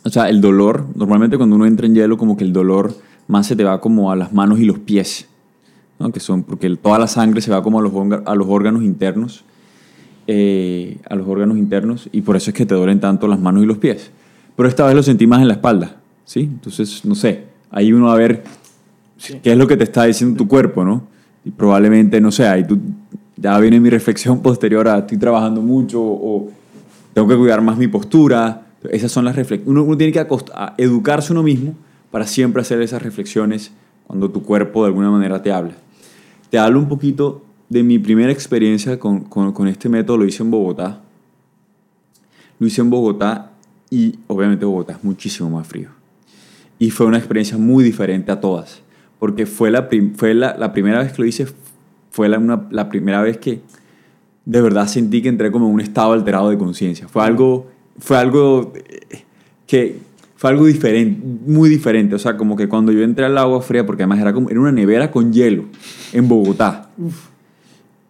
o 0.03 0.09
sea, 0.09 0.29
el 0.29 0.41
dolor, 0.41 0.87
normalmente 0.95 1.37
cuando 1.37 1.55
uno 1.55 1.67
entra 1.67 1.85
en 1.85 1.93
hielo, 1.93 2.17
como 2.17 2.35
que 2.35 2.43
el 2.43 2.53
dolor 2.53 2.95
más 3.27 3.45
se 3.45 3.55
te 3.55 3.63
va 3.63 3.79
como 3.79 4.11
a 4.11 4.15
las 4.15 4.33
manos 4.33 4.59
y 4.59 4.65
los 4.65 4.79
pies, 4.79 5.27
¿no? 5.99 6.11
que 6.11 6.19
son, 6.19 6.41
porque 6.41 6.75
toda 6.75 6.97
la 6.97 7.07
sangre 7.07 7.39
se 7.39 7.51
va 7.51 7.61
como 7.61 7.79
a 7.79 7.81
los, 7.83 7.93
a 8.25 8.33
los 8.33 8.47
órganos 8.47 8.81
internos, 8.81 9.45
eh, 10.25 10.97
a 11.07 11.15
los 11.15 11.27
órganos 11.27 11.57
internos, 11.57 12.09
y 12.11 12.21
por 12.21 12.35
eso 12.35 12.49
es 12.49 12.55
que 12.55 12.65
te 12.65 12.73
duelen 12.73 12.99
tanto 12.99 13.27
las 13.27 13.39
manos 13.39 13.61
y 13.61 13.67
los 13.67 13.77
pies. 13.77 14.11
Pero 14.55 14.69
esta 14.69 14.85
vez 14.85 14.95
lo 14.95 15.03
sentí 15.03 15.25
más 15.27 15.41
en 15.41 15.47
la 15.47 15.53
espalda, 15.55 15.97
¿sí? 16.25 16.41
Entonces, 16.41 17.03
no 17.05 17.15
sé, 17.15 17.45
ahí 17.71 17.91
uno 17.93 18.07
va 18.07 18.13
a 18.13 18.17
ver 18.17 18.43
qué 19.41 19.51
es 19.51 19.57
lo 19.57 19.67
que 19.67 19.77
te 19.77 19.83
está 19.83 20.03
diciendo 20.05 20.37
tu 20.37 20.47
cuerpo, 20.47 20.83
¿no? 20.83 21.03
Y 21.45 21.51
probablemente, 21.51 22.21
no 22.21 22.31
sé, 22.31 22.47
ahí 22.47 22.65
tú, 22.65 22.77
ya 23.35 23.57
viene 23.59 23.79
mi 23.79 23.89
reflexión 23.89 24.41
posterior 24.43 24.87
a 24.87 24.99
estoy 24.99 25.17
trabajando 25.17 25.61
mucho 25.61 26.01
o 26.01 26.49
tengo 27.13 27.27
que 27.27 27.35
cuidar 27.37 27.61
más 27.61 27.77
mi 27.77 27.87
postura, 27.87 28.65
Esas 28.91 29.11
son 29.11 29.23
las 29.25 29.35
reflexiones. 29.35 29.69
Uno, 29.69 29.83
uno 29.83 29.97
tiene 29.97 30.11
que 30.13 30.25
educarse 30.77 31.31
uno 31.31 31.41
mismo 31.43 31.73
para 32.11 32.27
siempre 32.27 32.61
hacer 32.61 32.81
esas 32.81 33.01
reflexiones 33.01 33.71
cuando 34.05 34.29
tu 34.29 34.43
cuerpo 34.43 34.83
de 34.83 34.87
alguna 34.87 35.09
manera 35.09 35.41
te 35.41 35.51
habla. 35.51 35.73
Te 36.49 36.59
hablo 36.59 36.79
un 36.79 36.87
poquito 36.89 37.43
de 37.69 37.81
mi 37.81 37.97
primera 37.97 38.31
experiencia 38.31 38.99
con, 38.99 39.21
con- 39.21 39.51
con 39.53 39.67
este 39.67 39.89
método, 39.89 40.17
lo 40.17 40.25
hice 40.25 40.43
en 40.43 40.51
Bogotá. 40.51 41.01
Lo 42.59 42.67
hice 42.67 42.81
en 42.81 42.89
Bogotá 42.89 43.51
y 43.95 44.19
obviamente 44.27 44.65
Bogotá 44.65 44.93
es 44.93 45.03
muchísimo 45.03 45.49
más 45.49 45.67
frío. 45.67 45.89
Y 46.79 46.89
fue 46.89 47.05
una 47.05 47.17
experiencia 47.17 47.57
muy 47.57 47.83
diferente 47.83 48.31
a 48.31 48.39
todas, 48.39 48.81
porque 49.19 49.45
fue 49.45 49.69
la, 49.71 49.87
fue 50.15 50.33
la, 50.33 50.55
la 50.57 50.73
primera 50.73 50.99
vez 50.99 51.13
que 51.13 51.21
lo 51.21 51.27
hice, 51.27 51.45
fue 52.11 52.27
la, 52.29 52.39
una- 52.39 52.67
la 52.71 52.89
primera 52.89 53.21
vez 53.21 53.37
que 53.37 53.61
de 54.45 54.61
verdad 54.61 54.87
sentí 54.87 55.21
que 55.21 55.29
entré 55.29 55.51
como 55.51 55.67
en 55.67 55.73
un 55.73 55.79
estado 55.81 56.11
alterado 56.13 56.49
de 56.49 56.57
conciencia. 56.57 57.07
Fue 57.07 57.23
algo, 57.23 57.67
fue 57.99 58.17
algo 58.17 58.73
eh, 58.75 59.23
que 59.67 59.99
fue 60.35 60.49
algo 60.49 60.65
diferente, 60.65 61.21
muy 61.45 61.69
diferente. 61.69 62.15
O 62.15 62.19
sea, 62.19 62.35
como 62.35 62.55
que 62.57 62.67
cuando 62.67 62.91
yo 62.91 63.01
entré 63.03 63.23
al 63.25 63.37
agua 63.37 63.61
fría, 63.61 63.85
porque 63.85 64.03
además 64.03 64.19
era 64.19 64.33
como 64.33 64.49
era 64.49 64.59
una 64.59 64.71
nevera 64.73 65.09
con 65.11 65.31
hielo 65.31 65.65
en 66.11 66.27
Bogotá. 66.27 66.89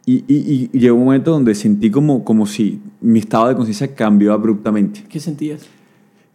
Y, 0.05 0.23
y- 0.27 0.69
y 0.73 0.79
llegó 0.79 0.97
un 0.97 1.05
momento 1.05 1.31
donde 1.31 1.55
sentí 1.55 1.89
como, 1.89 2.23
como 2.25 2.45
si 2.45 2.81
mi 2.99 3.19
estado 3.19 3.47
de 3.47 3.55
conciencia 3.55 3.95
cambió 3.95 4.33
abruptamente. 4.33 5.03
¿Qué 5.07 5.19
sentías? 5.19 5.61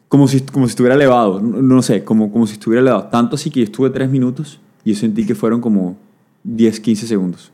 Como 0.08 0.26
si, 0.26 0.40
como 0.40 0.66
si 0.66 0.70
estuviera 0.70 0.94
elevado, 0.94 1.38
no, 1.40 1.60
no 1.60 1.82
sé, 1.82 2.02
como, 2.02 2.32
como 2.32 2.46
si 2.46 2.54
estuviera 2.54 2.80
elevado. 2.80 3.04
Tanto 3.08 3.36
así 3.36 3.50
que 3.50 3.60
yo 3.60 3.64
estuve 3.64 3.90
tres 3.90 4.08
minutos 4.10 4.58
y 4.84 4.94
yo 4.94 4.98
sentí 4.98 5.26
que 5.26 5.34
fueron 5.34 5.60
como 5.60 5.96
10, 6.44 6.80
15 6.80 7.06
segundos. 7.06 7.50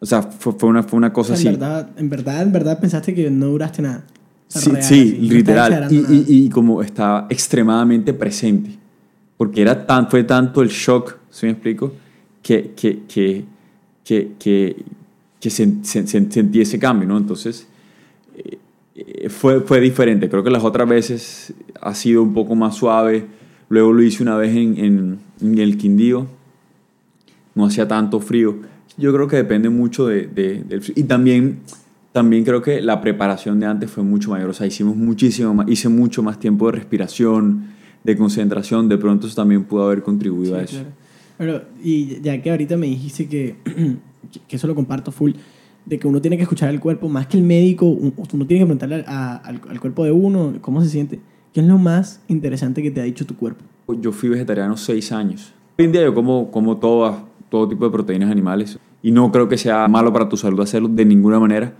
O 0.00 0.06
sea, 0.06 0.22
fue, 0.22 0.54
fue 0.54 0.70
una, 0.70 0.82
fue 0.82 0.96
una 0.96 1.08
O 1.08 1.12
cosa 1.12 1.36
sea, 1.36 1.36
así. 1.36 1.48
en 1.48 1.60
verdad, 1.60 1.90
en 1.96 2.08
verdad, 2.08 2.42
en 2.42 2.52
verdad 2.52 2.80
pensaste 2.80 3.14
que 3.14 3.30
no 3.30 3.46
duraste 3.48 3.82
nada. 3.82 4.04
O 4.48 4.50
sea, 4.50 4.62
Sí, 4.62 4.70
real, 4.70 4.82
sí, 4.82 5.18
no 5.20 5.34
literal. 5.34 5.88
Y, 5.92 6.24
y- 6.28 6.48
como 6.48 6.82
estaba 6.82 7.26
extremadamente 7.28 8.14
presente. 8.14 8.70
Porque 9.36 9.60
era 9.60 9.86
tan, 9.86 10.08
fue 10.08 10.24
tanto 10.24 10.62
el 10.62 10.68
shock, 10.70 11.16
¿sí 11.30 11.44
me 11.46 11.52
explico? 11.52 11.92
Que, 12.42 12.72
que, 12.74 13.02
que, 13.06 13.44
que, 14.04 14.32
que, 14.38 14.76
que 15.42 15.50
sen- 15.50 15.82
sen- 15.82 16.06
sen- 16.06 16.30
sentí 16.30 16.60
ese 16.62 16.78
cambio, 16.78 17.06
¿no? 17.08 17.18
Entonces, 17.18 17.66
eh, 18.94 19.28
fue, 19.28 19.60
fue 19.60 19.80
diferente. 19.80 20.30
Creo 20.30 20.42
que 20.44 20.50
las 20.50 20.62
otras 20.64 20.88
veces 20.88 21.52
ha 21.80 21.94
sido 21.94 22.22
un 22.22 22.32
poco 22.32 22.54
más 22.54 22.76
suave. 22.76 23.26
Luego 23.68 23.92
lo 23.92 24.02
hice 24.02 24.22
una 24.22 24.36
vez 24.36 24.54
en, 24.56 24.78
en, 24.78 25.18
en 25.40 25.58
el 25.58 25.76
Quindío. 25.76 26.26
No 27.54 27.66
hacía 27.66 27.86
tanto 27.88 28.20
frío. 28.20 28.56
Yo 28.96 29.12
creo 29.12 29.26
que 29.28 29.36
depende 29.36 29.68
mucho 29.68 30.06
de, 30.06 30.26
de- 30.26 30.62
del 30.62 30.80
frío. 30.82 30.94
Y 30.96 31.02
también, 31.04 31.58
también 32.12 32.44
creo 32.44 32.62
que 32.62 32.80
la 32.80 33.00
preparación 33.00 33.58
de 33.60 33.66
antes 33.66 33.90
fue 33.90 34.02
mucho 34.04 34.30
mayor. 34.30 34.50
O 34.50 34.54
sea, 34.54 34.66
hicimos 34.66 34.96
muchísimo 34.96 35.52
más, 35.54 35.68
hice 35.68 35.88
mucho 35.88 36.22
más 36.22 36.38
tiempo 36.38 36.66
de 36.70 36.72
respiración, 36.78 37.66
de 38.04 38.16
concentración. 38.16 38.88
De 38.88 38.96
pronto 38.98 39.26
eso 39.26 39.34
también 39.36 39.64
pudo 39.64 39.84
haber 39.86 40.02
contribuido 40.02 40.56
a 40.56 40.60
Sí, 40.60 40.64
eso. 40.76 40.84
claro. 40.84 40.94
Pero, 41.38 41.62
y 41.82 42.20
ya 42.20 42.40
que 42.40 42.50
ahorita 42.50 42.76
me 42.76 42.86
dijiste 42.86 43.26
que, 43.26 43.56
que 44.48 44.56
eso 44.56 44.66
lo 44.66 44.74
comparto 44.74 45.12
full, 45.12 45.32
de 45.84 45.98
que 45.98 46.06
uno 46.06 46.20
tiene 46.20 46.36
que 46.36 46.42
escuchar 46.44 46.68
al 46.68 46.78
cuerpo, 46.80 47.08
más 47.08 47.26
que 47.26 47.36
el 47.36 47.42
médico, 47.42 47.86
un- 47.86 48.14
uno 48.16 48.46
tiene 48.46 48.60
que 48.62 48.66
preguntarle 48.66 49.04
a- 49.06 49.36
al, 49.36 49.60
al 49.68 49.80
cuerpo 49.80 50.04
de 50.04 50.12
uno 50.12 50.54
cómo 50.60 50.82
se 50.82 50.88
siente. 50.88 51.20
¿Qué 51.52 51.60
es 51.60 51.66
lo 51.66 51.76
más 51.78 52.20
interesante 52.28 52.82
que 52.82 52.90
te 52.90 53.00
ha 53.00 53.04
dicho 53.04 53.26
tu 53.26 53.36
cuerpo? 53.36 53.64
Yo 54.00 54.12
fui 54.12 54.28
vegetariano 54.28 54.76
seis 54.76 55.12
años. 55.12 55.52
Hoy 55.78 55.86
en 55.86 55.92
día 55.92 56.02
yo 56.02 56.14
como, 56.14 56.50
como 56.50 56.76
todo, 56.78 57.26
todo 57.50 57.68
tipo 57.68 57.84
de 57.84 57.90
proteínas 57.90 58.30
animales 58.30 58.78
y 59.02 59.10
no 59.10 59.30
creo 59.32 59.48
que 59.48 59.58
sea 59.58 59.86
malo 59.88 60.12
para 60.12 60.28
tu 60.28 60.36
salud 60.36 60.60
hacerlo 60.60 60.88
de 60.88 61.04
ninguna 61.04 61.40
manera, 61.40 61.74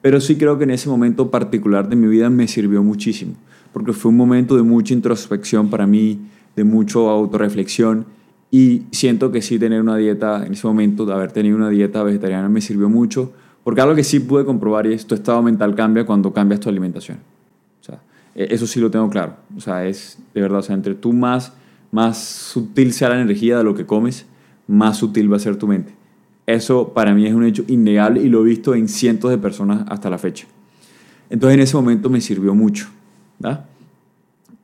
pero 0.00 0.20
sí 0.20 0.36
creo 0.36 0.56
que 0.56 0.64
en 0.64 0.70
ese 0.70 0.88
momento 0.88 1.30
particular 1.30 1.88
de 1.88 1.96
mi 1.96 2.06
vida 2.06 2.30
me 2.30 2.46
sirvió 2.48 2.82
muchísimo, 2.82 3.34
porque 3.72 3.92
fue 3.92 4.10
un 4.10 4.16
momento 4.16 4.56
de 4.56 4.62
mucha 4.62 4.94
introspección 4.94 5.68
para 5.68 5.86
mí, 5.86 6.20
de 6.56 6.64
mucho 6.64 7.10
autorreflexión 7.10 8.06
y 8.50 8.82
siento 8.90 9.30
que 9.30 9.42
sí 9.42 9.58
tener 9.58 9.80
una 9.80 9.96
dieta, 9.96 10.44
en 10.44 10.52
ese 10.52 10.66
momento 10.66 11.06
de 11.06 11.12
haber 11.12 11.32
tenido 11.32 11.56
una 11.56 11.68
dieta 11.68 12.02
vegetariana 12.02 12.48
me 12.48 12.60
sirvió 12.60 12.88
mucho, 12.88 13.32
porque 13.62 13.80
algo 13.80 13.94
que 13.94 14.04
sí 14.04 14.20
pude 14.20 14.44
comprobar 14.44 14.86
es 14.86 15.06
tu 15.06 15.14
estado 15.14 15.42
mental 15.42 15.74
cambia 15.74 16.04
cuando 16.04 16.32
cambias 16.32 16.60
tu 16.60 16.68
alimentación. 16.68 17.18
E- 18.34 18.54
eso 18.54 18.66
sí 18.66 18.80
lo 18.80 18.90
tengo 18.90 19.08
claro. 19.10 19.34
O 19.56 19.60
sea, 19.60 19.86
es 19.86 20.18
de 20.34 20.40
verdad, 20.40 20.60
o 20.60 20.62
sea, 20.62 20.74
entre 20.74 20.94
tú 20.94 21.12
más, 21.12 21.52
más 21.90 22.18
sutil 22.18 22.92
sea 22.92 23.08
la 23.08 23.20
energía 23.20 23.58
de 23.58 23.64
lo 23.64 23.74
que 23.74 23.86
comes, 23.86 24.26
más 24.66 24.98
sutil 24.98 25.32
va 25.32 25.36
a 25.36 25.40
ser 25.40 25.56
tu 25.56 25.66
mente. 25.66 25.92
Eso 26.46 26.92
para 26.92 27.14
mí 27.14 27.26
es 27.26 27.34
un 27.34 27.44
hecho 27.44 27.64
innegable 27.68 28.22
y 28.22 28.28
lo 28.28 28.42
he 28.42 28.44
visto 28.44 28.74
en 28.74 28.88
cientos 28.88 29.30
de 29.30 29.38
personas 29.38 29.84
hasta 29.88 30.10
la 30.10 30.18
fecha. 30.18 30.46
Entonces 31.28 31.54
en 31.54 31.60
ese 31.60 31.76
momento 31.76 32.10
me 32.10 32.20
sirvió 32.20 32.54
mucho. 32.54 32.88
¿verdad? 33.38 33.66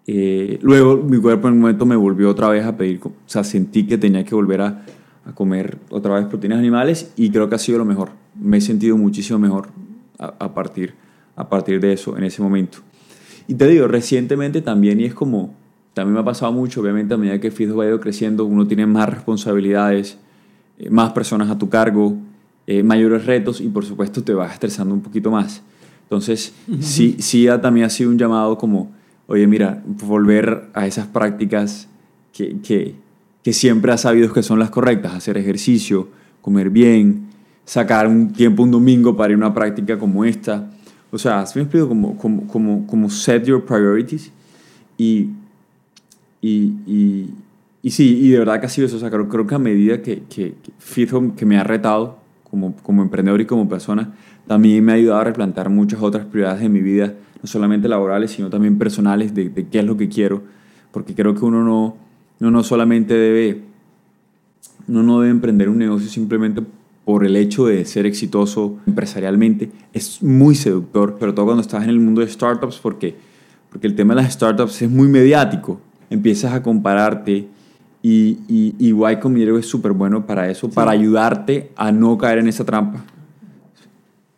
Eh, 0.07 0.59
luego 0.63 0.97
mi 0.99 1.19
cuerpo 1.21 1.49
en 1.49 1.55
un 1.55 1.61
momento 1.61 1.85
me 1.87 1.97
volvió 1.97 2.31
otra 2.31 2.49
vez 2.49 2.65
a 2.65 2.77
pedir, 2.77 3.01
o 3.05 3.13
sea, 3.27 3.43
sentí 3.43 3.87
que 3.87 3.99
tenía 3.99 4.25
que 4.25 4.35
volver 4.35 4.61
a, 4.61 4.85
a 5.25 5.33
comer 5.35 5.79
otra 5.91 6.15
vez 6.15 6.27
proteínas 6.27 6.59
animales 6.61 7.13
y 7.17 7.31
creo 7.31 7.49
que 7.49 7.57
ha 7.57 7.59
sido 7.59 7.79
lo 7.79 7.85
mejor. 7.85 8.11
Me 8.41 8.59
he 8.59 8.61
sentido 8.61 8.97
muchísimo 8.97 9.39
mejor 9.39 9.69
a, 10.19 10.27
a 10.39 10.55
partir, 10.55 10.95
a 11.35 11.49
partir 11.49 11.81
de 11.81 11.93
eso, 11.93 12.17
en 12.17 12.25
ese 12.25 12.41
momento. 12.41 12.79
Y 13.49 13.55
te 13.55 13.67
digo, 13.67 13.89
recientemente 13.89 14.61
también, 14.63 15.01
y 15.01 15.05
es 15.05 15.15
como, 15.15 15.55
también 15.95 16.15
me 16.15 16.21
ha 16.21 16.25
pasado 16.25 16.53
mucho, 16.53 16.81
obviamente 16.81 17.15
a 17.15 17.17
medida 17.17 17.41
que 17.41 17.51
Fido 17.51 17.77
va 17.77 17.87
ido 17.87 17.99
creciendo, 18.01 18.45
uno 18.45 18.67
tiene 18.67 18.87
más 18.87 19.09
responsabilidades, 19.09 20.19
eh, 20.79 20.91
más 20.91 21.13
personas 21.13 21.51
a 21.51 21.59
tu 21.59 21.69
cargo, 21.69 22.17
eh, 22.69 22.83
mayores 22.83 23.25
retos 23.27 23.61
y 23.61 23.69
por 23.69 23.85
supuesto 23.85 24.23
te 24.23 24.35
vas 24.35 24.53
estresando 24.53 24.95
un 24.95 25.01
poquito 25.01 25.31
más. 25.31 25.63
Entonces, 26.03 26.53
sí, 26.81 27.17
sí 27.19 27.49
ha- 27.49 27.61
también 27.61 27.87
ha 27.87 27.91
sido 27.91 28.11
un 28.11 28.19
llamado 28.19 28.57
como, 28.59 28.93
oye, 29.27 29.47
mira, 29.47 29.83
volver 29.87 30.69
a 30.75 30.87
esas 30.87 31.07
prácticas 31.07 31.89
que, 32.33 32.59
que, 32.61 32.95
que 33.43 33.53
siempre 33.53 33.93
has 33.93 34.03
sabido 34.03 34.33
que 34.33 34.43
son 34.43 34.59
las 34.59 34.71
correctas, 34.71 35.15
hacer 35.15 35.37
ejercicio, 35.37 36.09
comer 36.41 36.71
bien, 36.71 37.27
sacar 37.65 38.07
un 38.07 38.33
tiempo 38.33 38.63
un 38.63 38.71
domingo 38.71 39.17
para 39.17 39.33
ir 39.33 39.35
a 39.35 39.39
una 39.39 39.55
práctica 39.55 39.99
como 39.99 40.25
esta. 40.25 40.71
O 41.11 41.19
sea, 41.19 41.45
¿sí 41.47 41.59
me 41.59 41.65
explico? 41.65 41.89
Como, 41.89 42.17
como, 42.17 42.47
como, 42.47 42.87
como 42.87 43.11
set 43.11 43.45
your 43.45 43.65
priorities 43.65 44.31
y, 44.97 45.31
y, 46.41 46.75
y, 46.87 47.31
y 47.83 47.91
sí, 47.91 48.19
y 48.21 48.31
de 48.31 48.39
verdad 48.39 48.61
que 48.61 48.67
ha 48.67 48.69
sido 48.69 48.87
eso. 48.87 48.97
O 48.97 49.01
sea, 49.01 49.11
creo, 49.11 49.29
creo 49.29 49.47
que 49.47 49.55
a 49.55 49.59
medida 49.59 50.03
que, 50.03 50.23
que, 50.29 50.55
que 50.63 51.33
que 51.37 51.47
me 51.47 51.59
ha 51.59 51.65
retado 51.65 52.19
como, 52.51 52.77
como 52.77 53.03
emprendedor 53.03 53.41
y 53.41 53.47
como 53.47 53.69
persona, 53.69 54.15
también 54.47 54.85
me 54.85 54.93
ha 54.93 54.95
ayudado 54.95 55.21
a 55.21 55.25
replantear 55.25 55.69
muchas 55.69 56.01
otras 56.01 56.27
prioridades 56.27 56.61
de 56.61 56.69
mi 56.69 56.81
vida, 56.81 57.15
no 57.43 57.47
solamente 57.47 57.89
laborales, 57.89 58.31
sino 58.31 58.51
también 58.51 58.79
personales, 58.79 59.35
de, 59.35 59.49
de 59.49 59.69
qué 59.69 59.81
es 59.81 59.85
lo 59.85 59.97
que 59.97 60.09
quiero. 60.09 60.43
Porque 60.93 61.15
creo 61.15 61.35
que 61.35 61.45
uno 61.45 61.63
no, 61.63 61.97
uno 62.41 62.51
no 62.51 62.63
solamente 62.63 63.15
debe, 63.15 63.63
uno 64.89 65.03
no 65.03 65.21
debe 65.21 65.31
emprender 65.31 65.69
un 65.69 65.79
negocio 65.79 66.09
simplemente 66.09 66.63
por 67.05 67.25
el 67.25 67.37
hecho 67.37 67.67
de 67.67 67.85
ser 67.85 68.05
exitoso 68.05 68.79
empresarialmente. 68.87 69.71
Es 69.93 70.23
muy 70.23 70.55
seductor, 70.55 71.17
pero 71.21 71.35
todo 71.35 71.47
cuando 71.47 71.63
estás 71.63 71.85
en 71.85 71.91
el 71.91 72.01
mundo 72.01 72.21
de 72.21 72.29
startups, 72.29 72.79
porque, 72.79 73.15
porque 73.71 73.87
el 73.87 73.95
tema 73.95 74.15
de 74.15 74.23
las 74.23 74.33
startups 74.33 74.83
es 74.83 74.91
muy 74.91 75.07
mediático. 75.09 75.81
Empiezas 76.11 76.53
a 76.53 76.63
compararte 76.63 77.47
y, 78.03 78.39
y, 78.49 78.75
y 78.79 78.93
Y 78.93 79.57
es 79.57 79.67
súper 79.67 79.93
bueno 79.93 80.27
para 80.27 80.51
eso, 80.51 80.69
para 80.71 80.93
ayudarte 80.93 81.71
a 81.77 81.93
no 81.93 82.17
caer 82.19 82.39
en 82.39 82.49
esa 82.49 82.65
trampa. 82.65 83.05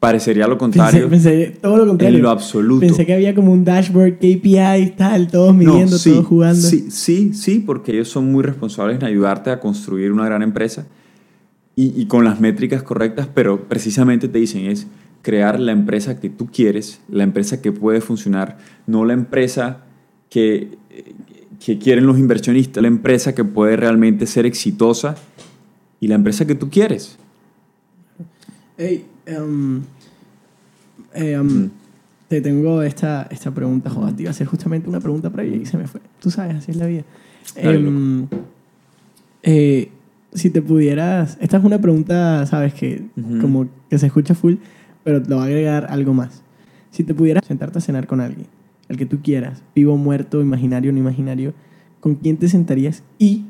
Parecería 0.00 0.46
lo 0.46 0.56
contrario. 0.56 1.08
Pensé, 1.08 1.30
pensé 1.30 1.58
todo 1.60 1.76
lo 1.78 1.86
contrario. 1.86 2.16
En 2.16 2.22
lo 2.22 2.30
absoluto. 2.30 2.80
Pensé 2.80 3.04
que 3.04 3.14
había 3.14 3.34
como 3.34 3.52
un 3.52 3.64
dashboard, 3.64 4.14
KPI, 4.18 4.94
tal, 4.96 5.28
todos 5.28 5.54
midiendo, 5.54 5.92
No, 5.92 5.98
sí, 5.98 6.10
todos 6.10 6.26
jugando. 6.26 6.60
Sí, 6.60 6.90
sí, 6.90 7.34
sí, 7.34 7.58
porque 7.58 7.92
ellos 7.92 8.08
son 8.08 8.30
muy 8.30 8.44
responsables 8.44 8.98
en 8.98 9.04
ayudarte 9.04 9.50
a 9.50 9.58
construir 9.58 10.12
una 10.12 10.24
gran 10.24 10.42
empresa 10.42 10.86
y, 11.74 12.00
y 12.00 12.06
con 12.06 12.24
las 12.24 12.40
métricas 12.40 12.82
correctas, 12.82 13.28
pero 13.32 13.68
precisamente 13.68 14.28
te 14.28 14.38
dicen 14.38 14.66
es 14.66 14.86
crear 15.22 15.58
la 15.58 15.72
empresa 15.72 16.20
que 16.20 16.30
tú 16.30 16.46
quieres, 16.46 17.00
la 17.08 17.24
empresa 17.24 17.60
que 17.60 17.72
puede 17.72 18.00
funcionar, 18.00 18.58
no 18.86 19.04
la 19.04 19.14
empresa 19.14 19.84
que, 20.30 20.78
que 21.64 21.78
quieren 21.78 22.06
los 22.06 22.18
inversionistas, 22.18 22.82
la 22.82 22.88
empresa 22.88 23.34
que 23.34 23.44
puede 23.44 23.76
realmente 23.76 24.26
ser 24.26 24.46
exitosa 24.46 25.16
y 26.00 26.08
la 26.08 26.14
empresa 26.14 26.46
que 26.46 26.54
tú 26.54 26.70
quieres. 26.70 27.18
Hey, 28.76 29.04
em, 29.28 29.82
eh, 31.14 31.32
em, 31.32 31.70
te 32.28 32.40
tengo 32.40 32.82
esta, 32.82 33.26
esta 33.30 33.50
pregunta, 33.50 33.90
joder, 33.90 34.14
te 34.14 34.22
iba 34.22 34.30
a 34.30 34.32
hacer 34.32 34.46
justamente 34.46 34.88
una 34.88 35.00
pregunta 35.00 35.30
previa 35.30 35.56
y 35.56 35.66
se 35.66 35.78
me 35.78 35.86
fue. 35.86 36.00
Tú 36.20 36.30
sabes, 36.30 36.56
así 36.56 36.70
es 36.70 36.76
la 36.76 36.86
vida. 36.86 37.02
Em, 37.56 38.26
eh, 39.42 39.90
si 40.34 40.50
te 40.50 40.60
pudieras, 40.60 41.38
esta 41.40 41.56
es 41.56 41.64
una 41.64 41.80
pregunta, 41.80 42.44
sabes, 42.46 42.74
que 42.74 43.06
como 43.40 43.66
que 43.88 43.98
se 43.98 44.06
escucha 44.06 44.34
full, 44.34 44.56
pero 45.04 45.22
te 45.22 45.32
voy 45.32 45.42
a 45.42 45.46
agregar 45.46 45.86
algo 45.90 46.12
más. 46.12 46.42
Si 46.90 47.02
te 47.04 47.14
pudieras 47.14 47.46
sentarte 47.46 47.78
a 47.78 47.80
cenar 47.80 48.06
con 48.06 48.20
alguien, 48.20 48.46
el 48.88 48.96
que 48.96 49.06
tú 49.06 49.20
quieras, 49.22 49.62
vivo, 49.74 49.96
muerto, 49.96 50.40
imaginario, 50.40 50.92
no 50.92 50.98
imaginario, 50.98 51.54
¿con 52.00 52.14
quién 52.14 52.36
te 52.36 52.48
sentarías 52.48 53.02
y 53.18 53.46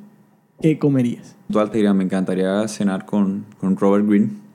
qué 0.60 0.78
comerías? 0.78 1.36
Actual 1.48 1.70
te 1.70 1.78
diría, 1.78 1.94
me 1.94 2.04
encantaría 2.04 2.66
cenar 2.68 3.06
con, 3.06 3.44
con 3.58 3.76
Robert 3.76 4.06
Greene. 4.06 4.47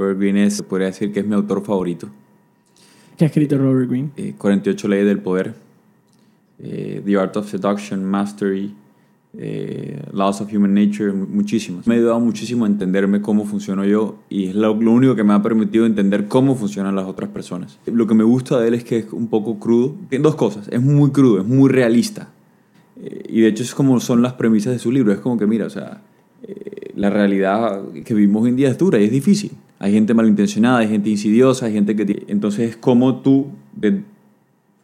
Robert 0.00 0.18
Greene 0.18 0.44
es, 0.44 0.62
podría 0.62 0.86
decir 0.86 1.12
que 1.12 1.20
es 1.20 1.26
mi 1.26 1.34
autor 1.34 1.62
favorito. 1.62 2.08
¿Qué 3.18 3.24
ha 3.24 3.28
escrito 3.28 3.58
Robert 3.58 3.90
Greene? 3.90 4.08
Eh, 4.16 4.34
48 4.38 4.88
leyes 4.88 5.06
del 5.06 5.18
poder. 5.18 5.54
eh, 6.62 7.02
The 7.04 7.16
Art 7.16 7.36
of 7.36 7.48
Seduction, 7.50 8.04
Mastery, 8.04 8.74
eh, 9.38 10.02
Laws 10.12 10.40
of 10.40 10.52
Human 10.54 10.74
Nature, 10.74 11.12
mu- 11.12 11.26
muchísimos. 11.26 11.86
Me 11.86 11.94
ha 11.94 11.98
ayudado 11.98 12.20
muchísimo 12.20 12.64
a 12.64 12.68
entenderme 12.68 13.20
cómo 13.22 13.44
funciono 13.46 13.84
yo 13.84 14.16
y 14.28 14.48
es 14.48 14.54
lo, 14.54 14.74
lo 14.74 14.92
único 14.92 15.14
que 15.14 15.22
me 15.24 15.32
ha 15.34 15.42
permitido 15.42 15.86
entender 15.86 16.28
cómo 16.28 16.54
funcionan 16.56 16.94
las 16.96 17.06
otras 17.06 17.30
personas. 17.30 17.78
Lo 17.86 18.06
que 18.06 18.14
me 18.14 18.24
gusta 18.24 18.58
de 18.60 18.68
él 18.68 18.74
es 18.74 18.84
que 18.84 18.98
es 18.98 19.12
un 19.12 19.28
poco 19.28 19.58
crudo. 19.58 19.94
Tiene 20.08 20.22
dos 20.22 20.34
cosas, 20.34 20.68
es 20.70 20.80
muy 20.82 21.10
crudo, 21.10 21.40
es 21.40 21.46
muy 21.46 21.68
realista. 21.70 22.28
Eh, 23.02 23.22
y 23.28 23.40
de 23.42 23.48
hecho 23.48 23.62
es 23.62 23.74
como 23.74 24.00
son 24.00 24.20
las 24.22 24.32
premisas 24.34 24.72
de 24.72 24.78
su 24.78 24.90
libro. 24.92 25.12
Es 25.12 25.20
como 25.20 25.38
que, 25.38 25.46
mira, 25.46 25.66
o 25.66 25.70
sea, 25.70 26.02
eh, 26.42 26.90
la 26.96 27.08
realidad 27.10 27.82
que 28.04 28.14
vivimos 28.14 28.42
hoy 28.42 28.50
en 28.50 28.56
día 28.56 28.68
es 28.68 28.76
dura 28.78 28.98
y 28.98 29.04
es 29.04 29.10
difícil. 29.12 29.52
Hay 29.82 29.92
gente 29.92 30.12
malintencionada, 30.12 30.78
hay 30.78 30.88
gente 30.88 31.08
insidiosa, 31.08 31.66
hay 31.66 31.72
gente 31.72 31.96
que... 31.96 32.24
Entonces 32.28 32.70
es 32.70 32.76
como 32.76 33.22
tú 33.22 33.46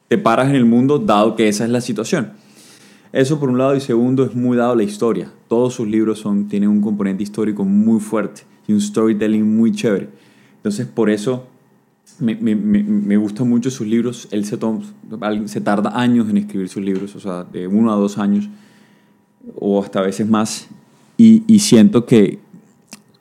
te 0.08 0.18
paras 0.18 0.48
en 0.48 0.56
el 0.56 0.64
mundo 0.64 0.98
dado 0.98 1.36
que 1.36 1.48
esa 1.48 1.64
es 1.64 1.70
la 1.70 1.82
situación. 1.82 2.32
Eso 3.12 3.38
por 3.38 3.50
un 3.50 3.58
lado 3.58 3.76
y 3.76 3.80
segundo 3.80 4.24
es 4.24 4.34
muy 4.34 4.56
dado 4.56 4.74
la 4.74 4.84
historia. 4.84 5.30
Todos 5.48 5.74
sus 5.74 5.86
libros 5.86 6.18
son, 6.18 6.48
tienen 6.48 6.70
un 6.70 6.80
componente 6.80 7.22
histórico 7.22 7.62
muy 7.62 8.00
fuerte 8.00 8.42
y 8.66 8.72
un 8.72 8.80
storytelling 8.80 9.56
muy 9.56 9.70
chévere. 9.72 10.08
Entonces 10.56 10.86
por 10.86 11.10
eso 11.10 11.46
me, 12.18 12.34
me, 12.34 13.16
gustan 13.18 13.50
mucho 13.50 13.70
sus 13.70 13.86
libros. 13.86 14.28
Él 14.30 14.46
se, 14.46 14.56
toma, 14.56 14.80
se 15.44 15.60
tarda 15.60 15.98
años 16.00 16.28
en 16.30 16.38
escribir 16.38 16.70
sus 16.70 16.82
libros, 16.82 17.14
o 17.16 17.20
sea, 17.20 17.44
de 17.44 17.66
uno 17.66 17.92
a 17.92 17.96
dos 17.96 18.16
años 18.16 18.48
o 19.56 19.82
hasta 19.82 19.98
a 19.98 20.02
veces 20.02 20.26
más. 20.26 20.68
Y 21.18 21.58
siento 21.58 22.06
que, 22.06 22.38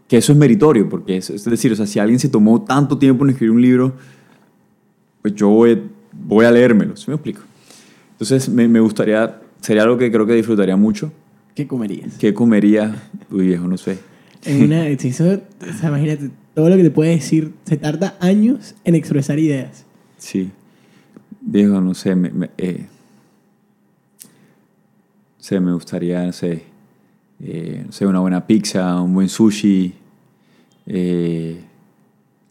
que 0.08 0.18
eso 0.18 0.32
es 0.32 0.38
meritorio, 0.38 0.88
porque 0.88 1.18
es, 1.18 1.30
es 1.30 1.46
decir, 1.46 1.72
o 1.72 1.76
sea, 1.76 1.88
si 1.88 2.00
alguien 2.00 2.20
se 2.20 2.30
tomó 2.30 2.62
tanto 2.64 2.98
tiempo 2.98 3.24
en 3.24 3.32
escribir 3.32 3.52
un 3.52 3.62
libro, 3.62 3.94
pues 5.22 5.34
yo 5.36 5.50
voy, 5.50 5.82
voy 6.12 6.46
a 6.46 6.52
leérmelo, 6.52 6.96
¿sí 6.96 7.06
me 7.08 7.16
explico? 7.16 7.42
Entonces 8.12 8.48
me, 8.50 8.68
me 8.68 8.80
gustaría, 8.80 9.42
sería 9.62 9.84
algo 9.84 9.98
que 9.98 10.12
creo 10.12 10.26
que 10.26 10.34
disfrutaría 10.34 10.76
mucho. 10.76 11.12
¿Qué 11.56 11.68
comerías? 11.68 12.16
¿Qué 12.18 12.34
comería? 12.34 13.10
Uy, 13.32 13.48
viejo, 13.48 13.68
no 13.68 13.78
sé. 13.78 13.98
En 14.44 14.64
una, 14.64 14.88
eso, 14.90 15.24
o 15.26 15.74
sea, 15.80 15.90
imagínate, 15.90 16.30
todo 16.54 16.70
lo 16.70 16.78
que 16.78 16.84
te 16.84 16.92
puede 16.92 17.12
decir, 17.12 17.54
se 17.66 17.78
tarda 17.78 18.16
años 18.20 18.76
en 18.84 18.96
expresar 18.96 19.40
ideas. 19.40 19.86
Sí. 20.18 20.52
Viejo, 21.42 21.82
no 21.82 21.94
sé, 21.94 22.16
me, 22.16 22.30
me, 22.30 22.50
eh, 22.58 22.86
me 25.52 25.74
gustaría, 25.74 26.26
no 26.26 26.32
sé, 26.32 26.64
eh, 27.42 27.84
no 27.86 27.92
sé, 27.92 28.06
una 28.06 28.20
buena 28.20 28.46
pizza, 28.46 29.02
un 29.02 29.14
buen 29.14 29.30
sushi, 29.30 29.94
eh, 30.88 31.60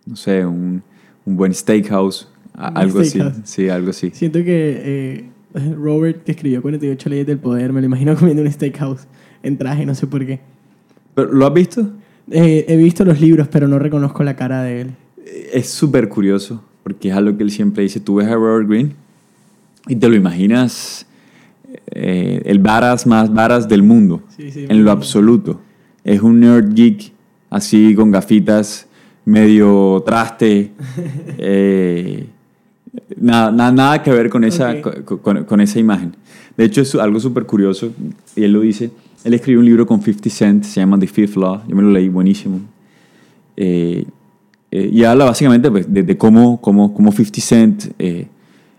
no 0.07 0.17
sé, 0.17 0.45
un, 0.45 0.83
un 1.25 1.37
buen 1.37 1.55
steakhouse, 1.55 2.29
Un 2.57 2.77
algo 2.77 3.03
steakhouse. 3.05 3.33
así. 3.39 3.43
Sí, 3.45 3.69
algo 3.69 3.91
así. 3.91 4.11
Siento 4.13 4.39
que 4.45 5.25
eh, 5.55 5.75
Robert, 5.77 6.25
que 6.25 6.33
escribió 6.33 6.61
48 6.63 7.09
leyes 7.09 7.27
del 7.27 7.39
poder, 7.39 7.73
me 7.73 7.81
lo 7.81 7.87
imagino 7.87 8.15
comiendo 8.19 8.43
en 8.43 8.49
un 8.49 8.53
steakhouse 8.53 9.07
en 9.43 9.57
traje, 9.59 9.87
no 9.87 9.95
sé 9.95 10.07
por 10.07 10.25
qué. 10.27 10.41
¿Pero, 11.15 11.33
¿Lo 11.33 11.47
has 11.47 11.55
visto? 11.55 11.91
Eh, 12.31 12.65
he 12.69 12.77
visto 12.77 13.05
los 13.05 13.21
libros, 13.21 13.49
pero 13.49 13.69
no 13.69 13.79
reconozco 13.79 14.25
la 14.25 14.35
cara 14.37 14.63
de 14.63 14.81
él. 14.83 14.91
Es 15.53 15.69
súper 15.69 16.09
curioso, 16.09 16.63
porque 16.83 17.11
es 17.11 17.15
algo 17.15 17.37
que 17.37 17.45
él 17.45 17.51
siempre 17.51 17.83
dice. 17.83 18.01
Tú 18.01 18.17
ves 18.17 18.27
a 18.29 18.35
Robert 18.35 18.69
Greene 18.69 18.93
y 19.87 19.97
te 19.97 20.09
lo 20.09 20.15
imaginas 20.15 21.07
eh, 21.87 22.43
el 22.45 22.59
varas 22.59 23.07
más 23.07 23.33
varas 23.33 23.69
del 23.69 23.83
mundo, 23.83 24.23
Sí, 24.37 24.51
sí, 24.51 24.67
en 24.69 24.85
lo 24.85 24.91
absoluto. 24.91 25.61
Es 26.05 26.21
un 26.23 26.41
nerd 26.41 26.75
geek, 26.75 27.13
así 27.51 27.95
con 27.95 28.11
gafitas, 28.11 28.87
medio 29.25 30.03
traste. 30.07 30.73
eh, 31.39 32.27
nada, 33.17 33.51
nada, 33.51 33.73
nada 33.73 34.03
que 34.03 34.11
ver 34.11 34.29
con 34.31 34.45
esa, 34.45 34.73
Ok. 34.73 35.03
con, 35.05 35.19
con- 35.19 35.45
con 35.45 35.61
esa 35.61 35.79
imagen. 35.79 36.15
De 36.57 36.65
hecho, 36.65 36.83
es 36.83 36.95
algo 36.95 37.19
súper 37.21 37.45
curioso, 37.47 37.93
y 38.37 38.45
él 38.45 38.53
lo 38.53 38.61
dice. 38.61 38.91
Él 39.25 39.33
escribió 39.35 39.61
un 39.61 39.67
libro 39.67 39.87
con 39.87 40.03
50 40.03 40.29
Cent, 40.31 40.65
se 40.65 40.81
llama 40.81 40.99
The 40.99 41.07
Fifth 41.07 41.37
Law. 41.37 41.63
Yo 41.67 41.75
me 41.75 41.83
lo 41.83 41.91
leí, 41.91 42.09
buenísimo. 42.11 42.61
Eh, 43.57 44.05
eh, 44.71 44.91
y 44.93 45.05
habla 45.05 45.25
básicamente 45.25 45.71
pues, 45.71 45.93
de, 45.93 46.03
de 46.03 46.17
cómo, 46.19 46.61
cómo, 46.61 46.93
cómo 46.93 47.11
50 47.13 47.41
Cent 47.41 47.85
eh, 47.99 48.27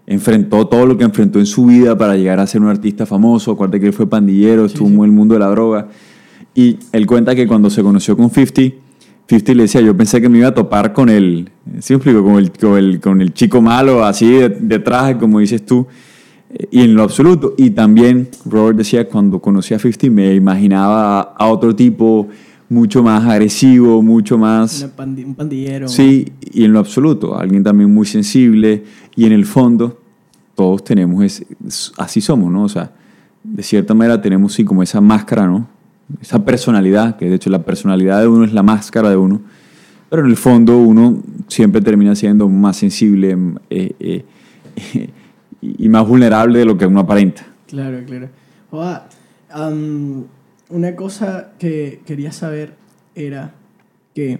enfrentó 0.07 0.67
todo 0.67 0.85
lo 0.85 0.97
que 0.97 1.03
enfrentó 1.03 1.39
en 1.39 1.45
su 1.45 1.65
vida 1.65 1.97
para 1.97 2.15
llegar 2.15 2.39
a 2.39 2.47
ser 2.47 2.61
un 2.61 2.69
artista 2.69 3.05
famoso. 3.05 3.51
Acuérdate 3.51 3.79
que 3.79 3.87
él 3.87 3.93
fue 3.93 4.07
pandillero, 4.07 4.65
estuvo 4.65 4.87
en 4.87 5.03
el 5.03 5.11
mundo 5.11 5.33
de 5.33 5.39
la 5.39 5.47
droga. 5.47 5.87
Y 6.53 6.77
él 6.91 7.05
cuenta 7.05 7.35
que 7.35 7.47
cuando 7.47 7.69
se 7.69 7.81
conoció 7.83 8.15
con 8.15 8.29
50, 8.29 8.75
50 9.27 9.53
le 9.53 9.63
decía, 9.63 9.81
yo 9.81 9.97
pensé 9.97 10.21
que 10.21 10.29
me 10.29 10.37
iba 10.37 10.49
a 10.49 10.53
topar 10.53 10.93
con 10.93 11.09
el, 11.09 11.49
¿sí 11.79 11.93
me 11.93 11.97
explico? 11.97 12.23
Con 12.23 12.35
el, 12.35 12.51
con 12.51 12.77
el, 12.77 12.99
con 12.99 13.21
el 13.21 13.33
chico 13.33 13.61
malo, 13.61 14.05
así 14.05 14.31
de, 14.31 14.49
de 14.49 14.79
traje, 14.79 15.17
como 15.17 15.39
dices 15.39 15.65
tú. 15.65 15.87
Eh, 16.51 16.67
Y 16.71 16.81
en 16.81 16.95
lo 16.95 17.03
absoluto. 17.03 17.55
Y 17.57 17.71
también 17.71 18.29
Robert 18.45 18.77
decía, 18.77 19.07
cuando 19.09 19.39
conocí 19.39 19.73
a 19.73 19.79
50 19.79 20.09
me 20.09 20.33
imaginaba 20.35 21.21
a 21.21 21.47
otro 21.47 21.75
tipo 21.75 22.27
mucho 22.69 23.03
más 23.03 23.23
agresivo, 23.25 24.01
mucho 24.01 24.37
más... 24.37 24.87
Pandi- 24.97 25.23
un 25.25 25.35
pandillero. 25.35 25.87
Sí, 25.87 26.31
y 26.51 26.63
en 26.63 26.73
lo 26.73 26.79
absoluto, 26.79 27.37
alguien 27.37 27.63
también 27.63 27.93
muy 27.93 28.05
sensible 28.07 28.83
y 29.15 29.25
en 29.25 29.31
el 29.33 29.45
fondo 29.45 30.01
todos 30.55 30.83
tenemos, 30.83 31.23
es, 31.23 31.45
es- 31.67 31.91
así 31.97 32.21
somos, 32.21 32.51
¿no? 32.51 32.63
O 32.63 32.69
sea, 32.69 32.91
de 33.43 33.61
cierta 33.63 33.93
manera 33.93 34.21
tenemos 34.21 34.53
sí 34.53 34.63
como 34.65 34.81
esa 34.83 34.99
máscara, 35.01 35.45
¿no? 35.47 35.67
Esa 36.21 36.43
personalidad, 36.43 37.17
que 37.17 37.29
de 37.29 37.35
hecho 37.35 37.49
la 37.49 37.63
personalidad 37.63 38.21
de 38.21 38.27
uno 38.27 38.45
es 38.45 38.53
la 38.53 38.63
máscara 38.63 39.09
de 39.09 39.17
uno, 39.17 39.41
pero 40.09 40.23
en 40.23 40.29
el 40.29 40.37
fondo 40.37 40.77
uno 40.77 41.21
siempre 41.47 41.81
termina 41.81 42.15
siendo 42.15 42.47
más 42.47 42.77
sensible 42.77 43.35
eh, 43.69 43.91
eh, 43.99 44.25
y 45.61 45.85
y 45.85 45.89
más 45.89 46.07
vulnerable 46.07 46.59
de 46.59 46.65
lo 46.65 46.77
que 46.77 46.85
uno 46.85 46.99
aparenta. 46.99 47.43
Claro, 47.67 47.97
claro. 48.05 48.29
Una 50.69 50.95
cosa 50.95 51.53
que 51.59 52.01
quería 52.05 52.31
saber 52.31 52.73
era 53.15 53.53
que 54.13 54.39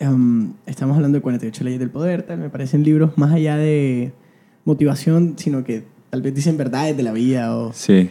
am, 0.00 0.54
estamos 0.66 0.96
hablando 0.96 1.18
de 1.18 1.22
48 1.22 1.64
leyes 1.64 1.80
del 1.80 1.90
poder, 1.90 2.22
tal, 2.22 2.38
me 2.38 2.50
parecen 2.50 2.84
libros 2.84 3.16
más 3.16 3.32
allá 3.32 3.56
de 3.56 4.12
motivación, 4.64 5.34
sino 5.36 5.64
que 5.64 5.84
tal 6.10 6.22
vez 6.22 6.34
dicen 6.34 6.56
verdades 6.56 6.96
de 6.96 7.02
la 7.02 7.12
vida 7.12 7.56
o... 7.56 7.72
Sí, 7.72 8.10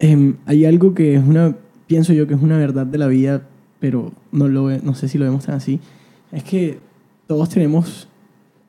Em, 0.00 0.38
hay 0.46 0.64
algo 0.64 0.94
que 0.94 1.14
es 1.14 1.22
una, 1.22 1.54
pienso 1.86 2.14
yo 2.14 2.26
que 2.26 2.32
es 2.32 2.40
una 2.40 2.56
verdad 2.56 2.86
de 2.86 2.96
la 2.96 3.06
vida, 3.06 3.46
pero 3.80 4.12
no, 4.32 4.48
lo, 4.48 4.70
no 4.78 4.94
sé 4.94 5.08
si 5.08 5.18
lo 5.18 5.26
vemos 5.26 5.44
tan 5.44 5.54
así, 5.54 5.78
es 6.32 6.42
que 6.42 6.78
todos 7.26 7.50
tenemos 7.50 8.08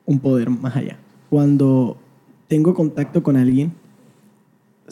un 0.04 0.20
poder 0.20 0.50
más 0.50 0.76
allá. 0.76 0.98
Cuando 1.30 1.96
tengo 2.48 2.74
contacto 2.74 3.22
con 3.22 3.38
alguien, 3.38 3.72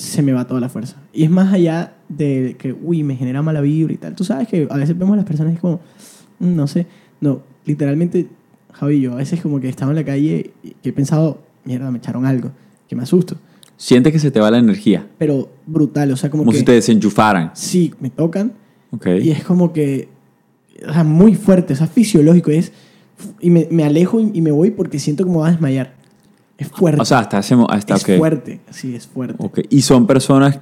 se 0.00 0.22
me 0.22 0.32
va 0.32 0.46
toda 0.46 0.60
la 0.60 0.68
fuerza. 0.68 0.96
Y 1.12 1.24
es 1.24 1.30
más 1.30 1.52
allá 1.52 1.92
de 2.08 2.56
que, 2.58 2.72
uy, 2.72 3.02
me 3.02 3.16
genera 3.16 3.42
mala 3.42 3.60
vibra 3.60 3.92
y 3.92 3.96
tal. 3.98 4.14
Tú 4.14 4.24
sabes 4.24 4.48
que 4.48 4.66
a 4.70 4.76
veces 4.76 4.96
vemos 4.98 5.12
a 5.14 5.16
las 5.16 5.26
personas 5.26 5.52
y 5.52 5.56
es 5.56 5.60
como, 5.60 5.80
"Mm, 6.38 6.56
no 6.56 6.66
sé, 6.66 6.86
no, 7.20 7.42
literalmente, 7.66 8.26
Javi, 8.72 9.00
yo 9.00 9.12
a 9.12 9.16
veces 9.16 9.40
como 9.42 9.60
que 9.60 9.68
estaba 9.68 9.92
en 9.92 9.96
la 9.96 10.04
calle 10.04 10.52
y 10.62 10.70
que 10.82 10.88
he 10.88 10.92
pensado, 10.92 11.42
mierda, 11.64 11.90
me 11.90 11.98
echaron 11.98 12.24
algo, 12.24 12.50
que 12.88 12.96
me 12.96 13.02
asusto. 13.02 13.36
sientes 13.76 14.12
que 14.12 14.18
se 14.18 14.30
te 14.30 14.40
va 14.40 14.50
la 14.50 14.58
energía, 14.58 15.06
Pero 15.18 15.48
brutal, 15.66 16.10
o 16.12 16.16
sea, 16.16 16.30
como, 16.30 16.42
como 16.42 16.52
que... 16.52 16.58
si 16.58 16.64
te 16.64 16.72
desenchufaran. 16.72 17.50
Sí, 17.54 17.92
me 18.00 18.10
tocan 18.10 18.52
Ok. 18.92 19.06
y 19.22 19.30
es 19.30 19.42
como 19.44 19.72
que, 19.72 20.08
o 20.86 20.92
sea, 20.92 21.04
muy 21.04 21.34
fuerte, 21.34 21.72
o 21.74 21.76
sea, 21.76 21.86
fisiológico, 21.86 22.50
es, 22.50 22.72
y 23.40 23.50
me, 23.50 23.68
me 23.70 23.84
alejo 23.84 24.18
y, 24.20 24.30
y 24.34 24.40
me 24.40 24.50
voy 24.50 24.70
porque 24.70 24.98
siento 24.98 25.24
como 25.24 25.40
va 25.40 25.48
a 25.48 25.50
desmayar. 25.52 25.94
Es 26.60 26.68
fuerte. 26.68 27.00
O 27.00 27.04
sea, 27.04 27.18
hasta 27.20 27.38
hacemos, 27.38 27.66
hasta 27.70 27.94
es 27.96 28.02
ok. 28.04 28.18
fuerte, 28.18 28.60
sí, 28.70 28.94
es 28.94 29.06
fuerte. 29.06 29.34
Ok, 29.38 29.60
Y 29.70 29.80
son 29.82 30.06
personas 30.06 30.60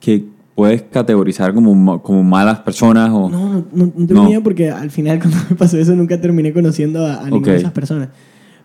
que 0.00 0.24
puedes 0.54 0.82
categorizar 0.82 1.54
como, 1.54 2.02
como 2.02 2.22
malas 2.22 2.58
personas 2.60 3.10
o... 3.10 3.30
No, 3.30 3.54
no, 3.54 3.64
no, 3.72 3.92
no 3.96 4.06
tengo 4.06 4.24
miedo 4.24 4.42
porque 4.42 4.70
al 4.70 4.90
final 4.90 5.18
cuando 5.22 5.38
me 5.48 5.56
pasó 5.56 5.78
eso 5.78 5.94
nunca 5.96 6.20
terminé 6.20 6.52
conociendo 6.52 7.06
a, 7.06 7.20
a 7.20 7.30
ninguna 7.30 7.52
de 7.52 7.58
esas 7.58 7.72
personas. 7.72 8.08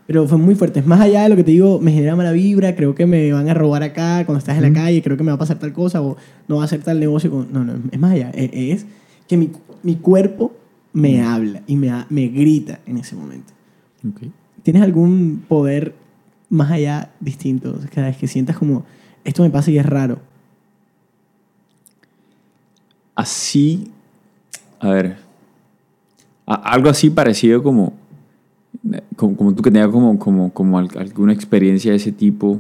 Pero 0.06 0.28
fue 0.28 0.38
muy 0.38 0.56
fuerte. 0.56 0.82
Es 0.82 0.86
más 0.86 1.00
allá 1.00 1.24
de 1.24 1.30
lo 1.30 1.36
que 1.38 1.46
te 1.46 1.52
digo, 1.52 1.80
me 1.80 1.92
genera 1.94 2.16
mala 2.18 2.34
vibra, 2.34 2.76
creo 2.76 2.94
que 2.94 3.06
me 3.06 3.32
van 3.32 3.48
a 3.48 3.54
robar 3.54 3.84
acá 3.84 4.26
cuando 4.26 4.40
estás 4.40 4.58
en 4.58 4.64
la 4.64 4.74
calle, 4.74 5.02
creo 5.02 5.16
que 5.16 5.24
me 5.24 5.32
va 5.32 5.36
a 5.36 5.40
pasar 5.40 5.60
tal 5.60 5.72
cosa 5.72 6.02
o 6.02 6.18
no 6.50 6.58
va 6.58 6.64
a 6.64 6.66
hacer 6.66 6.82
tal 6.84 7.00
negocio. 7.00 7.32
con- 7.32 7.48
No, 7.54 7.64
no, 7.64 7.74
es 7.90 8.00
más 8.00 8.12
allá. 8.12 8.30
Es, 8.32 8.50
es 8.54 8.86
que 9.28 9.38
mi, 9.38 9.50
mi 9.84 9.96
cuerpo 9.96 10.52
me 10.92 11.22
habla 11.22 11.62
y 11.68 11.78
me, 11.78 11.90
me 12.10 12.28
grita 12.28 12.80
en 12.86 12.98
ese 12.98 13.16
momento. 13.16 13.54
Ok. 14.06 14.24
¿Tienes 14.64 14.84
algún 14.84 15.44
poder 15.48 15.94
más 16.54 16.72
allá 16.72 17.10
distinto? 17.20 17.74
O 17.76 17.80
sea, 17.82 17.90
Cada 17.90 18.08
vez 18.08 18.18
que 18.18 18.28
sientas 18.28 18.58
como, 18.58 18.86
esto 19.24 19.42
me 19.44 19.50
pasa 19.50 19.72
y 19.72 19.78
es 19.80 19.86
raro. 19.86 20.20
Así, 23.16 23.92
a 24.80 24.90
ver, 24.90 25.18
a- 26.48 26.56
algo 26.74 26.90
así 26.90 27.10
parecido 27.10 27.62
como, 27.62 27.94
como, 29.16 29.36
como 29.38 29.54
tú 29.54 29.62
que 29.62 29.70
tengas 29.72 29.90
como, 29.90 30.18
como, 30.18 30.52
como 30.52 30.80
al- 30.80 30.90
alguna 30.98 31.32
experiencia 31.34 31.92
de 31.92 31.98
ese 31.98 32.12
tipo. 32.12 32.60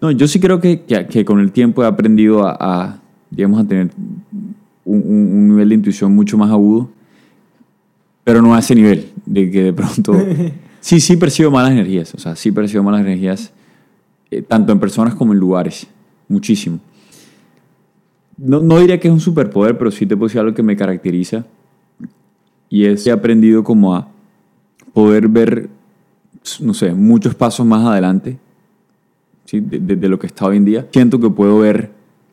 No, 0.00 0.10
yo 0.10 0.26
sí 0.28 0.40
creo 0.40 0.60
que, 0.60 0.82
que, 0.82 1.06
que 1.06 1.24
con 1.24 1.38
el 1.40 1.52
tiempo 1.52 1.82
he 1.84 1.86
aprendido 1.86 2.46
a, 2.46 2.56
a, 2.58 2.98
digamos, 3.30 3.60
a 3.60 3.64
tener 3.66 3.90
un- 4.84 5.02
un 5.06 5.48
nivel 5.48 5.68
de 5.68 5.74
intuición 5.76 6.14
mucho 6.14 6.36
más 6.36 6.50
agudo, 6.50 6.90
pero 8.24 8.42
no 8.42 8.54
a 8.54 8.58
ese 8.58 8.74
nivel, 8.74 9.10
de 9.24 9.50
que 9.50 9.62
de 9.64 9.72
pronto... 9.72 10.12
Sí, 10.86 11.00
sí 11.00 11.16
percibo 11.16 11.50
malas 11.50 11.72
energías, 11.72 12.14
o 12.14 12.18
sea, 12.18 12.36
sí 12.36 12.52
percibo 12.52 12.84
malas 12.84 13.00
energías, 13.00 13.50
eh, 14.30 14.40
tanto 14.42 14.70
en 14.72 14.78
personas 14.78 15.16
como 15.16 15.32
en 15.32 15.40
lugares. 15.40 15.88
muchísimo. 16.28 16.78
No, 18.36 18.60
no 18.60 18.78
diría 18.78 19.00
que 19.00 19.08
es 19.08 19.12
un 19.14 19.18
superpoder, 19.18 19.76
pero 19.78 19.90
sí 19.90 20.06
te 20.06 20.16
puedo 20.16 20.28
decir 20.28 20.40
algo 20.40 20.54
que 20.54 20.62
me 20.62 20.76
caracteriza. 20.76 21.44
Y 22.68 22.84
es 22.84 23.02
que 23.02 23.10
he 23.10 23.12
aprendido 23.12 23.64
como 23.64 23.96
a 23.96 24.06
poder 24.92 25.26
ver, 25.26 25.68
no 26.60 26.72
sé, 26.72 26.94
muchos 26.94 27.34
pasos 27.34 27.66
más 27.66 27.84
adelante 27.84 28.38
¿sí? 29.44 29.58
de, 29.58 29.80
de- 29.80 29.96
de 29.96 30.08
lo 30.08 30.20
que 30.20 30.28
está 30.28 30.46
hoy 30.46 30.56
en 30.58 30.64
día. 30.64 30.86
Siento 30.92 31.18
que 31.18 31.30
puedo 31.30 31.58
ver 31.58 31.90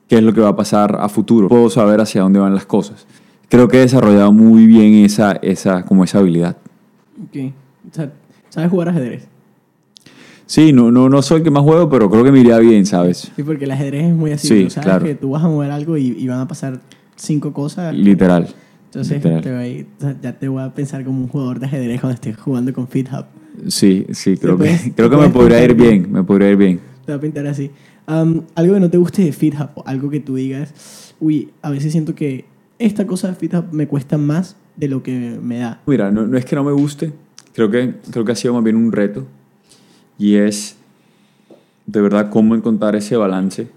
qué 0.07 0.17
es 0.17 0.23
lo 0.23 0.31
que 0.31 0.41
va 0.41 0.49
a 0.49 0.55
pasar 0.55 0.95
a 0.99 1.09
futuro. 1.09 1.47
Puedo 1.47 1.71
saber 1.71 2.01
hacia 2.01 2.21
dónde 2.21 2.37
van 2.39 2.53
las 2.53 2.67
cosas. 2.67 3.07
Creo 3.49 3.67
que 3.67 3.77
he 3.77 3.81
desarrollado 3.81 4.31
muy 4.31 4.67
bien 4.67 4.93
esa, 5.05 5.31
esa, 5.41 5.83
como 5.85 6.03
esa 6.03 6.19
habilidad. 6.19 6.55
Ok. 7.23 7.51
O 7.91 7.93
sea, 7.95 8.11
¿sabes 8.53 8.69
jugar 8.69 8.89
ajedrez? 8.89 9.27
Sí, 10.45 10.73
no, 10.73 10.91
no, 10.91 11.09
no 11.09 11.23
soy 11.23 11.37
el 11.39 11.43
que 11.43 11.49
más 11.49 11.63
juego, 11.63 11.89
pero 11.89 12.07
creo 12.07 12.23
que 12.23 12.31
me 12.31 12.39
iría 12.39 12.59
bien, 12.59 12.85
¿sabes? 12.85 13.31
Sí, 13.35 13.41
porque 13.41 13.65
el 13.65 13.71
ajedrez 13.71 14.03
es 14.05 14.13
muy 14.13 14.31
así. 14.31 14.47
Sí, 14.47 14.63
tú 14.65 14.69
sabes 14.69 14.85
claro. 14.85 15.05
que 15.05 15.15
tú 15.15 15.31
vas 15.31 15.43
a 15.43 15.47
mover 15.47 15.71
algo 15.71 15.97
y, 15.97 16.09
y 16.09 16.27
van 16.27 16.39
a 16.41 16.47
pasar 16.47 16.79
cinco 17.15 17.51
cosas. 17.51 17.95
Literal. 17.95 18.47
Entonces 18.85 19.17
literal. 19.17 19.41
te 19.41 19.51
voy- 19.51 19.87
ya 20.21 20.37
te 20.37 20.47
voy 20.47 20.61
a 20.61 20.71
pensar 20.71 21.03
como 21.03 21.19
un 21.21 21.27
jugador 21.27 21.59
de 21.59 21.65
ajedrez 21.65 21.99
cuando 22.01 22.13
estés 22.13 22.37
jugando 22.37 22.71
con 22.73 22.87
FitHub. 22.87 23.25
Sí, 23.67 24.05
sí, 24.11 24.37
creo 24.37 24.55
que, 24.59 24.77
creo 24.95 25.09
que 25.09 25.17
me 25.17 25.29
podría 25.29 25.63
ir 25.63 25.73
bien, 25.73 26.11
me 26.11 26.23
podría 26.23 26.51
ir 26.51 26.57
bien. 26.57 26.79
Te 27.07 27.13
va 27.13 27.17
a 27.17 27.21
pintar 27.21 27.47
así. 27.47 27.71
Algo 28.05 28.45
que 28.75 28.79
no 28.79 28.89
te 28.91 28.97
guste 28.97 29.23
de 29.23 29.31
FitHub, 29.31 29.69
o 29.73 29.83
algo 29.87 30.11
que 30.11 30.19
tú 30.19 30.35
digas, 30.35 31.15
uy, 31.19 31.49
a 31.63 31.71
veces 31.71 31.91
siento 31.93 32.13
que 32.13 32.45
esta 32.77 33.07
cosa 33.07 33.29
de 33.29 33.35
FitHub 33.35 33.65
me 33.71 33.87
cuesta 33.87 34.19
más 34.19 34.55
de 34.75 34.87
lo 34.89 35.01
que 35.01 35.39
me 35.41 35.57
da. 35.59 35.81
Mira, 35.87 36.11
no, 36.11 36.27
no 36.27 36.37
es 36.37 36.45
que 36.45 36.55
no 36.55 36.63
me 36.63 36.73
guste, 36.73 37.13
creo 37.53 37.69
que, 37.69 37.95
creo 38.11 38.25
que 38.25 38.31
ha 38.31 38.35
sido 38.35 38.53
más 38.53 38.63
bien 38.63 38.75
un 38.75 38.91
reto 38.91 39.25
y 40.17 40.35
es 40.35 40.77
de 41.85 42.01
verdad 42.01 42.29
cómo 42.29 42.55
encontrar 42.55 42.95
ese 42.95 43.17
balance 43.17 43.67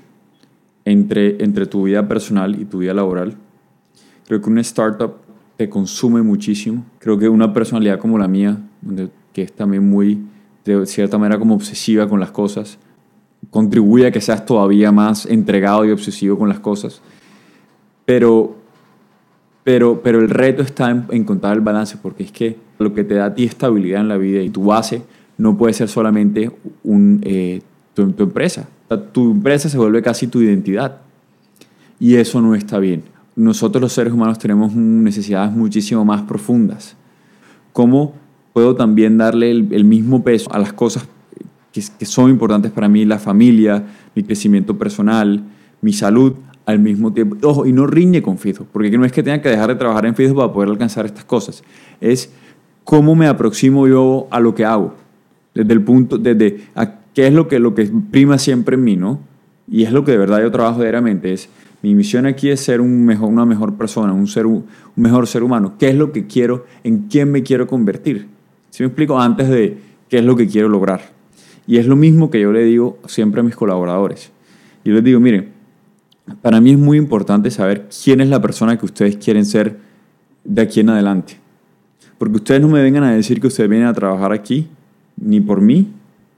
entre, 0.85 1.43
entre 1.43 1.67
tu 1.67 1.85
vida 1.85 2.07
personal 2.07 2.61
y 2.61 2.65
tu 2.65 2.79
vida 2.79 2.95
laboral. 2.95 3.37
Creo 4.27 4.41
que 4.41 4.51
una 4.51 4.61
startup 4.61 5.15
te 5.57 5.69
consume 5.69 6.23
muchísimo. 6.23 6.85
Creo 6.99 7.19
que 7.19 7.29
una 7.29 7.53
personalidad 7.53 7.99
como 7.99 8.19
la 8.19 8.29
mía, 8.29 8.59
que 9.33 9.43
es 9.43 9.53
también 9.53 9.89
muy, 9.89 10.21
de 10.65 10.87
cierta 10.87 11.19
manera, 11.19 11.39
como 11.39 11.55
obsesiva 11.55 12.09
con 12.09 12.21
las 12.21 12.31
cosas, 12.31 12.79
contribuye 13.51 14.07
a 14.07 14.11
que 14.13 14.21
seas 14.21 14.45
todavía 14.45 14.93
más 14.93 15.27
entregado 15.27 15.85
y 15.85 15.91
obsesivo 15.91 16.39
con 16.39 16.49
las 16.49 16.61
cosas. 16.61 17.01
Pero 18.05 18.57
pero, 19.67 20.01
pero 20.01 20.21
el 20.21 20.31
reto 20.31 20.63
está 20.63 20.93
en 20.93 21.07
encontrar 21.11 21.55
el 21.55 21.61
balance, 21.61 21.99
porque 22.01 22.23
es 22.23 22.31
que 22.31 22.57
lo 22.79 22.95
que 22.95 23.05
te 23.05 23.15
da 23.15 23.27
a 23.27 23.35
ti 23.35 23.45
estabilidad 23.45 24.01
en 24.01 24.09
la 24.09 24.17
vida 24.17 24.43
y 24.43 24.51
tu 24.51 24.65
base 24.65 25.03
no 25.39 25.57
puede 25.57 25.73
ser 25.73 25.89
solamente 25.89 26.51
un, 26.83 27.21
eh, 27.23 27.63
tu, 27.95 28.11
tu 28.13 28.25
empresa. 28.25 28.69
O 28.85 28.89
sea, 28.89 29.13
tu 29.13 29.33
empresa 29.33 29.69
se 29.69 29.79
vuelve 29.79 30.03
casi 30.03 30.27
tu 30.27 30.41
identidad. 30.41 30.99
Y 31.99 32.17
eso 32.17 32.41
no 32.41 32.55
está 32.55 32.79
bien. 32.79 33.05
Nosotros 33.35 33.81
los 33.83 33.93
seres 33.93 34.13
humanos 34.13 34.39
tenemos 34.39 34.75
necesidades 34.75 35.53
muchísimo 35.53 36.05
más 36.05 36.23
profundas. 36.23 36.97
¿Cómo 37.73 38.15
puedo 38.53 38.75
también 38.75 39.19
darle 39.19 39.51
el, 39.51 39.69
el 39.73 39.85
mismo 39.85 40.25
peso 40.25 40.51
a 40.53 40.59
las 40.59 40.73
cosas 40.73 41.07
que, 41.73 41.83
que 41.99 42.07
son 42.07 42.31
importantes 42.31 42.73
para 42.73 42.89
mí, 42.89 43.05
la 43.05 43.19
familia, 43.19 43.85
mi 44.15 44.23
crecimiento 44.23 44.79
personal, 44.79 45.45
mi 45.83 45.93
salud, 45.93 46.35
al 46.67 46.81
mismo 46.81 47.13
tiempo. 47.13 47.37
Ojo, 47.49 47.65
y 47.65 47.73
no 47.73 47.87
riñe 47.87 48.21
con 48.21 48.39
FIDO, 48.39 48.67
porque 48.73 48.91
no 48.99 49.05
es 49.05 49.13
que 49.13 49.23
tenga 49.23 49.41
que 49.41 49.49
dejar 49.49 49.69
de 49.69 49.77
trabajar 49.77 50.05
en 50.05 50.15
FIDO 50.15 50.35
para 50.35 50.53
poder 50.53 50.69
alcanzar 50.69 51.07
estas 51.07 51.25
cosas. 51.25 51.63
Es 52.01 52.31
cómo 52.87 53.17
me 53.17 53.27
aproximo 53.27 53.89
yo 53.89 54.29
a 54.31 54.39
lo 54.39 54.55
que 54.55 54.65
hago. 54.65 54.95
Desde 55.53 55.73
el 55.73 55.83
punto, 55.83 56.19
desde 56.19 56.69
a 56.77 57.01
qué 57.13 57.27
es 57.27 57.35
lo 57.35 57.49
que, 57.49 57.59
lo 57.59 57.75
que 57.75 57.91
prima 58.13 58.39
siempre 58.39 58.77
en 58.77 58.85
mí, 58.85 58.97
¿no? 58.97 59.19
Y 59.69 59.83
es 59.83 59.93
lo 59.93 60.05
que 60.05 60.13
de 60.13 60.19
verdad 60.19 60.41
yo 60.41 60.53
trabajo 60.53 60.81
diariamente. 60.81 61.33
Es, 61.33 61.49
mi 61.83 61.97
misión 61.97 62.27
aquí 62.27 62.49
es 62.49 62.61
ser 62.61 62.81
un 62.81 63.05
mejor, 63.05 63.29
una 63.29 63.45
mejor 63.45 63.75
persona, 63.75 64.13
un, 64.13 64.29
ser, 64.29 64.47
un 64.47 64.65
mejor 64.95 65.27
ser 65.27 65.43
humano. 65.43 65.75
¿Qué 65.79 65.89
es 65.89 65.97
lo 65.97 66.13
que 66.13 66.29
quiero? 66.29 66.65
¿En 66.85 67.09
quién 67.09 67.33
me 67.33 67.43
quiero 67.43 67.67
convertir? 67.67 68.29
Si 68.71 68.85
me 68.85 68.87
explico? 68.87 69.19
Antes 69.19 69.49
de 69.49 69.79
qué 70.09 70.19
es 70.19 70.25
lo 70.25 70.37
que 70.37 70.47
quiero 70.47 70.69
lograr. 70.69 71.01
Y 71.67 71.79
es 71.79 71.87
lo 71.87 71.97
mismo 71.97 72.31
que 72.31 72.41
yo 72.41 72.53
le 72.53 72.63
digo 72.63 72.99
siempre 73.07 73.41
a 73.41 73.45
mis 73.45 73.57
colaboradores. 73.57 74.31
Yo 74.85 74.95
les 74.95 75.03
digo, 75.03 75.19
miren, 75.19 75.49
para 76.41 76.61
mí 76.61 76.71
es 76.71 76.79
muy 76.79 76.99
importante 76.99 77.51
saber 77.51 77.89
quién 78.05 78.21
es 78.21 78.29
la 78.29 78.41
persona 78.41 78.79
que 78.79 78.87
ustedes 78.87 79.17
quieren 79.17 79.45
ser 79.45 79.77
de 80.45 80.63
aquí 80.63 80.79
en 80.79 80.91
adelante. 80.91 81.46
Porque 82.19 82.37
ustedes 82.37 82.61
no 82.61 82.69
me 82.69 82.83
vengan 82.83 83.05
a 83.05 83.13
decir 83.13 83.41
que 83.41 83.47
ustedes 83.47 83.69
vienen 83.69 83.89
a 83.89 83.93
trabajar 83.93 84.33
aquí, 84.33 84.69
ni 85.17 85.41
por 85.41 85.61
mí, 85.61 85.93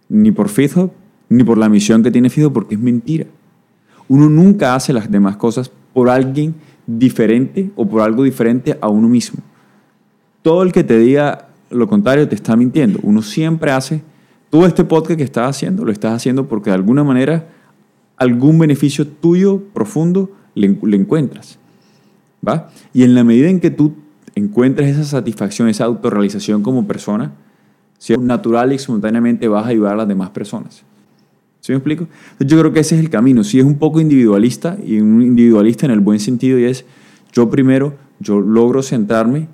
ni 0.09 0.33
por 0.33 0.49
FITHUB, 0.49 0.91
ni 1.29 1.45
por 1.45 1.59
la 1.59 1.69
misión 1.69 2.03
que 2.03 2.11
tiene 2.11 2.31
FITHUB, 2.31 2.53
porque 2.53 2.75
es 2.75 2.81
mentira. 2.81 3.27
Uno 4.09 4.29
nunca 4.29 4.75
hace 4.75 4.93
las 4.93 5.11
demás 5.11 5.37
cosas 5.37 5.71
por 5.93 6.09
alguien 6.09 6.55
diferente 6.87 7.71
o 7.77 7.87
por 7.87 8.01
algo 8.01 8.23
diferente 8.23 8.79
a 8.81 8.89
uno 8.89 9.09
mismo. 9.09 9.41
Todo 10.43 10.63
el 10.63 10.73
que 10.73 10.85
te 10.85 10.99
diga 10.99 11.49
lo 11.71 11.89
contrario 11.89 12.29
te 12.29 12.35
está 12.35 12.57
mintiendo. 12.57 12.99
Uno 13.03 13.23
siempre 13.23 13.71
hace, 13.71 14.03
todo 14.51 14.67
este 14.67 14.85
podcast 14.85 15.19
que 15.19 15.25
estás 15.25 15.57
haciendo, 15.57 15.85
lo 15.85 15.93
estás 15.93 16.15
haciendo 16.15 16.49
porque 16.49 16.71
de 16.71 16.75
alguna 16.75 17.05
manera 17.05 17.49
algún 18.17 18.59
beneficio 18.59 19.07
tuyo 19.07 19.63
profundo 19.73 20.31
le, 20.55 20.77
le 20.83 20.97
encuentras. 20.97 21.59
¿Va? 22.47 22.71
Y 22.95 23.03
en 23.03 23.15
la 23.15 23.25
medida 23.25 23.49
en 23.49 23.61
que 23.61 23.71
tú 23.71 23.95
encuentres 24.39 24.91
esa 24.91 25.05
satisfacción, 25.05 25.69
esa 25.69 25.85
autorrealización 25.85 26.63
como 26.63 26.87
persona, 26.87 27.33
si 27.99 28.13
es 28.13 28.19
natural 28.21 28.73
y 28.73 28.77
espontáneamente 28.77 29.49
vas 29.49 29.65
a 29.67 29.69
ayudar 29.69 29.95
a 29.95 29.97
las 29.99 30.09
demás 30.09 30.31
personas. 30.31 30.83
¿Sí 31.61 31.73
me 31.73 31.77
explico? 31.79 32.07
Entonces 32.33 32.47
yo 32.49 32.59
creo 32.61 32.73
que 32.73 32.81
ese 32.81 32.95
es 32.95 33.01
el 33.01 33.11
camino. 33.11 33.43
Si 33.45 33.59
es 33.59 33.65
un 33.65 33.77
poco 33.79 34.01
individualista, 34.01 34.77
y 34.85 35.01
un 35.01 35.21
individualista 35.23 35.87
en 35.87 35.93
el 35.93 36.01
buen 36.01 36.21
sentido, 36.21 36.59
y 36.59 36.65
es 36.65 36.85
yo 37.33 37.51
primero, 37.51 37.95
yo 38.21 38.41
logro 38.41 38.83
centrarme 38.83 39.49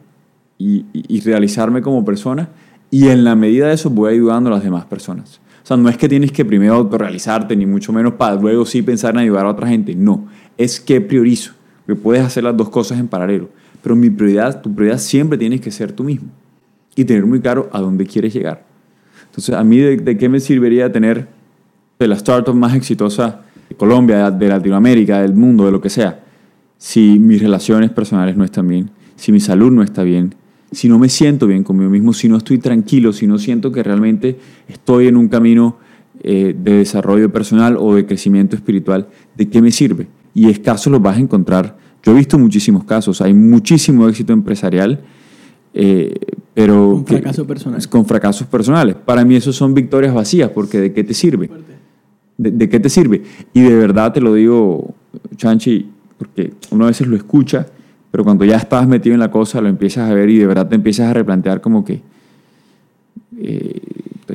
y, 0.59 0.85
y- 0.93 1.05
y 1.17 1.21
realizarme 1.23 1.81
como 1.83 2.05
persona, 2.05 2.51
y 2.91 3.09
en 3.09 3.25
la 3.25 3.35
medida 3.35 3.69
de 3.69 3.75
eso 3.75 3.91
voy 3.91 4.13
ayudando 4.15 4.51
a 4.51 4.53
las 4.55 4.63
demás 4.63 4.85
personas. 4.85 5.41
O 5.63 5.67
sea, 5.67 5.77
no 5.79 5.89
es 5.89 5.97
que 5.97 6.09
tienes 6.09 6.31
que 6.31 6.45
primero 6.45 6.75
autorrealizarte, 6.75 7.57
ni 7.57 7.65
mucho 7.65 7.93
menos 7.93 8.13
para 8.15 8.37
luego 8.37 8.67
sí 8.67 8.83
pensar 8.83 9.15
en 9.15 9.21
ayudar 9.21 9.47
a 9.47 9.49
otra 9.51 9.67
gente. 9.67 9.95
No, 9.95 10.27
es 10.59 10.79
que 10.79 11.01
priorizo. 11.01 11.55
Que 11.87 11.95
puedes 11.97 12.23
hacer 12.23 12.45
las 12.45 12.57
dos 12.57 12.69
cosas 12.69 12.99
en 13.01 13.09
paralelo. 13.09 13.49
Pero 13.85 13.95
mi 13.95 14.09
prioridad, 14.09 14.63
tu 14.63 14.75
prioridad 14.75 14.99
siempre 14.99 15.37
tienes 15.37 15.61
que 15.61 15.71
ser 15.71 15.93
tú 15.93 16.05
mismo. 16.05 16.29
Y 16.97 17.05
tener 17.05 17.27
muy 17.27 17.41
claro 17.41 17.69
a 17.71 17.81
dónde 17.81 18.07
quieres 18.07 18.33
llegar. 18.33 18.65
Entonces, 19.27 19.55
¿a 19.55 19.63
mí 19.63 19.77
de, 19.77 20.17
qué 20.17 20.29
me 20.31 20.41
serviría 20.41 20.91
tener 20.91 21.29
de 21.99 22.09
la 22.09 22.15
startup 22.15 22.55
más 22.55 22.75
exitosa 22.75 23.43
de 23.69 23.77
Colombia, 23.77 24.31
de 24.31 24.49
Latinoamérica, 24.49 25.21
del 25.21 25.35
mundo, 25.35 25.67
de 25.67 25.73
lo 25.73 25.83
que 25.83 25.91
sea? 25.91 26.25
Si 26.79 27.19
mis 27.19 27.43
relaciones 27.43 27.91
personales 27.91 28.39
no 28.39 28.45
están 28.45 28.67
bien, 28.69 28.89
si 29.17 29.33
mi 29.33 29.41
salud 29.41 29.71
no 29.71 29.83
está 29.83 30.03
bien, 30.03 30.35
si 30.73 30.89
no 30.89 30.99
me 30.99 31.11
siento 31.11 31.47
bien 31.47 31.63
conmigo 31.63 31.91
mismo, 31.91 32.15
si 32.15 32.27
no 32.27 32.39
estoy 32.39 32.57
tranquilo, 32.57 33.13
si 33.13 33.27
no 33.27 33.37
siento 33.37 33.71
que 33.71 33.83
realmente 33.83 34.39
estoy 34.67 35.09
en 35.09 35.19
un 35.19 35.29
camino 35.29 35.77
eh, 36.23 36.57
de 36.59 36.79
desarrollo 36.79 37.31
personal 37.31 37.77
o 37.79 37.95
de 37.95 38.07
crecimiento 38.07 38.57
espiritual, 38.57 39.09
¿de 39.37 39.51
qué 39.51 39.61
me 39.61 39.71
sirve? 39.71 40.07
Y 40.33 40.49
escasos 40.49 40.91
los 40.91 41.03
vas 41.03 41.19
a 41.19 41.21
encontrar. 41.21 41.84
Yo 42.05 42.13
he 42.13 42.15
visto 42.15 42.39
muchísimos 42.39 42.85
casos, 42.85 43.21
hay 43.21 43.33
muchísimo 43.35 44.09
éxito 44.09 44.33
empresarial, 44.33 45.01
eh, 45.73 46.15
pero... 46.53 46.93
Con 46.93 47.05
que- 47.05 47.15
fracaso 47.17 47.47
personal. 47.47 47.89
Con 47.89 48.05
fracasos 48.07 48.47
personales. 48.47 48.95
Para 48.97 49.25
mí 49.25 49.37
eso 49.37 49.53
son 49.53 49.73
victorias 49.75 50.13
vacías, 50.15 50.51
porque 50.51 50.79
¿de 50.81 50.93
qué 50.93 51.03
te 51.03 51.15
sirve? 51.15 51.51
¿De, 52.37 52.51
de 52.51 52.69
qué 52.69 52.79
te 52.81 52.89
sirve? 52.89 53.23
Y 53.53 53.63
de 53.63 53.75
verdad 53.77 54.13
te 54.13 54.21
lo 54.21 54.35
digo, 54.35 54.95
Chanchi, 55.37 55.89
porque 56.19 56.53
uno 56.71 56.85
a 56.85 56.89
veces 56.89 57.07
lo 57.07 57.17
escucha, 57.17 57.67
pero 58.11 58.23
cuando 58.23 58.45
ya 58.45 58.57
estás 58.57 58.87
metido 58.87 59.15
en 59.15 59.21
la 59.21 59.31
cosa, 59.31 59.61
lo 59.61 59.69
empiezas 59.69 60.11
a 60.11 60.15
ver 60.15 60.29
y 60.31 60.39
de 60.39 60.47
verdad 60.47 60.69
te 60.69 60.75
empiezas 60.75 61.09
a 61.09 61.15
replantear 61.15 61.61
como 61.61 61.85
que, 61.85 62.03
eh, 63.39 63.81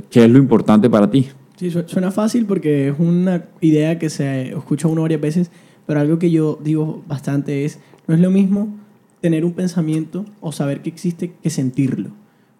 ¿qué 0.09 0.25
es 0.25 0.29
lo 0.29 0.37
importante 0.39 0.89
para 0.89 1.09
ti? 1.09 1.27
Sí, 1.57 1.69
su- 1.71 1.83
suena 1.87 2.11
fácil 2.11 2.45
porque 2.45 2.89
es 2.89 2.95
una 2.99 3.43
idea 3.61 3.99
que 3.99 4.09
se 4.09 4.49
escucha 4.49 4.87
uno 4.87 5.01
varias 5.03 5.21
veces, 5.21 5.51
pero 5.89 6.01
algo 6.01 6.19
que 6.19 6.29
yo 6.29 6.59
digo 6.63 7.03
bastante 7.07 7.65
es, 7.65 7.79
no 8.07 8.13
es 8.13 8.19
lo 8.21 8.29
mismo 8.29 8.77
tener 9.21 9.43
un 9.43 9.53
pensamiento 9.53 10.23
o 10.39 10.51
saber 10.51 10.83
que 10.83 10.89
existe 10.89 11.33
que 11.41 11.49
sentirlo. 11.49 12.11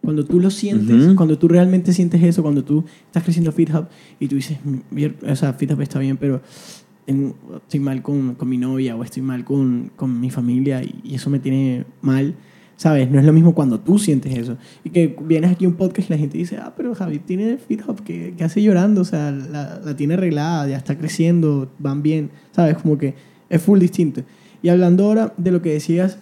Cuando 0.02 0.26
tú 0.26 0.40
lo 0.40 0.50
sientes, 0.50 1.06
cuando 1.16 1.38
tú 1.38 1.48
realmente 1.48 1.94
sientes 1.94 2.24
eso, 2.24 2.42
cuando 2.42 2.64
tú 2.64 2.86
estás 3.06 3.22
creciendo 3.24 3.52
FitHub 3.52 3.86
y 4.20 4.28
tú 4.30 4.36
dices, 4.36 4.58
"Mier- 4.92 5.14
o 5.32 5.36
sea, 5.36 5.54
FitHub 5.54 5.80
está 5.82 6.00
bien, 6.00 6.18
pero 6.18 6.42
en- 7.06 7.36
estoy 7.58 7.80
mal 7.82 8.02
con, 8.02 8.34
con 8.34 8.50
mi 8.50 8.58
novia 8.58 8.96
o 8.96 9.04
estoy 9.04 9.22
mal 9.22 9.44
con, 9.46 9.92
con 9.96 10.20
mi 10.20 10.32
familia 10.32 10.82
y, 10.84 10.96
y 11.04 11.14
eso 11.16 11.30
me 11.30 11.38
tiene 11.38 11.86
mal, 12.02 12.34
¿sabes? 12.80 13.12
No 13.12 13.20
es 13.20 13.26
lo 13.26 13.34
mismo 13.34 13.54
cuando 13.54 13.78
tú 13.82 14.00
sientes 14.00 14.34
eso. 14.38 14.56
Y 14.86 14.92
que 14.92 15.14
vienes 15.22 15.52
aquí 15.52 15.66
a 15.66 15.68
un 15.68 15.74
podcast 15.74 16.10
y 16.10 16.14
la 16.14 16.18
gente 16.18 16.38
dice, 16.38 16.56
ah, 16.62 16.72
pero 16.78 16.96
Javi 16.96 17.20
tiene 17.20 17.58
FitHub 17.58 18.02
que, 18.06 18.34
que 18.38 18.44
hace 18.46 18.64
llorando, 18.64 19.02
o 19.02 19.06
sea, 19.06 19.32
la, 19.32 19.82
la 19.84 19.98
tiene 19.98 20.14
arreglada, 20.14 20.66
ya 20.66 20.78
está 20.78 20.98
creciendo, 20.98 21.70
van 21.78 22.02
bien, 22.02 22.30
¿sabes? 22.54 22.78
Como 22.78 22.98
que 22.98 23.16
es 23.50 23.62
full 23.62 23.80
distinto. 23.80 24.22
Y 24.64 24.70
hablando 24.70 25.04
ahora 25.04 25.34
de 25.36 25.52
lo 25.52 25.62
que 25.62 25.74
decías, 25.74 26.20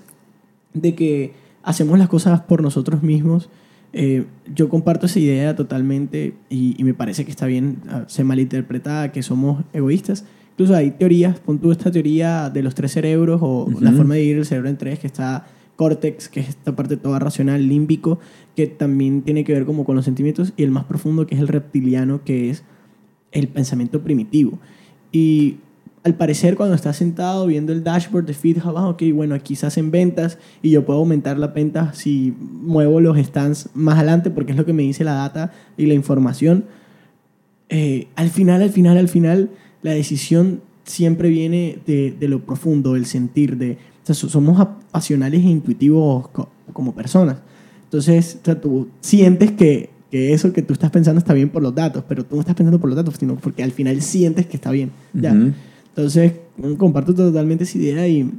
de 0.73 0.95
que 0.95 1.33
hacemos 1.61 1.99
las 1.99 2.09
cosas 2.09 2.41
por 2.41 2.63
nosotros 2.63 3.03
mismos, 3.03 3.51
eh, 3.93 4.25
yo 4.51 4.67
comparto 4.67 5.05
esa 5.05 5.19
idea 5.19 5.55
totalmente 5.55 6.33
y, 6.49 6.73
y 6.75 6.83
me 6.83 6.95
parece 6.95 7.23
que 7.23 7.29
está 7.29 7.45
bien, 7.45 7.83
ah, 7.87 8.05
se 8.07 8.23
malinterpreta 8.23 9.11
que 9.11 9.21
somos 9.21 9.63
egoístas. 9.73 10.25
incluso 10.53 10.75
hay 10.75 10.89
teorías, 10.89 11.39
pon 11.39 11.59
tú 11.59 11.71
esta 11.71 11.91
teoría 11.91 12.49
de 12.49 12.63
los 12.63 12.73
tres 12.73 12.93
cerebros 12.93 13.41
o 13.43 13.69
la 13.79 13.91
forma 13.91 14.15
de 14.15 14.21
dividir 14.21 14.39
el 14.39 14.45
cerebro 14.45 14.69
en 14.69 14.77
tres, 14.77 14.97
que 14.97 15.05
está 15.05 15.45
córtex, 15.77 16.27
que 16.27 16.41
es 16.41 16.49
esta 16.49 16.75
parte 16.75 16.97
toda 16.97 17.19
racional, 17.19 17.65
límbico, 17.69 18.19
que 18.57 18.67
también 18.67 19.21
tiene 19.21 19.45
que 19.45 19.53
ver 19.53 19.65
como 19.65 19.85
con 19.85 19.95
los 19.95 20.03
sentimientos, 20.03 20.51
y 20.57 20.63
el 20.63 20.71
más 20.71 20.83
profundo, 20.83 21.25
que 21.25 21.35
es 21.35 21.41
el 21.41 21.47
reptiliano, 21.47 22.25
que 22.25 22.49
es 22.49 22.63
el 23.31 23.47
pensamiento 23.47 24.01
primitivo. 24.01 24.59
Y 25.13 25.57
al 26.03 26.15
parecer 26.15 26.55
cuando 26.55 26.75
estás 26.75 26.97
sentado 26.97 27.47
viendo 27.47 27.71
el 27.71 27.83
dashboard 27.83 28.25
de 28.25 28.33
FeedHub, 28.33 28.77
ah, 28.77 28.89
ok, 28.89 29.03
bueno, 29.13 29.35
aquí 29.35 29.55
se 29.55 29.65
hacen 29.65 29.91
ventas 29.91 30.37
y 30.61 30.71
yo 30.71 30.85
puedo 30.85 30.99
aumentar 30.99 31.37
la 31.37 31.47
venta 31.47 31.93
si 31.93 32.33
muevo 32.39 32.99
los 32.99 33.17
stands 33.17 33.69
más 33.73 33.97
adelante 33.97 34.29
porque 34.31 34.53
es 34.53 34.57
lo 34.57 34.65
que 34.65 34.73
me 34.73 34.83
dice 34.83 35.03
la 35.03 35.13
data 35.13 35.51
y 35.77 35.85
la 35.85 35.93
información. 35.93 36.65
Eh, 37.69 38.07
al 38.15 38.29
final, 38.29 38.61
al 38.61 38.69
final, 38.69 38.97
al 38.97 39.09
final, 39.09 39.51
la 39.81 39.91
decisión 39.91 40.61
siempre 40.85 41.29
viene 41.29 41.79
de, 41.85 42.15
de 42.17 42.27
lo 42.29 42.45
profundo, 42.45 42.93
del 42.93 43.05
sentir, 43.05 43.57
de, 43.57 43.77
o 44.11 44.13
sea, 44.13 44.29
somos 44.29 44.67
pasionales 44.91 45.43
e 45.43 45.49
intuitivos 45.49 46.29
como 46.73 46.93
personas. 46.93 47.37
Entonces, 47.83 48.39
tú 48.61 48.89
sientes 49.01 49.51
que, 49.51 49.89
que, 50.11 50.33
eso 50.33 50.53
que 50.53 50.61
tú 50.61 50.73
estás 50.73 50.91
pensando 50.91 51.19
está 51.19 51.33
bien 51.33 51.49
por 51.49 51.61
los 51.61 51.73
datos, 51.73 52.03
pero 52.07 52.25
tú 52.25 52.35
no 52.35 52.41
estás 52.41 52.55
pensando 52.55 52.79
por 52.79 52.89
los 52.89 52.97
datos, 52.97 53.15
sino 53.19 53.35
porque 53.35 53.63
al 53.63 53.71
final 53.71 54.01
sientes 54.01 54.45
que 54.45 54.57
está 54.57 54.71
bien. 54.71 54.91
¿ya? 55.13 55.35
Entonces, 55.89 56.33
comparto 56.77 57.13
totalmente 57.13 57.63
esa 57.63 57.77
idea 57.77 58.07
y 58.07 58.31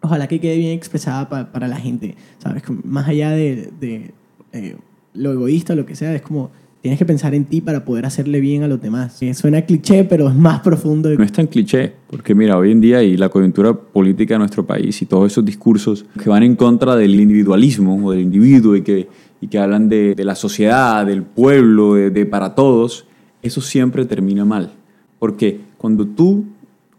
ojalá 0.00 0.26
que 0.28 0.40
quede 0.40 0.56
bien 0.56 0.72
expresada 0.72 1.28
para 1.28 1.68
la 1.68 1.76
gente, 1.76 2.16
¿sabes? 2.38 2.62
Más 2.84 3.08
allá 3.08 3.30
de, 3.30 3.70
de 3.80 4.12
eh, 4.52 4.76
lo 5.14 5.32
egoísta 5.32 5.72
o 5.72 5.76
lo 5.76 5.86
que 5.86 5.96
sea, 5.96 6.14
es 6.14 6.22
como 6.22 6.50
tienes 6.82 6.98
que 6.98 7.04
pensar 7.04 7.34
en 7.34 7.44
ti 7.44 7.60
para 7.60 7.84
poder 7.84 8.06
hacerle 8.06 8.40
bien 8.40 8.62
a 8.62 8.68
los 8.68 8.80
demás. 8.80 9.22
Eh, 9.22 9.34
suena 9.34 9.62
cliché, 9.62 10.04
pero 10.04 10.28
es 10.28 10.34
más 10.34 10.60
profundo. 10.60 11.10
No 11.10 11.24
es 11.24 11.32
tan 11.32 11.46
cliché, 11.46 11.92
porque 12.08 12.34
mira, 12.34 12.56
hoy 12.56 12.72
en 12.72 12.80
día 12.80 13.02
y 13.02 13.16
la 13.16 13.28
coyuntura 13.28 13.74
política 13.74 14.34
de 14.34 14.38
nuestro 14.38 14.66
país 14.66 15.00
y 15.02 15.06
todos 15.06 15.30
esos 15.30 15.44
discursos 15.44 16.04
que 16.22 16.28
van 16.28 16.42
en 16.42 16.56
contra 16.56 16.96
del 16.96 17.18
individualismo 17.20 18.06
o 18.06 18.12
del 18.12 18.20
individuo 18.20 18.76
y 18.76 18.82
que, 18.82 19.08
y 19.40 19.48
que 19.48 19.58
hablan 19.58 19.88
de, 19.88 20.14
de 20.14 20.24
la 20.24 20.34
sociedad, 20.34 21.04
del 21.06 21.22
pueblo, 21.22 21.94
de, 21.94 22.10
de 22.10 22.26
para 22.26 22.54
todos, 22.54 23.06
eso 23.42 23.60
siempre 23.60 24.04
termina 24.04 24.44
mal. 24.44 24.72
Porque 25.18 25.60
cuando 25.76 26.06
tú 26.06 26.44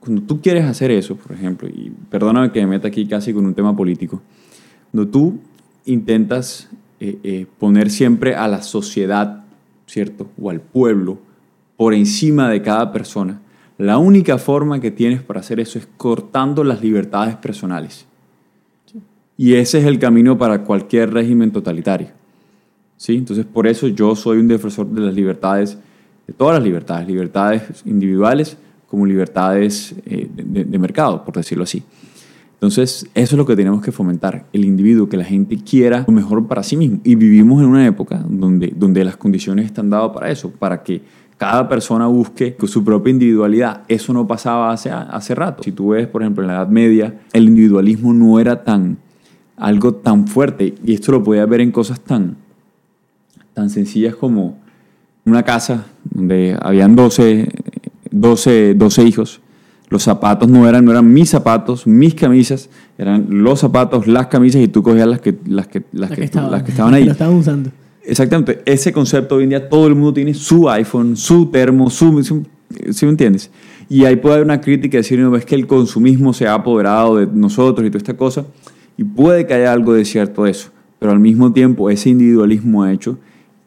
cuando 0.02 0.24
tú 0.24 0.42
quieres 0.42 0.66
hacer 0.66 0.90
eso, 0.90 1.16
por 1.16 1.32
ejemplo, 1.32 1.70
y 1.70 1.92
perdóname 2.10 2.52
que 2.52 2.60
me 2.62 2.68
meta 2.68 2.88
aquí 2.88 3.06
casi 3.06 3.34
con 3.34 3.46
un 3.46 3.54
tema 3.54 3.76
político, 3.76 4.20
cuando 4.92 5.12
tú 5.12 5.40
intentas 5.86 6.70
eh, 7.00 7.20
eh, 7.24 7.46
poner 7.60 7.92
siempre 7.92 8.36
a 8.36 8.48
la 8.48 8.64
sociedad, 8.64 9.41
¿cierto? 9.92 10.30
O 10.42 10.50
al 10.50 10.62
pueblo 10.62 11.18
por 11.76 11.94
encima 11.94 12.50
de 12.50 12.62
cada 12.62 12.92
persona, 12.94 13.42
la 13.78 13.98
única 13.98 14.38
forma 14.38 14.80
que 14.80 14.90
tienes 14.90 15.22
para 15.22 15.42
hacer 15.42 15.60
eso 15.60 15.80
es 15.80 15.88
cortando 15.98 16.64
las 16.64 16.82
libertades 16.82 17.36
personales. 17.36 18.06
Y 19.36 19.56
ese 19.56 19.80
es 19.80 19.86
el 19.86 20.00
camino 20.00 20.38
para 20.38 20.64
cualquier 20.64 21.12
régimen 21.12 21.52
totalitario. 21.52 22.10
¿Sí? 22.96 23.16
Entonces, 23.16 23.46
por 23.46 23.68
eso 23.68 23.88
yo 23.88 24.16
soy 24.16 24.38
un 24.38 24.48
defensor 24.48 24.88
de 24.88 25.02
las 25.02 25.14
libertades, 25.14 25.78
de 26.28 26.34
todas 26.34 26.56
las 26.56 26.64
libertades, 26.64 27.08
libertades 27.08 27.82
individuales, 27.86 28.58
como 28.88 29.06
libertades 29.06 29.96
eh, 30.06 30.30
de, 30.32 30.80
mercado, 30.80 31.26
por 31.26 31.36
decirlo 31.36 31.64
así. 31.64 31.84
Entonces, 32.62 33.10
eso 33.16 33.36
es 33.36 33.38
lo 33.38 33.46
que 33.48 33.56
tenemos 33.56 33.82
que 33.82 33.92
fomentar, 33.92 34.46
el 34.54 34.66
individuo, 34.66 35.10
que 35.10 35.18
la 35.18 35.26
gente 35.26 35.58
quiera 35.58 36.06
lo 36.08 36.14
mejor 36.14 36.48
para 36.48 36.62
sí 36.62 36.78
mismo. 36.78 37.00
Y 37.04 37.16
vivimos 37.16 37.60
en 37.62 37.70
una 37.70 37.88
época 37.88 38.24
donde, 38.30 38.72
donde 38.76 39.04
las 39.04 39.18
condiciones 39.18 39.66
están 39.66 39.90
dadas 39.90 40.12
para 40.14 40.30
eso, 40.30 40.52
para 40.52 40.84
que 40.84 41.02
cada 41.38 41.68
persona 41.68 42.06
busque 42.06 42.56
su 42.68 42.84
propia 42.84 43.10
individualidad. 43.10 43.82
Eso 43.88 44.14
no 44.14 44.28
pasaba 44.28 44.72
hace, 44.72 44.92
hace 44.92 45.34
rato. 45.34 45.64
Si 45.64 45.72
tú 45.72 45.90
ves, 45.90 46.06
por 46.06 46.22
ejemplo, 46.22 46.44
en 46.44 46.50
la 46.50 46.54
Edad 46.58 46.68
Media, 46.68 47.20
el 47.34 47.46
individualismo 47.46 48.14
no 48.14 48.40
era 48.40 48.64
tan 48.64 49.00
algo 49.58 49.96
tan 49.96 50.28
fuerte. 50.28 50.76
Y 50.86 50.94
esto 50.94 51.12
lo 51.14 51.24
podías 51.24 51.50
ver 51.50 51.62
en 51.62 51.72
cosas 51.72 52.00
tan, 52.00 52.38
tan 53.56 53.72
sencillas 53.72 54.16
como 54.16 54.60
una 55.26 55.42
casa 55.42 55.88
donde 56.04 56.56
habían 56.62 56.96
12 56.96 57.50
12, 58.12 58.76
12 58.76 59.04
hijos. 59.04 59.42
Los 59.92 60.04
zapatos 60.04 60.48
no 60.48 60.68
eran, 60.70 60.86
no 60.86 60.92
eran 60.92 61.12
mis 61.12 61.30
zapatos, 61.30 61.86
mis 61.86 62.16
camisas, 62.16 62.70
eran 62.98 63.28
los 63.30 63.60
zapatos, 63.60 64.08
las 64.08 64.28
camisas 64.28 64.62
y 64.62 64.70
tú 64.70 64.82
cogías 64.82 65.06
las 65.06 65.20
que, 65.20 65.38
las 65.46 65.68
que, 65.68 65.84
las, 65.92 66.10
que, 66.12 66.30
las 66.32 66.64
que 66.64 66.72
estaban 66.72 66.94
ahí. 66.94 67.04
Lo 67.06 67.12
estaban 67.12 67.36
usando. 67.36 67.72
Exactamente. 68.06 68.62
Ese 68.66 68.94
concepto 68.94 69.36
hoy 69.36 69.44
en 69.44 69.50
día 69.50 69.68
todo 69.68 69.88
el 69.88 69.96
mundo 69.96 70.14
tiene 70.14 70.34
su 70.34 70.70
iPhone, 70.70 71.18
su 71.18 71.48
termo, 71.48 71.90
su... 71.90 72.46
¿Sí 72.92 73.06
me 73.06 73.12
entiendes? 73.12 73.52
Y 73.90 74.06
ahí 74.06 74.16
puede 74.16 74.36
haber 74.36 74.46
una 74.46 74.62
crítica 74.62 74.98
decir, 74.98 75.20
no, 75.20 75.36
es 75.36 75.44
que 75.44 75.56
el 75.56 75.68
consumismo 75.68 76.32
se 76.32 76.48
ha 76.48 76.54
apoderado 76.54 77.18
de 77.18 77.28
nosotros 77.28 77.86
y 77.86 77.90
toda 77.90 77.98
esta 77.98 78.16
cosa. 78.16 78.46
Y 78.96 79.04
puede 79.04 79.46
que 79.46 79.56
haya 79.56 79.74
algo 79.74 79.92
de 79.94 80.06
cierto 80.06 80.46
de 80.46 80.52
eso. 80.52 80.70
Pero 81.00 81.12
al 81.12 81.20
mismo 81.20 81.52
tiempo 81.52 81.90
ese 81.90 82.12
individualismo 82.12 82.84
ha 82.84 82.94
hecho 82.94 83.20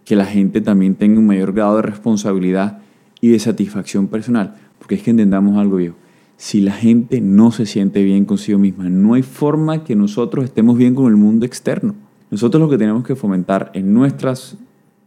que 0.07 0.17
la 0.17 0.25
gente 0.25 0.63
también 0.63 0.95
tenga 0.95 1.19
un 1.19 1.27
mayor 1.27 1.53
grado 1.53 1.77
de 1.77 1.83
responsabilidad 1.83 2.79
y 3.21 3.29
de 3.29 3.39
satisfacción 3.39 4.09
personal. 4.09 4.55
Porque 4.79 4.95
es 4.95 5.03
que 5.03 5.11
entendamos 5.11 5.59
algo, 5.59 5.77
viejo. 5.77 5.97
Si 6.45 6.61
la 6.61 6.73
gente 6.73 7.23
no 7.23 7.53
se 7.53 7.65
siente 7.65 8.05
bien 8.05 8.27
consigo 8.27 8.59
misma, 8.59 8.91
no 8.91 9.15
hay 9.15 9.23
forma 9.23 9.83
que 9.83 9.97
nosotros 9.97 10.45
estemos 10.45 10.77
bien 10.77 10.95
con 10.95 11.07
el 11.07 11.17
mundo 11.17 11.47
externo. 11.47 11.95
Nosotros 12.31 12.61
lo 12.61 12.69
que 12.69 12.77
tenemos 12.77 13.03
que 13.03 13.17
fomentar 13.17 13.71
en 13.73 13.95
nuestras 13.95 14.59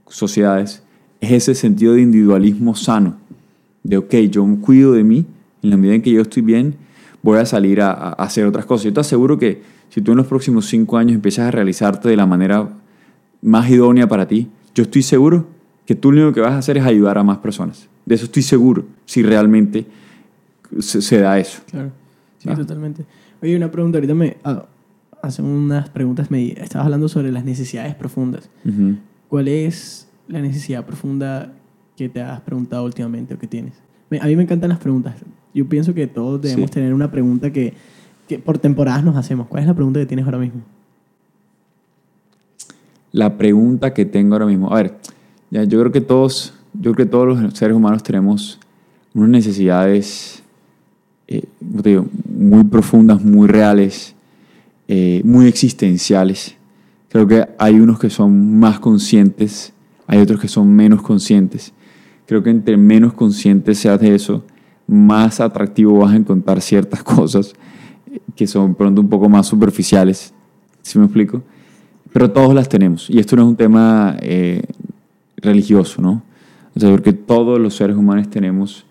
sociedades 0.08 0.82
es 1.22 1.32
ese 1.34 1.54
sentido 1.54 1.94
de 1.94 2.02
individualismo 2.02 2.74
sano. 2.76 3.18
De, 3.84 3.98
ok, 3.98 4.16
yo 4.32 4.48
cuido 4.62 4.94
de 4.94 5.04
mí, 5.04 5.28
en 5.62 5.70
la 5.70 5.78
medida 5.78 5.94
en 5.94 6.02
que 6.02 6.12
yo 6.12 6.24
estoy 6.24 6.42
bien, 6.42 6.74
voy 7.22 7.38
a 7.38 7.46
salir 7.46 7.82
a, 7.82 7.92
a 7.92 8.14
hacer 8.14 8.48
otras 8.48 8.66
cosas. 8.66 8.86
Yo 8.86 8.94
te 8.94 9.02
aseguro 9.02 9.38
que 9.38 9.62
si 9.90 10.02
tú 10.02 10.14
en 10.14 10.18
los 10.18 10.26
próximos 10.26 10.66
cinco 10.66 10.98
años 10.98 11.14
empiezas 11.14 11.50
a 11.50 11.52
realizarte 11.52 12.10
de 12.10 12.16
la 12.16 12.26
manera 12.26 12.68
más 13.44 13.70
idónea 13.70 14.08
para 14.08 14.28
ti, 14.28 14.48
yo 14.74 14.82
estoy 14.82 15.04
seguro 15.04 15.46
que 15.86 15.94
tú 15.94 16.12
lo 16.12 16.20
único 16.20 16.34
que 16.34 16.42
vas 16.42 16.54
a 16.54 16.58
hacer 16.58 16.80
es 16.80 16.84
ayudar 16.84 17.20
a 17.20 17.24
más 17.24 17.38
personas. 17.38 17.88
De 18.08 18.16
eso 18.16 18.26
estoy 18.26 18.42
seguro, 18.42 18.86
si 19.06 19.22
realmente 19.22 19.86
se, 20.80 21.20
da 21.20 21.40
eso. 21.40 21.62
Claro, 21.70 21.92
sí, 22.38 22.50
totalmente. 22.50 23.06
Oye, 23.42 23.56
una 23.56 23.72
pregunta, 23.72 23.98
ahorita 23.98 24.14
me 24.14 24.38
ah, 24.44 24.66
hacen 25.22 25.46
unas 25.46 25.90
preguntas, 25.90 26.32
me 26.32 26.50
estabas 26.50 26.86
hablando 26.86 27.08
sobre 27.10 27.32
las 27.32 27.46
necesidades 27.46 27.96
profundas. 27.96 28.50
¿Cuál 29.30 29.48
es 29.48 30.08
la 30.28 30.42
necesidad 30.42 30.86
profunda 30.86 31.54
que 31.96 32.10
te 32.10 32.22
has 32.22 32.42
preguntado 32.42 32.86
últimamente 32.86 33.34
o 33.34 33.40
que 33.40 33.48
tienes? 33.48 33.74
A 34.22 34.28
mí 34.28 34.36
me 34.36 34.44
encantan 34.44 34.70
las 34.70 34.80
preguntas. 34.80 35.16
Yo 35.54 35.68
pienso 35.68 35.94
que 35.94 36.08
todos 36.08 36.42
debemos 36.42 36.72
tener 36.72 36.94
una 36.94 37.12
pregunta 37.12 37.52
que, 37.52 37.74
que 38.28 38.40
por 38.40 38.58
temporadas 38.58 39.04
nos 39.04 39.16
hacemos. 39.16 39.48
¿Cuál 39.48 39.64
es 39.64 39.68
la 39.68 39.74
pregunta 39.74 40.00
que 40.00 40.06
tienes 40.06 40.26
ahora 40.26 40.38
mismo? 40.38 40.62
La 43.12 43.38
pregunta 43.38 43.94
que 43.94 44.06
tengo 44.06 44.36
ahora 44.36 44.46
mismo. 44.46 44.72
A 44.72 44.82
ver, 44.82 44.98
ya, 45.50 45.64
yo 45.64 45.80
creo 45.80 45.92
que 45.92 46.02
todos 46.02 46.54
yo 46.80 46.94
creo 46.94 47.06
que 47.06 47.12
todos 47.12 47.28
los 47.28 47.54
seres 47.54 47.76
humanos 47.76 48.04
tenemos 48.04 48.60
unas 49.14 49.30
necesidades 49.30 50.44
eh, 51.28 51.44
muy 52.30 52.64
profundas, 52.66 53.24
muy 53.24 53.48
reales, 53.48 54.16
eh, 54.88 55.22
muy 55.26 55.48
existenciales. 55.48 56.56
Creo 57.10 57.28
que 57.28 57.48
hay 57.58 57.80
unos 57.80 58.00
que 58.00 58.10
son 58.10 58.60
más 58.60 58.80
conscientes, 58.80 59.74
hay 60.08 60.20
otros 60.20 60.40
que 60.40 60.48
son 60.48 60.74
menos 60.74 61.02
conscientes. 61.02 61.74
Creo 62.26 62.44
que 62.44 62.50
entre 62.50 62.78
menos 62.78 63.14
conscientes 63.14 63.80
seas 63.80 64.00
de 64.00 64.16
eso, 64.16 64.44
más 64.88 65.40
atractivo 65.42 66.00
vas 66.00 66.14
a 66.14 66.16
encontrar 66.16 66.62
ciertas 66.62 67.04
cosas 67.04 67.54
que 68.36 68.48
son 68.48 68.76
pronto 68.76 69.02
un 69.02 69.10
poco 69.10 69.28
más 69.28 69.48
superficiales, 69.48 70.34
¿sí 70.82 70.98
me 70.98 71.06
explico? 71.06 71.44
Pero 72.14 72.32
todos 72.32 72.54
las 72.54 72.70
tenemos. 72.70 73.10
Y 73.10 73.20
esto 73.20 73.36
no 73.36 73.44
es 73.44 73.48
un 73.50 73.56
tema 73.56 74.16
eh, 74.22 74.64
religioso, 75.36 76.02
¿no? 76.02 76.24
O 76.76 76.80
sea, 76.80 76.90
porque 76.90 77.14
todos 77.14 77.60
los 77.60 77.76
seres 77.76 77.98
humanos 77.98 78.30
tenemos 78.30 78.87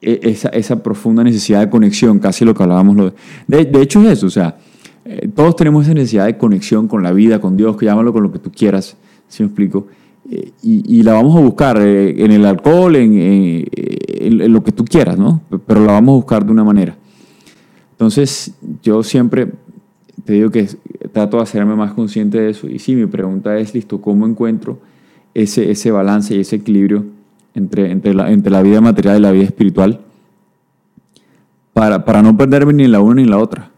esa, 0.00 0.48
esa, 0.50 0.82
profunda 0.82 1.24
necesidad 1.24 1.60
de 1.60 1.70
conexión, 1.70 2.18
casi 2.18 2.44
lo 2.44 2.54
que 2.54 2.62
hablábamos. 2.62 3.12
De, 3.46 3.64
de 3.64 3.82
hecho 3.82 4.00
es 4.02 4.18
eso, 4.18 4.26
o 4.26 4.30
sea, 4.30 4.56
eh, 5.10 5.26
todos 5.34 5.56
tenemos 5.56 5.86
esa 5.86 5.94
necesidad 5.94 6.26
de 6.26 6.36
conexión 6.36 6.86
con 6.86 7.02
la 7.02 7.12
vida, 7.12 7.40
con 7.40 7.56
Dios, 7.56 7.78
que 7.78 7.86
llámalo 7.86 8.12
con 8.12 8.22
lo 8.22 8.30
que 8.30 8.38
tú 8.38 8.52
quieras, 8.52 8.94
si 9.26 9.42
me 9.42 9.46
explico. 9.46 9.86
Eh, 10.30 10.52
y, 10.62 11.02
la 11.02 11.14
vamos 11.14 11.34
a 11.34 11.40
buscar 11.40 11.80
eh, 11.80 12.22
en 12.22 12.30
el 12.30 12.44
alcohol, 12.44 12.94
en, 12.94 13.14
en, 13.14 14.52
lo 14.52 14.62
que 14.62 14.72
tú 14.72 14.84
quieras, 14.84 15.16
¿no? 15.16 15.40
Pero 15.66 15.86
la 15.86 15.92
vamos 15.92 16.12
a 16.12 16.16
buscar 16.16 16.44
de 16.44 16.52
una 16.52 16.62
manera. 16.62 16.94
Entonces, 17.92 18.52
yo 18.82 19.02
siempre 19.02 19.48
te 20.26 20.34
digo 20.34 20.50
que 20.50 20.68
trato 21.10 21.38
de 21.38 21.44
hacerme 21.44 21.74
más 21.74 21.94
consciente 21.94 22.38
de 22.38 22.50
eso. 22.50 22.68
Y 22.68 22.78
sí, 22.78 22.94
mi 22.94 23.06
pregunta 23.06 23.56
es, 23.56 23.74
listo, 23.74 24.02
¿cómo 24.02 24.26
encuentro 24.26 24.78
ese, 25.32 25.70
ese 25.70 25.90
balance 25.90 26.34
y 26.34 26.40
ese 26.40 26.56
equilibrio 26.56 27.06
entre, 27.54 27.90
entre, 27.90 28.14
la, 28.14 28.30
entre 28.30 28.50
la 28.50 28.62
vida 28.62 28.80
material 28.80 29.18
y 29.18 29.20
la 29.20 29.32
vida 29.32 29.44
espiritual 29.44 30.00
para, 31.72 32.04
para 32.04 32.22
no 32.22 32.36
perderme 32.36 32.72
ni 32.72 32.84
en 32.84 32.92
la 32.92 33.00
una 33.00 33.16
ni 33.16 33.22
en 33.22 33.30
la 33.30 33.38
otra. 33.38 33.70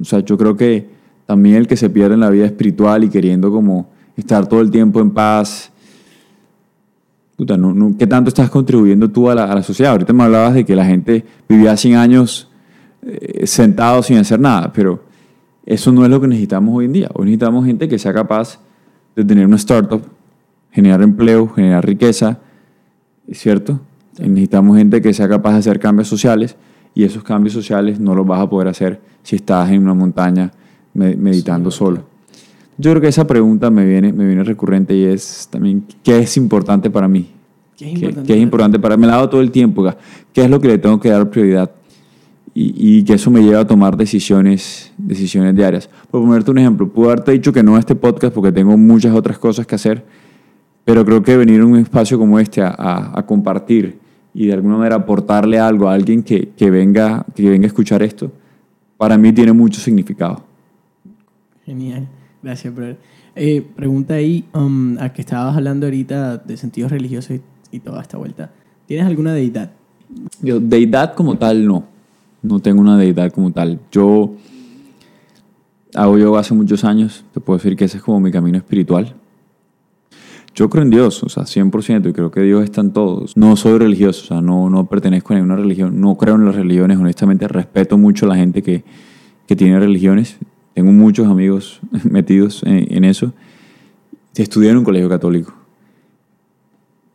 O 0.00 0.04
sea, 0.04 0.20
yo 0.20 0.38
creo 0.38 0.56
que 0.56 0.88
también 1.26 1.56
el 1.56 1.66
que 1.66 1.76
se 1.76 1.90
pierde 1.90 2.14
en 2.14 2.20
la 2.20 2.30
vida 2.30 2.46
espiritual 2.46 3.04
y 3.04 3.08
queriendo 3.08 3.50
como 3.50 3.90
estar 4.16 4.46
todo 4.46 4.60
el 4.60 4.70
tiempo 4.70 5.00
en 5.00 5.10
paz, 5.10 5.70
puta, 7.36 7.56
no, 7.56 7.74
no, 7.74 7.96
¿qué 7.98 8.06
tanto 8.06 8.28
estás 8.28 8.50
contribuyendo 8.50 9.10
tú 9.10 9.28
a 9.30 9.34
la, 9.34 9.44
a 9.44 9.54
la 9.54 9.62
sociedad? 9.62 9.92
Ahorita 9.92 10.12
me 10.12 10.24
hablabas 10.24 10.54
de 10.54 10.64
que 10.64 10.74
la 10.74 10.84
gente 10.84 11.24
vivía 11.48 11.76
100 11.76 11.96
años 11.96 12.48
eh, 13.04 13.46
sentado 13.46 14.02
sin 14.02 14.16
hacer 14.16 14.38
nada, 14.38 14.72
pero 14.72 15.02
eso 15.66 15.92
no 15.92 16.04
es 16.04 16.10
lo 16.10 16.20
que 16.20 16.28
necesitamos 16.28 16.74
hoy 16.74 16.86
en 16.86 16.92
día. 16.92 17.10
Hoy 17.14 17.26
necesitamos 17.26 17.66
gente 17.66 17.88
que 17.88 17.98
sea 17.98 18.12
capaz 18.12 18.60
de 19.16 19.24
tener 19.24 19.46
una 19.46 19.56
startup, 19.56 20.02
generar 20.70 21.02
empleo, 21.02 21.48
generar 21.48 21.84
riqueza, 21.84 22.38
¿es 23.28 23.38
cierto? 23.38 23.80
Necesitamos 24.18 24.76
gente 24.76 25.00
que 25.00 25.12
sea 25.14 25.28
capaz 25.28 25.52
de 25.52 25.58
hacer 25.58 25.78
cambios 25.80 26.08
sociales 26.08 26.56
y 26.94 27.04
esos 27.04 27.22
cambios 27.24 27.54
sociales 27.54 27.98
no 27.98 28.14
los 28.14 28.26
vas 28.26 28.40
a 28.40 28.48
poder 28.50 28.68
hacer 28.68 29.00
si 29.22 29.36
estás 29.36 29.70
en 29.70 29.82
una 29.82 29.94
montaña 29.94 30.50
me- 30.94 31.16
meditando 31.16 31.70
solo. 31.70 32.04
Yo 32.78 32.90
creo 32.90 33.00
que 33.00 33.08
esa 33.08 33.26
pregunta 33.26 33.70
me 33.70 33.86
viene, 33.86 34.12
me 34.12 34.26
viene 34.26 34.44
recurrente 34.44 34.94
y 34.94 35.04
es 35.04 35.48
también, 35.50 35.84
¿qué 36.02 36.18
es 36.18 36.36
importante 36.36 36.90
para 36.90 37.08
mí? 37.08 37.30
¿Qué 37.76 37.86
es 37.86 37.90
¿Qué, 37.92 37.96
importante? 38.06 38.26
qué 38.26 38.34
es 38.38 38.42
importante 38.42 38.78
para 38.78 38.96
mí? 38.96 39.00
Me 39.02 39.06
la 39.06 39.16
hago 39.16 39.28
todo 39.28 39.40
el 39.40 39.50
tiempo. 39.50 39.84
¿Qué 40.32 40.42
es 40.44 40.50
lo 40.50 40.60
que 40.60 40.68
le 40.68 40.78
tengo 40.78 40.98
que 41.00 41.08
dar 41.10 41.28
prioridad? 41.30 41.70
Y, 42.54 42.98
y 42.98 43.04
que 43.04 43.14
eso 43.14 43.30
me 43.30 43.40
lleva 43.42 43.60
a 43.60 43.66
tomar 43.66 43.96
decisiones, 43.96 44.92
decisiones 44.98 45.54
diarias. 45.56 45.88
Por 46.10 46.20
ponerte 46.22 46.50
un 46.50 46.58
ejemplo, 46.58 46.86
puedo 46.88 47.08
haberte 47.10 47.32
dicho 47.32 47.52
que 47.52 47.62
no 47.62 47.76
a 47.76 47.78
este 47.78 47.94
podcast 47.94 48.34
porque 48.34 48.52
tengo 48.52 48.76
muchas 48.76 49.14
otras 49.14 49.38
cosas 49.38 49.66
que 49.66 49.74
hacer, 49.74 50.04
pero 50.84 51.04
creo 51.04 51.22
que 51.22 51.36
venir 51.36 51.60
a 51.60 51.66
un 51.66 51.76
espacio 51.76 52.18
como 52.18 52.38
este 52.38 52.60
a, 52.62 52.68
a- 52.76 53.18
a 53.18 53.26
compartir 53.26 53.98
y 54.34 54.46
de 54.46 54.54
alguna 54.54 54.76
manera 54.78 54.96
aportarle 54.96 55.58
algo 55.58 55.88
a 55.88 55.94
alguien 55.94 56.22
que, 56.22 56.48
que 56.56 56.70
venga, 56.70 57.24
que 57.34 57.48
venga 57.50 57.66
a 57.66 57.68
escuchar 57.68 58.02
esto, 58.02 58.32
para 58.96 59.16
mí 59.18 59.32
tiene 59.32 59.52
mucho 59.52 59.80
significado. 59.80 60.42
Genial, 61.66 62.08
gracias, 62.42 62.74
brother. 62.74 62.96
Eh, 63.34 63.62
pregunta 63.76 64.14
ahí, 64.14 64.44
um, 64.54 64.98
a 64.98 65.12
que 65.12 65.20
estabas 65.22 65.56
hablando 65.56 65.86
ahorita 65.86 66.38
de 66.38 66.56
sentidos 66.56 66.90
religiosos 66.90 67.36
y, 67.36 67.76
y 67.76 67.80
toda 67.80 68.00
esta 68.02 68.18
vuelta. 68.18 68.50
¿Tienes 68.86 69.06
alguna 69.06 69.32
deidad? 69.32 69.70
Yo, 70.42 70.60
deidad 70.60 71.14
como 71.14 71.36
tal, 71.38 71.66
no. 71.66 71.84
No 72.42 72.58
tengo 72.58 72.80
una 72.80 72.98
deidad 72.98 73.30
como 73.32 73.50
tal. 73.52 73.78
Yo 73.90 74.34
hago 75.94 76.18
yoga 76.18 76.40
hace 76.40 76.52
muchos 76.54 76.84
años. 76.84 77.24
Te 77.32 77.40
puedo 77.40 77.56
decir 77.58 77.76
que 77.76 77.84
ese 77.84 77.98
es 77.98 78.02
como 78.02 78.20
mi 78.20 78.30
camino 78.30 78.58
espiritual. 78.58 79.14
Yo 80.54 80.68
creo 80.68 80.82
en 80.82 80.90
Dios, 80.90 81.22
o 81.22 81.28
sea, 81.30 81.44
100%, 81.44 82.10
y 82.10 82.12
creo 82.12 82.30
que 82.30 82.42
Dios 82.42 82.62
está 82.62 82.82
en 82.82 82.92
todos. 82.92 83.36
No 83.36 83.56
soy 83.56 83.78
religioso, 83.78 84.22
o 84.24 84.26
sea, 84.28 84.40
no, 84.42 84.68
no 84.68 84.86
pertenezco 84.86 85.32
a 85.32 85.36
ninguna 85.36 85.56
religión. 85.56 85.98
No 86.00 86.16
creo 86.16 86.34
en 86.34 86.44
las 86.44 86.54
religiones, 86.54 86.98
honestamente. 86.98 87.48
Respeto 87.48 87.96
mucho 87.96 88.26
a 88.26 88.28
la 88.30 88.36
gente 88.36 88.62
que, 88.62 88.84
que 89.46 89.56
tiene 89.56 89.78
religiones. 89.80 90.36
Tengo 90.74 90.92
muchos 90.92 91.26
amigos 91.26 91.80
metidos 92.10 92.62
en, 92.64 92.86
en 92.94 93.04
eso. 93.04 93.32
Estudié 94.36 94.70
en 94.70 94.78
un 94.78 94.84
colegio 94.84 95.08
católico. 95.08 95.54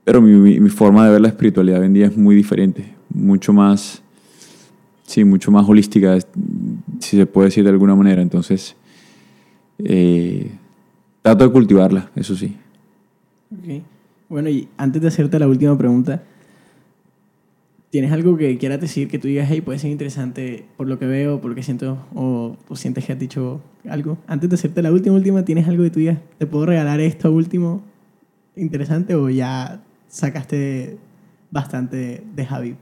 Pero 0.03 0.21
mi, 0.21 0.31
mi- 0.31 0.59
mi 0.59 0.69
forma 0.69 1.05
de 1.05 1.11
ver 1.11 1.21
la 1.21 1.27
espiritualidad 1.27 1.79
hoy 1.81 1.85
en 1.87 1.93
día 1.93 2.05
es 2.07 2.17
muy 2.17 2.35
diferente, 2.35 2.93
mucho 3.13 3.51
más, 3.53 4.01
sí, 5.03 5.23
mucho 5.25 5.51
más 5.51 5.67
holística, 5.67 6.17
si 6.99 7.17
se 7.17 7.25
puede 7.25 7.49
decir 7.49 7.63
de 7.65 7.69
alguna 7.71 7.93
manera. 7.95 8.21
Entonces, 8.21 8.75
eh, 9.79 10.49
trato 11.21 11.43
de 11.45 11.51
cultivarla, 11.51 12.09
eso 12.15 12.35
sí. 12.35 12.55
Ok. 13.51 13.83
Bueno, 14.29 14.49
y 14.49 14.67
antes 14.77 15.01
de 15.01 15.07
hacerte 15.07 15.39
la 15.39 15.47
última 15.47 15.77
pregunta, 15.77 16.21
¿tienes 17.89 18.11
algo 18.11 18.35
que 18.35 18.57
quieras 18.57 18.81
decir 18.81 19.07
que 19.07 19.19
tú 19.19 19.27
digas, 19.27 19.47
hey, 19.49 19.61
puede 19.61 19.79
ser 19.79 19.89
interesante 19.89 20.65
por 20.75 20.87
lo 20.87 20.99
que 20.99 21.05
veo, 21.05 21.39
por 21.39 21.51
lo 21.51 21.55
que 21.55 21.63
siento, 21.63 21.97
o, 22.13 22.57
sientes 22.75 23.05
que 23.05 23.13
has 23.13 23.19
dicho 23.19 23.61
algo? 23.87 24.17
Antes 24.27 24.49
de 24.49 24.55
hacerte 24.55 24.81
la 24.81 24.91
última, 24.91 25.15
última, 25.15 25.45
¿tienes 25.45 25.67
algo 25.67 25.83
que 25.83 25.89
tú 25.89 25.99
digas, 25.99 26.19
te 26.37 26.45
puedo 26.45 26.65
regalar 26.65 26.99
esto 26.99 27.31
último 27.31 27.81
interesante 28.55 29.15
o 29.15 29.29
ya 29.29 29.81
sacaste 30.09 30.97
bastante 31.49 32.23
de 32.35 32.45
Javi? 32.45 32.75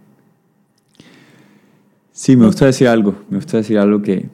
Sí, 2.12 2.36
me 2.36 2.46
gusta 2.46 2.66
decir 2.66 2.88
algo, 2.88 3.14
me 3.30 3.38
gusta 3.38 3.58
decir 3.58 3.78
algo 3.78 4.02
que, 4.02 4.30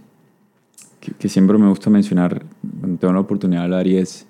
que, 1.01 1.11
que 1.13 1.27
siempre 1.27 1.57
me 1.57 1.67
gusta 1.67 1.89
mencionar 1.89 2.45
cuando 2.79 2.99
tengo 2.99 3.13
la 3.13 3.19
oportunidad 3.19 3.61
de 3.61 3.65
hablar 3.65 3.88
y 3.88 3.97
es 3.97 4.27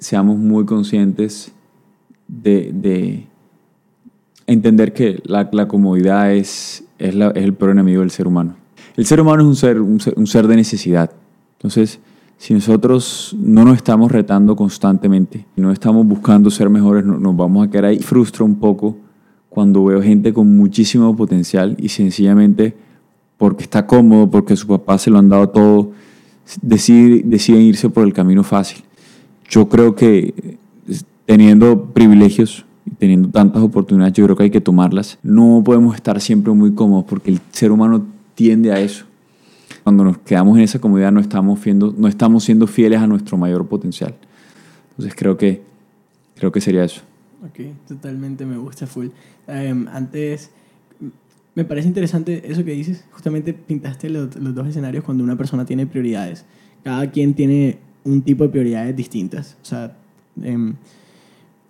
seamos 0.00 0.38
muy 0.38 0.64
conscientes 0.64 1.52
de, 2.28 2.70
de 2.72 3.26
entender 4.46 4.92
que 4.92 5.20
la, 5.24 5.50
comodidad 5.68 6.32
es, 6.32 6.84
el 6.98 7.54
peor 7.54 7.70
enemigo 7.72 8.00
del 8.00 8.10
ser 8.10 8.26
humano. 8.26 8.56
El 8.96 9.06
ser 9.06 9.20
humano 9.20 9.42
es 9.42 9.62
un 10.16 10.26
ser, 10.26 10.46
de 10.46 10.56
necesidad. 10.56 11.10
Entonces, 11.58 11.98
si 12.38 12.54
nosotros 12.54 13.34
no 13.38 13.64
nos 13.64 13.76
estamos 13.76 14.10
retando 14.12 14.54
constantemente, 14.54 15.44
no 15.56 15.72
estamos 15.72 16.06
buscando 16.06 16.50
ser 16.50 16.68
mejores, 16.70 17.04
no- 17.04 17.18
nos 17.18 17.36
vamos 17.36 17.66
a 17.66 17.70
quedar 17.70 17.86
ahí. 17.86 17.98
Frustra 17.98 18.44
un 18.44 18.56
poco 18.56 18.96
cuando 19.48 19.84
veo 19.84 20.02
gente 20.02 20.32
con 20.32 20.56
muchísimo 20.56 21.14
potencial 21.16 21.76
y 21.78 21.88
sencillamente 21.88 22.74
porque 23.36 23.64
está 23.64 23.86
cómodo, 23.86 24.30
porque 24.30 24.56
su 24.56 24.66
papá 24.66 24.98
se 24.98 25.10
lo 25.10 25.18
han 25.18 25.28
dado 25.28 25.48
todo, 25.48 25.92
decide- 26.62 27.22
deciden 27.24 27.62
irse 27.62 27.88
por 27.88 28.04
el 28.04 28.12
camino 28.12 28.42
fácil. 28.44 28.84
Yo 29.48 29.68
creo 29.68 29.94
que 29.94 30.58
teniendo 31.26 31.86
privilegios 31.92 32.64
teniendo 32.98 33.28
tantas 33.30 33.62
oportunidades, 33.62 34.12
yo 34.14 34.24
creo 34.24 34.36
que 34.36 34.42
hay 34.44 34.50
que 34.50 34.60
tomarlas. 34.60 35.18
No 35.22 35.62
podemos 35.64 35.94
estar 35.94 36.20
siempre 36.20 36.52
muy 36.52 36.74
cómodos 36.74 37.04
porque 37.06 37.30
el 37.30 37.40
ser 37.50 37.72
humano 37.72 38.04
tiende 38.34 38.72
a 38.72 38.80
eso. 38.80 39.06
Cuando 39.82 40.04
nos 40.04 40.18
quedamos 40.18 40.56
en 40.58 40.64
esa 40.64 40.78
comodidad 40.78 41.10
no 41.12 41.20
estamos, 41.20 41.58
fiendo- 41.58 41.94
no 41.96 42.08
estamos 42.08 42.44
siendo 42.44 42.66
fieles 42.66 43.00
a 43.00 43.06
nuestro 43.06 43.36
mayor 43.38 43.66
potencial. 43.66 44.14
Entonces 44.90 45.14
creo 45.16 45.36
que, 45.36 45.62
creo 46.36 46.52
que 46.52 46.60
sería 46.60 46.84
eso. 46.84 47.00
Ok, 47.44 47.66
totalmente 47.88 48.44
me 48.46 48.56
gusta 48.58 48.86
full. 48.86 49.08
Em, 49.48 49.86
antes, 49.88 50.50
me 51.54 51.64
parece 51.64 51.88
interesante 51.88 52.50
eso 52.50 52.64
que 52.64 52.72
dices. 52.72 53.04
Justamente 53.12 53.52
pintaste 53.54 54.08
los, 54.10 54.36
los 54.36 54.54
dos 54.54 54.66
escenarios 54.68 55.04
cuando 55.04 55.24
una 55.24 55.36
persona 55.36 55.64
tiene 55.64 55.86
prioridades. 55.86 56.44
Cada 56.82 57.10
quien 57.10 57.34
tiene 57.34 57.78
un 58.04 58.22
tipo 58.22 58.44
de 58.44 58.50
prioridades 58.50 58.94
distintas. 58.96 59.56
O 59.62 59.64
sea, 59.64 59.96
em, 60.42 60.74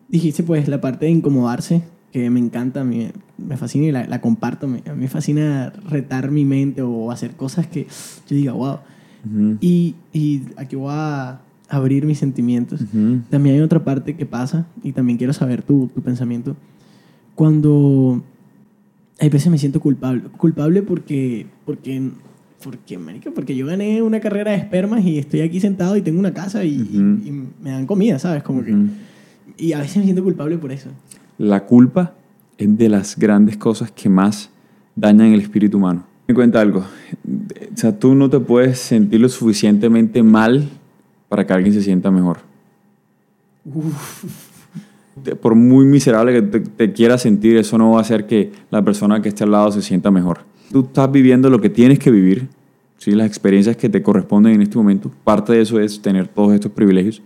dijiste 0.08 0.42
pues 0.42 0.68
la 0.68 0.80
parte 0.80 1.06
de 1.06 1.12
incomodarse, 1.12 1.82
que 2.12 2.30
me 2.30 2.38
encanta, 2.38 2.84
mí 2.84 3.08
me 3.38 3.56
fascina 3.56 3.86
y 3.86 3.92
la, 3.92 4.06
la 4.06 4.20
comparto. 4.20 4.68
Me, 4.68 4.82
a 4.86 4.94
mí 4.94 5.00
me 5.02 5.08
fascina 5.08 5.72
retar 5.88 6.30
mi 6.30 6.44
mente 6.44 6.82
o 6.82 7.10
hacer 7.10 7.32
cosas 7.32 7.66
que 7.66 7.86
yo 8.28 8.36
diga, 8.36 8.52
wow. 8.52 8.78
Y, 9.60 9.94
y 10.12 10.42
aquí 10.56 10.76
voy 10.76 10.92
a 10.92 11.40
abrir 11.68 12.04
mis 12.04 12.18
sentimientos. 12.18 12.80
También 13.30 13.56
hay 13.56 13.62
otra 13.62 13.82
parte 13.82 14.16
que 14.16 14.26
pasa, 14.26 14.66
y 14.82 14.92
también 14.92 15.16
quiero 15.16 15.32
saber 15.32 15.62
tu, 15.62 15.88
tu 15.88 16.02
pensamiento. 16.02 16.56
Cuando 17.34 18.22
hay 19.18 19.28
veces 19.28 19.50
me 19.50 19.58
siento 19.58 19.80
culpable. 19.80 20.22
Culpable 20.36 20.82
porque, 20.82 21.46
porque, 21.64 22.10
porque, 22.64 22.96
marica, 22.98 23.30
porque 23.30 23.54
yo 23.54 23.66
gané 23.66 24.00
una 24.02 24.18
carrera 24.20 24.52
de 24.52 24.56
espermas 24.56 25.04
y 25.04 25.18
estoy 25.18 25.42
aquí 25.42 25.60
sentado 25.60 25.96
y 25.96 26.02
tengo 26.02 26.18
una 26.18 26.32
casa 26.32 26.64
y, 26.64 26.70
y- 26.74 26.98
Ujú. 26.98 27.26
y 27.26 27.30
me 27.62 27.70
dan 27.70 27.86
comida, 27.86 28.18
¿sabes? 28.18 28.42
Como 28.42 28.64
que, 28.64 28.72
Ujú. 28.72 28.88
y 29.58 29.72
a 29.74 29.78
veces 29.80 29.98
me 29.98 30.04
siento 30.04 30.24
culpable 30.24 30.56
por 30.56 30.72
eso. 30.72 30.88
La 31.36 31.64
culpa 31.66 32.14
es 32.56 32.76
de 32.78 32.88
las 32.88 33.18
grandes 33.18 33.56
cosas 33.58 33.90
que 33.92 34.08
más 34.08 34.48
dañan 34.96 35.32
el 35.34 35.40
espíritu 35.40 35.76
humano. 35.76 36.04
Me 36.26 36.34
cuenta 36.34 36.60
algo. 36.60 36.80
O 36.80 37.76
sea, 37.76 37.98
tú 37.98 38.14
no 38.14 38.30
te 38.30 38.40
puedes 38.40 38.78
sentir 38.78 39.20
lo 39.20 39.28
suficientemente 39.28 40.22
mal 40.22 40.66
para 41.28 41.46
que 41.46 41.52
alguien 41.52 41.74
se 41.74 41.82
sienta 41.82 42.10
mejor. 42.10 42.38
Te- 45.22 45.36
Por 45.36 45.54
muy 45.54 45.84
miserable 45.84 46.32
que 46.32 46.42
te, 46.42 46.60
te 46.60 46.92
quieras 46.92 47.22
sentir, 47.22 47.56
eso 47.56 47.76
no 47.78 47.90
va 47.92 47.98
a 47.98 48.02
hacer 48.02 48.26
que 48.26 48.52
la 48.70 48.82
persona 48.82 49.20
que 49.22 49.28
esté 49.28 49.44
al 49.44 49.50
lado 49.52 49.70
se 49.70 49.82
sienta 49.82 50.10
mejor. 50.10 50.38
Tú 50.72 50.80
estás 50.80 51.10
viviendo 51.10 51.50
lo 51.50 51.60
que 51.60 51.70
tienes 51.70 51.98
que 51.98 52.10
vivir, 52.10 52.48
¿sí? 52.98 53.12
las 53.12 53.26
experiencias 53.26 53.76
que 53.76 53.88
te 53.88 54.02
corresponden 54.02 54.54
en 54.54 54.62
este 54.62 54.76
momento. 54.76 55.10
Parte 55.24 55.52
de 55.52 55.60
eso 55.62 55.78
es 55.80 56.00
tener 56.02 56.28
todos 56.28 56.52
estos 56.54 56.72
privilegios. 56.72 57.22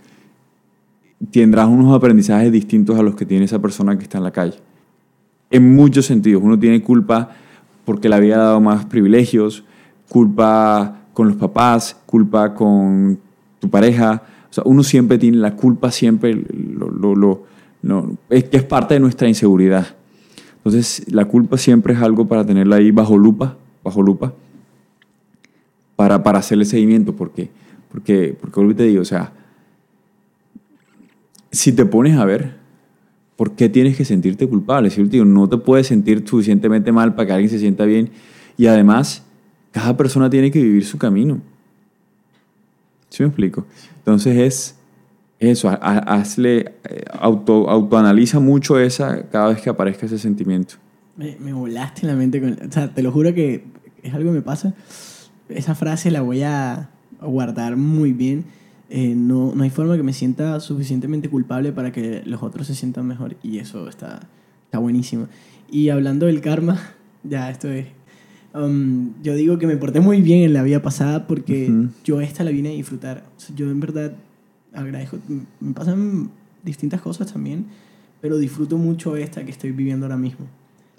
Tendrás 1.31 1.67
unos 1.69 1.95
aprendizajes 1.97 2.53
distintos 2.53 2.99
a 2.99 3.03
los 3.03 3.15
que 3.17 3.27
tiene 3.27 3.45
esa 3.45 3.61
persona 3.61 3.97
que 3.97 4.05
está 4.05 4.19
en 4.19 4.25
la 4.25 4.31
calle 4.31 4.59
en 5.51 5.75
muchos 5.75 6.05
sentidos. 6.05 6.43
Uno 6.45 6.59
tiene 6.59 6.83
culpa 6.83 7.31
porque 7.87 8.09
le 8.11 8.15
había 8.17 8.37
dado 8.37 8.61
más 8.61 8.85
privilegios, 8.85 9.65
culpa 10.09 10.99
con 11.15 11.29
los 11.29 11.37
papás, 11.39 11.97
culpa 12.05 12.53
con 12.55 13.19
tu 13.59 13.71
pareja. 13.71 14.23
O 14.51 14.53
sea, 14.53 14.63
uno 14.67 14.83
siempre 14.83 15.17
tiene 15.17 15.39
la 15.39 15.57
culpa, 15.57 15.91
siempre 15.91 16.35
lo, 16.35 16.91
lo- 16.91 17.15
lo- 17.17 17.43
no, 17.81 18.17
es 18.29 18.45
que 18.45 18.59
es 18.59 18.63
parte 18.65 18.95
de 18.95 19.01
nuestra 19.01 19.27
inseguridad. 19.27 19.87
Entonces, 20.59 21.05
la 21.09 21.25
culpa 21.25 21.57
siempre 21.57 21.95
es 21.95 22.01
algo 22.01 22.29
para 22.29 22.45
tenerla 22.45 22.77
ahí 22.77 22.91
bajo 22.91 23.17
lupa, 23.17 23.57
bajo 23.83 24.03
lupa, 24.03 24.35
para, 25.97 26.23
para 26.23 26.39
hacerle 26.39 26.65
seguimiento, 26.65 27.15
porque, 27.17 27.51
porque, 27.91 28.37
porque 28.39 28.57
vuelvo 28.57 28.73
y 28.73 28.77
te 28.77 28.83
digo, 28.85 29.03
o 29.03 29.07
sea, 29.07 29.33
si 31.51 31.73
te 31.73 31.87
pones 31.87 32.17
a 32.19 32.25
ver, 32.25 32.57
¿por 33.37 33.53
qué 33.53 33.69
tienes 33.69 33.97
que 33.97 34.05
sentirte 34.05 34.47
culpable? 34.49 34.91
Si 34.91 35.03
no 35.03 35.49
te 35.49 35.57
puedes 35.59 35.87
sentir 35.87 36.27
suficientemente 36.27 36.93
mal 36.93 37.15
para 37.15 37.27
que 37.27 37.33
alguien 37.33 37.51
se 37.51 37.59
sienta 37.59 37.85
bien. 37.85 38.11
Y 38.57 38.67
además, 38.67 39.23
cada 39.71 39.97
persona 39.97 40.29
tiene 40.29 40.51
que 40.51 40.63
vivir 40.63 40.85
su 40.85 40.99
camino. 40.99 41.41
¿Sí 43.09 43.23
me 43.23 43.29
explico? 43.29 43.65
Entonces 43.99 44.37
es 44.37 44.78
Eso, 45.41 45.69
ha- 45.69 45.75
ha- 45.81 45.99
hazle, 46.17 46.73
eh, 46.89 47.05
auto, 47.13 47.69
autoanaliza 47.71 48.41
mucho 48.41 48.79
esa 48.79 49.23
cada 49.29 49.49
vez 49.51 49.61
que 49.61 49.71
aparezca 49.71 50.07
ese 50.07 50.19
sentimiento. 50.19 50.75
Me, 51.17 51.37
me 51.41 51.53
volaste 51.53 52.07
la 52.07 52.15
mente 52.15 52.41
con... 52.41 52.53
O 52.69 52.73
sea, 52.73 52.93
te 52.93 53.03
lo 53.03 53.13
juro 53.13 53.33
que 53.35 53.65
es 54.03 54.15
algo 54.15 54.31
que 54.31 54.37
me 54.39 54.43
pasa. 54.43 54.75
Esa 55.49 55.75
frase 55.75 56.11
la 56.11 56.23
voy 56.23 56.43
a 56.43 56.91
guardar 57.21 57.77
muy 57.77 58.13
bien. 58.13 58.45
Eh, 58.91 59.15
no, 59.17 59.53
no 59.55 59.63
hay 59.65 59.71
forma 59.71 59.97
que 59.97 60.03
me 60.03 60.13
sienta 60.13 60.59
suficientemente 60.61 61.29
culpable 61.29 61.73
para 61.73 61.93
que 61.93 62.23
los 62.25 62.43
otros 62.43 62.67
se 62.67 62.75
sientan 62.75 63.07
mejor. 63.07 63.37
Y 63.43 63.59
eso 63.59 63.89
está, 63.89 64.21
está 64.65 64.79
buenísimo. 64.79 65.27
Y 65.71 65.89
hablando 65.91 66.27
del 66.27 66.41
karma, 66.41 66.81
ya 67.23 67.49
esto 67.51 67.69
es... 67.69 67.87
um, 68.55 69.13
yo 69.23 69.35
digo 69.35 69.59
que 69.59 69.67
me 69.69 69.77
porté 69.77 70.01
muy 70.01 70.21
bien 70.23 70.43
en 70.43 70.53
la 70.53 70.63
vida 70.63 70.83
pasada 70.83 71.27
porque 71.27 71.71
Ujú. 71.71 71.89
yo 72.05 72.21
esta 72.21 72.43
la 72.45 72.51
vine 72.51 72.71
a 72.71 72.73
disfrutar. 72.73 73.25
O 73.37 73.41
sea, 73.41 73.55
yo 73.55 73.71
en 73.71 73.81
verdad 73.81 74.13
agradezco. 74.81 75.19
Me 75.61 75.73
pasan 75.73 76.31
distintas 76.65 77.01
cosas 77.01 77.33
también, 77.33 77.67
pero 78.21 78.39
disfruto 78.39 78.77
mucho 78.79 79.17
esta 79.17 79.45
que 79.45 79.51
estoy 79.51 79.71
viviendo 79.73 80.07
ahora 80.07 80.17
mismo. 80.17 80.47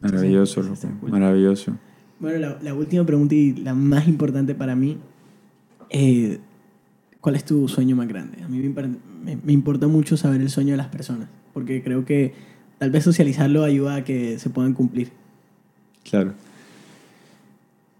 Maravilloso, 0.01 0.63
Sí, 0.63 0.69
loco, 0.69 0.97
cool. 1.01 1.11
maravilloso. 1.11 1.75
Bueno, 2.19 2.37
la, 2.39 2.59
la 2.61 2.73
última 2.73 3.05
pregunta 3.05 3.35
y 3.35 3.53
la 3.53 3.73
más 3.73 4.07
importante 4.07 4.55
para 4.55 4.75
mí, 4.75 4.97
eh, 5.89 6.39
¿cuál 7.21 7.35
es 7.35 7.45
tu 7.45 7.67
sueño 7.67 7.95
más 7.95 8.07
grande? 8.07 8.41
A 8.43 8.47
mí 8.47 8.59
me, 8.59 8.69
me- 9.23 9.37
me 9.43 9.51
importa 9.53 9.87
mucho 9.87 10.15
saber 10.17 10.41
el 10.41 10.49
sueño 10.49 10.71
de 10.71 10.77
las 10.77 10.87
personas, 10.87 11.27
porque 11.53 11.81
creo 11.83 12.05
que 12.05 12.33
tal 12.77 12.91
vez 12.91 13.03
socializarlo 13.03 13.63
ayuda 13.63 13.95
a 13.95 14.03
que 14.03 14.39
se 14.39 14.49
puedan 14.49 14.73
cumplir. 14.73 15.11
Claro. 16.09 16.33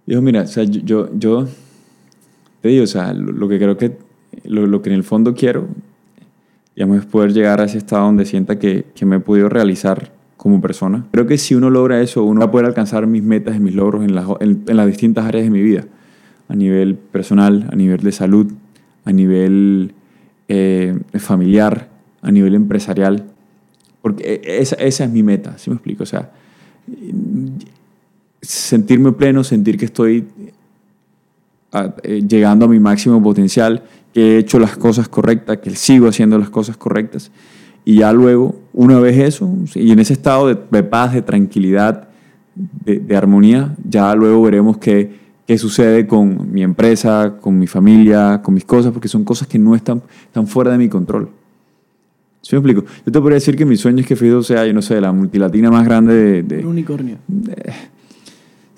Digo, 0.05 0.21
mira, 0.21 0.41
o 0.43 0.47
sea, 0.47 0.63
yo, 0.63 0.81
yo, 0.81 1.09
yo 1.17 1.47
te 2.61 2.69
digo, 2.69 2.83
o 2.83 2.87
sea, 2.87 3.13
lo, 3.13 3.31
lo 3.31 3.47
que 3.47 3.57
creo 3.57 3.77
que, 3.77 3.97
lo, 4.49 4.81
que 4.81 4.89
en 4.89 4.95
el 4.95 5.03
fondo 5.03 5.33
quiero, 5.33 5.67
digamos, 6.75 6.97
es 6.97 7.05
poder 7.05 7.33
llegar 7.33 7.61
a 7.61 7.65
ese 7.65 7.77
estado 7.77 8.05
donde 8.05 8.25
sienta 8.25 8.57
que, 8.57 8.85
que 8.95 9.05
me 9.05 9.17
he 9.17 9.19
podido 9.19 9.47
realizar 9.47 10.11
como 10.37 10.59
persona. 10.61 11.05
Creo 11.11 11.27
que 11.27 11.37
si 11.37 11.53
uno 11.55 11.69
logra 11.69 12.01
eso, 12.01 12.23
uno 12.23 12.39
va 12.39 12.47
a 12.47 12.51
poder 12.51 12.65
alcanzar 12.65 13.05
mis 13.07 13.23
metas 13.23 13.55
y 13.55 13.59
mis 13.59 13.75
logros 13.75 14.03
en 14.03 14.15
las, 14.15 14.25
en, 14.39 14.63
las 14.65 14.87
distintas 14.87 15.25
áreas 15.25 15.43
de 15.43 15.51
mi 15.51 15.61
vida, 15.61 15.85
a 16.47 16.55
nivel 16.55 16.95
personal, 16.95 17.69
a 17.71 17.75
nivel 17.75 17.99
de 18.01 18.11
salud, 18.11 18.51
a 19.05 19.11
nivel 19.11 19.93
eh, 20.47 20.97
familiar, 21.19 21.89
a 22.21 22.31
nivel 22.31 22.55
empresarial, 22.55 23.25
porque 24.01 24.41
e- 24.43 24.61
esa, 24.61 24.75
esa 24.75 25.03
es 25.03 25.11
mi 25.11 25.23
meta, 25.23 25.57
¿sí 25.57 25.69
me 25.69 25.75
explico? 25.75 26.03
O 26.03 26.07
sea, 26.07 26.31
sentirme 28.41 29.11
pleno, 29.11 29.43
sentir 29.43 29.77
que 29.77 29.85
estoy 29.85 30.25
a- 31.71 31.93
eh, 32.03 32.21
llegando 32.27 32.65
a 32.65 32.67
mi 32.67 32.79
máximo 32.79 33.21
potencial, 33.21 33.83
que 34.13 34.35
he 34.35 34.37
hecho 34.39 34.59
las 34.59 34.75
cosas 34.77 35.07
correctas, 35.07 35.57
que 35.59 35.75
sigo 35.75 36.07
haciendo 36.07 36.37
las 36.37 36.49
cosas 36.49 36.77
correctas. 36.77 37.31
Y 37.85 37.97
ya 37.97 38.11
luego, 38.13 38.55
una 38.73 38.99
vez 38.99 39.17
eso, 39.17 39.49
y 39.75 39.91
en 39.91 39.99
ese 39.99 40.13
estado 40.13 40.47
de, 40.47 40.57
de 40.69 40.83
paz, 40.83 41.13
de 41.13 41.21
tranquilidad, 41.21 42.09
de, 42.55 42.99
de 42.99 43.15
armonía, 43.15 43.75
ya 43.87 44.13
luego 44.15 44.41
veremos 44.41 44.77
qué, 44.77 45.11
qué 45.47 45.57
sucede 45.57 46.05
con 46.07 46.51
mi 46.51 46.61
empresa, 46.63 47.35
con 47.39 47.57
mi 47.57 47.67
familia, 47.67 48.41
con 48.43 48.53
mis 48.53 48.65
cosas, 48.65 48.91
porque 48.91 49.07
son 49.07 49.23
cosas 49.23 49.47
que 49.47 49.57
no 49.57 49.75
están, 49.75 50.01
están 50.25 50.45
fuera 50.47 50.71
de 50.71 50.77
mi 50.77 50.89
control. 50.89 51.29
¿Sí 52.41 52.55
me 52.55 52.59
explico? 52.59 52.83
Yo 53.05 53.11
te 53.11 53.19
podría 53.19 53.35
decir 53.35 53.55
que 53.55 53.65
mi 53.65 53.75
sueño 53.75 53.99
es 53.99 54.05
que 54.07 54.15
Fido 54.15 54.41
sea, 54.43 54.65
yo 54.65 54.73
no 54.73 54.81
sé, 54.81 54.99
la 55.01 55.11
multilatina 55.11 55.69
más 55.71 55.85
grande 55.85 56.13
de, 56.15 56.43
de- 56.43 56.59
Un 56.59 56.67
unicornio. 56.71 57.17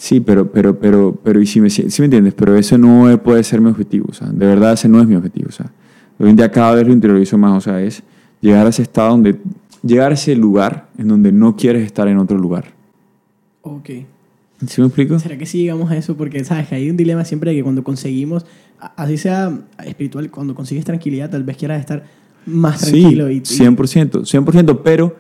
Sí, 0.02 0.20
pero, 0.20 0.52
pero, 0.52 0.80
pero, 0.80 1.16
pero, 1.24 1.39
y 1.39 1.45
si 1.45 1.62
me, 1.62 1.70
si 1.70 1.84
me 2.02 2.06
entiendes, 2.06 2.34
pero 2.34 2.56
ese 2.56 2.76
no 2.76 3.22
puede 3.22 3.43
ser 3.43 3.62
mi 3.62 3.70
objetivo, 3.70 4.08
o 4.10 4.14
sea, 4.14 4.30
de 4.30 4.47
verdad 4.47 4.74
ese 4.74 4.89
no 4.89 4.99
es 4.99 5.06
mi 5.06 5.14
objetivo, 5.14 5.49
o 5.49 5.52
sea, 5.52 5.72
hoy 6.18 6.32
en 6.32 6.36
día 6.36 6.52
cada 6.52 6.74
vez 6.74 6.88
lo 6.88 6.91
interiorizo 6.91 7.38
más, 7.38 7.56
o 7.56 7.62
sea, 7.62 7.80
es 7.80 8.02
llegar 8.41 8.66
a 8.66 8.70
ese 8.70 8.82
estado 8.82 9.12
donde, 9.12 9.38
llegar 9.84 10.10
a 10.10 10.16
ese 10.16 10.36
lugar 10.36 10.88
en 10.97 11.08
donde 11.08 11.32
no 11.32 11.56
quieres 11.56 11.86
estar 11.86 12.08
en 12.08 12.18
otro 12.18 12.36
lugar. 12.39 12.66
Ok. 13.62 13.89
¿Sí 14.66 14.82
me 14.82 14.88
explico? 14.88 15.20
¿Será 15.20 15.38
que 15.38 15.45
sí 15.45 15.60
llegamos 15.60 15.91
a 15.91 15.95
eso? 15.95 16.18
Porque, 16.18 16.43
¿sabes? 16.43 16.68
Que 16.68 16.74
hay 16.74 16.89
un 16.89 16.97
dilema 16.97 17.24
siempre 17.24 17.52
de 17.52 17.58
que 17.58 17.64
cuando 17.64 17.84
conseguimos, 17.84 18.43
así 18.80 19.18
sea 19.18 19.56
espiritual, 19.86 20.32
cuando 20.32 20.56
consigues 20.56 20.84
tranquilidad, 20.84 21.30
tal 21.30 21.43
vez 21.43 21.58
quieras 21.58 21.80
estar 21.80 22.06
más 22.47 22.82
tranquilo. 22.82 23.28
sí, 23.28 23.34
y, 23.34 23.38
y- 23.38 23.41
100%, 23.41 24.26
100%, 24.26 24.80
pero 24.84 25.16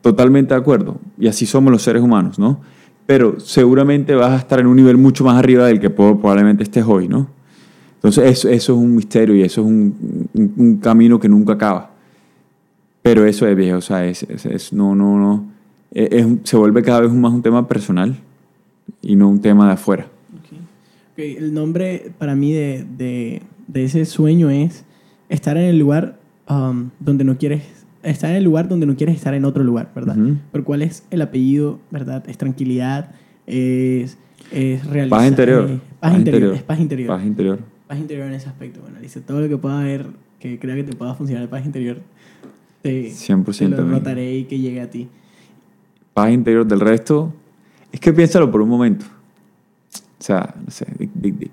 totalmente 0.00 0.54
de 0.54 0.60
acuerdo, 0.60 0.98
y 1.18 1.26
así 1.26 1.44
somos 1.44 1.70
los 1.70 1.82
seres 1.82 2.00
humanos, 2.00 2.38
¿no? 2.38 2.60
Pero 3.06 3.38
seguramente 3.40 4.14
vas 4.14 4.32
a 4.32 4.36
estar 4.36 4.58
en 4.60 4.66
un 4.66 4.76
nivel 4.76 4.96
mucho 4.96 5.24
más 5.24 5.36
arriba 5.36 5.66
del 5.66 5.78
que 5.80 5.90
probablemente 5.90 6.62
estés 6.64 6.84
hoy, 6.84 7.06
¿no? 7.08 7.28
Entonces 7.96 8.24
eso, 8.30 8.48
eso 8.48 8.72
es 8.74 8.78
un 8.78 8.94
misterio 8.96 9.34
y 9.34 9.42
eso 9.42 9.60
es 9.62 9.66
un, 9.66 10.28
un- 10.56 10.76
camino 10.78 11.18
que 11.18 11.28
nunca 11.28 11.54
acaba. 11.54 11.90
Pero 13.02 13.24
eso 13.24 13.46
es 13.46 13.56
viejo, 13.56 13.78
o 13.78 13.80
sea, 13.80 14.04
es, 14.06 14.22
es- 14.24 14.72
no, 14.72 14.94
no, 14.94 15.18
no. 15.18 15.44
Es- 15.92 16.10
es 16.12 16.26
se 16.44 16.56
vuelve 16.56 16.82
cada 16.82 17.00
vez 17.00 17.12
más 17.12 17.32
un 17.32 17.42
tema 17.42 17.66
personal 17.68 18.16
y 19.02 19.14
no 19.16 19.28
un 19.28 19.40
tema 19.40 19.66
de 19.68 19.72
afuera. 19.74 20.06
Ok. 20.34 20.58
Ok, 21.12 21.18
El 21.18 21.54
nombre 21.54 22.10
para 22.18 22.34
mí 22.34 22.52
de, 22.52 22.84
de- 22.98 23.42
de 23.68 23.84
ese 23.84 24.04
sueño 24.04 24.50
es 24.50 24.84
estar 25.28 25.56
en 25.56 25.64
el 25.64 25.78
lugar 25.78 26.18
um, 26.48 26.90
donde 27.00 27.24
no 27.24 27.36
quieres 27.38 27.62
estar 28.02 28.30
en 28.30 28.36
el 28.36 28.44
lugar 28.44 28.68
donde 28.68 28.86
no 28.86 28.96
quieres 28.96 29.16
estar 29.16 29.34
en 29.34 29.44
otro 29.44 29.62
lugar, 29.64 29.90
¿verdad? 29.94 30.16
Ujú. 30.18 30.36
Pero 30.52 30.64
¿cuál 30.64 30.82
es 30.82 31.04
el 31.10 31.22
apellido, 31.22 31.78
verdad? 31.90 32.24
Es 32.28 32.38
tranquilidad, 32.38 33.10
es, 33.46 34.16
es 34.52 34.84
realizar... 34.86 35.18
Paz 35.18 35.28
interior. 35.28 35.70
eh, 35.70 35.80
paz, 36.00 36.16
interior. 36.18 36.54
Es 36.54 36.62
paz 36.62 36.80
interior. 36.80 37.08
Paz 37.08 37.24
interior. 37.26 37.58
Paz 37.86 37.98
interior 37.98 38.26
en 38.26 38.34
ese 38.34 38.48
aspecto. 38.48 38.80
Bueno, 38.80 38.98
dice 39.00 39.20
todo 39.20 39.40
lo 39.40 39.48
que 39.48 39.56
pueda 39.56 39.80
haber 39.80 40.06
que 40.40 40.58
crea 40.58 40.74
que 40.76 40.84
te 40.84 40.94
pueda 40.96 41.14
funcionar 41.14 41.42
de 41.44 41.48
paz 41.48 41.64
interior, 41.64 41.98
te, 42.82 43.10
100% 43.10 43.56
te 43.56 43.68
lo 43.68 43.84
notaré 43.86 44.36
y 44.36 44.44
que 44.44 44.58
llegue 44.58 44.80
a 44.80 44.90
ti. 44.90 45.08
paz 46.14 46.30
interior 46.32 46.66
del 46.66 46.80
resto. 46.80 47.32
Es 47.92 48.00
que 48.00 48.12
piénsalo 48.12 48.50
por 48.50 48.60
un 48.60 48.68
momento. 48.68 49.06
O 50.18 50.22
sea, 50.22 50.54
no 50.64 50.70
sé, 50.70 50.86
de- 50.98 51.08
de- 51.14 51.50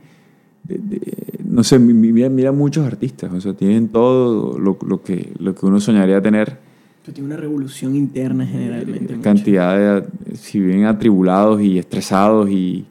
de- 0.65 1.42
no 1.53 1.63
sé, 1.63 1.77
mi- 1.79 1.93
mi- 1.93 2.11
mira, 2.11 2.29
mira 2.29 2.51
muchos 2.51 2.85
artistas, 2.85 3.31
o 3.33 3.39
sea, 3.39 3.53
tienen 3.53 3.89
todo 3.89 4.57
lo, 4.57 4.77
lo 4.87 5.03
que, 5.03 5.33
lo 5.39 5.53
que 5.53 5.65
uno 5.65 5.79
soñaría 5.79 6.21
tener, 6.21 6.57
Pero 7.03 7.13
tiene 7.13 7.27
una 7.27 7.37
revolución 7.37 7.95
interna 7.95 8.45
generalmente. 8.45 9.13
mucho. 9.15 9.21
cantidad 9.23 10.01
de, 10.01 10.35
si 10.35 10.59
bien 10.59 10.85
atribulados 10.85 11.61
y 11.61 11.77
estresados 11.77 12.49
y 12.49 12.85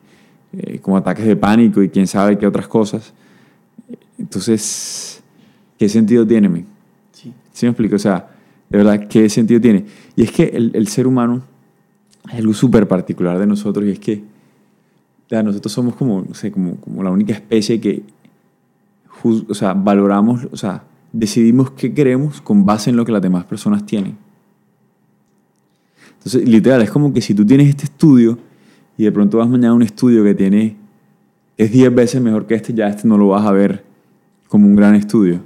eh, 0.52 0.78
con 0.80 0.96
ataques 0.96 1.24
de 1.26 1.34
pánico 1.36 1.82
y 1.82 1.88
quién 1.88 2.06
sabe 2.06 2.38
qué 2.38 2.46
otras 2.46 2.68
cosas. 2.68 3.12
Entonces, 4.18 5.22
¿qué 5.78 5.88
sentido 5.88 6.26
tiene? 6.26 6.48
men? 6.48 6.66
Sí. 7.12 7.32
¿Sí 7.52 7.66
me 7.66 7.70
explico? 7.70 7.96
O 7.96 7.98
sea, 7.98 8.28
de 8.68 8.78
verdad, 8.78 9.06
¿qué 9.08 9.28
sentido 9.28 9.60
tiene? 9.60 9.84
Y 10.16 10.22
es 10.22 10.30
que 10.32 10.44
el, 10.44 10.70
el 10.74 10.88
ser 10.88 11.06
humano 11.06 11.42
hay 12.24 12.38
algo 12.38 12.54
súper 12.54 12.86
particular 12.86 13.38
de 13.38 13.46
nosotros 13.46 13.84
y 13.86 13.90
es 13.90 13.98
que 13.98 14.22
o 15.26 15.28
sea, 15.28 15.42
nosotros 15.42 15.72
somos 15.72 15.94
como, 15.94 16.22
no 16.28 16.34
sé, 16.34 16.52
como, 16.52 16.76
como 16.76 17.02
la 17.02 17.10
única 17.10 17.32
especie 17.32 17.80
que 17.80 18.02
o 19.24 19.54
sea, 19.54 19.74
valoramos, 19.74 20.46
o 20.50 20.56
sea, 20.56 20.84
decidimos 21.12 21.70
qué 21.72 21.92
queremos 21.92 22.40
con 22.40 22.64
base 22.64 22.90
en 22.90 22.96
lo 22.96 23.04
que 23.04 23.12
las 23.12 23.22
demás 23.22 23.44
personas 23.44 23.84
tienen. 23.86 24.16
Entonces, 26.18 26.48
literal, 26.48 26.82
es 26.82 26.90
como 26.90 27.12
que 27.12 27.20
si 27.20 27.34
tú 27.34 27.44
tienes 27.44 27.68
este 27.68 27.84
estudio 27.84 28.38
y 28.96 29.04
de 29.04 29.12
pronto 29.12 29.38
vas 29.38 29.48
mañana 29.48 29.70
a 29.70 29.74
un 29.74 29.82
estudio 29.82 30.22
que 30.24 30.34
tiene, 30.34 30.76
es 31.56 31.72
10 31.72 31.94
veces 31.94 32.20
mejor 32.22 32.46
que 32.46 32.54
este, 32.54 32.72
ya 32.74 32.88
este 32.88 33.06
no 33.08 33.18
lo 33.18 33.28
vas 33.28 33.44
a 33.46 33.52
ver 33.52 33.84
como 34.48 34.66
un 34.66 34.76
gran 34.76 34.94
estudio. 34.94 35.40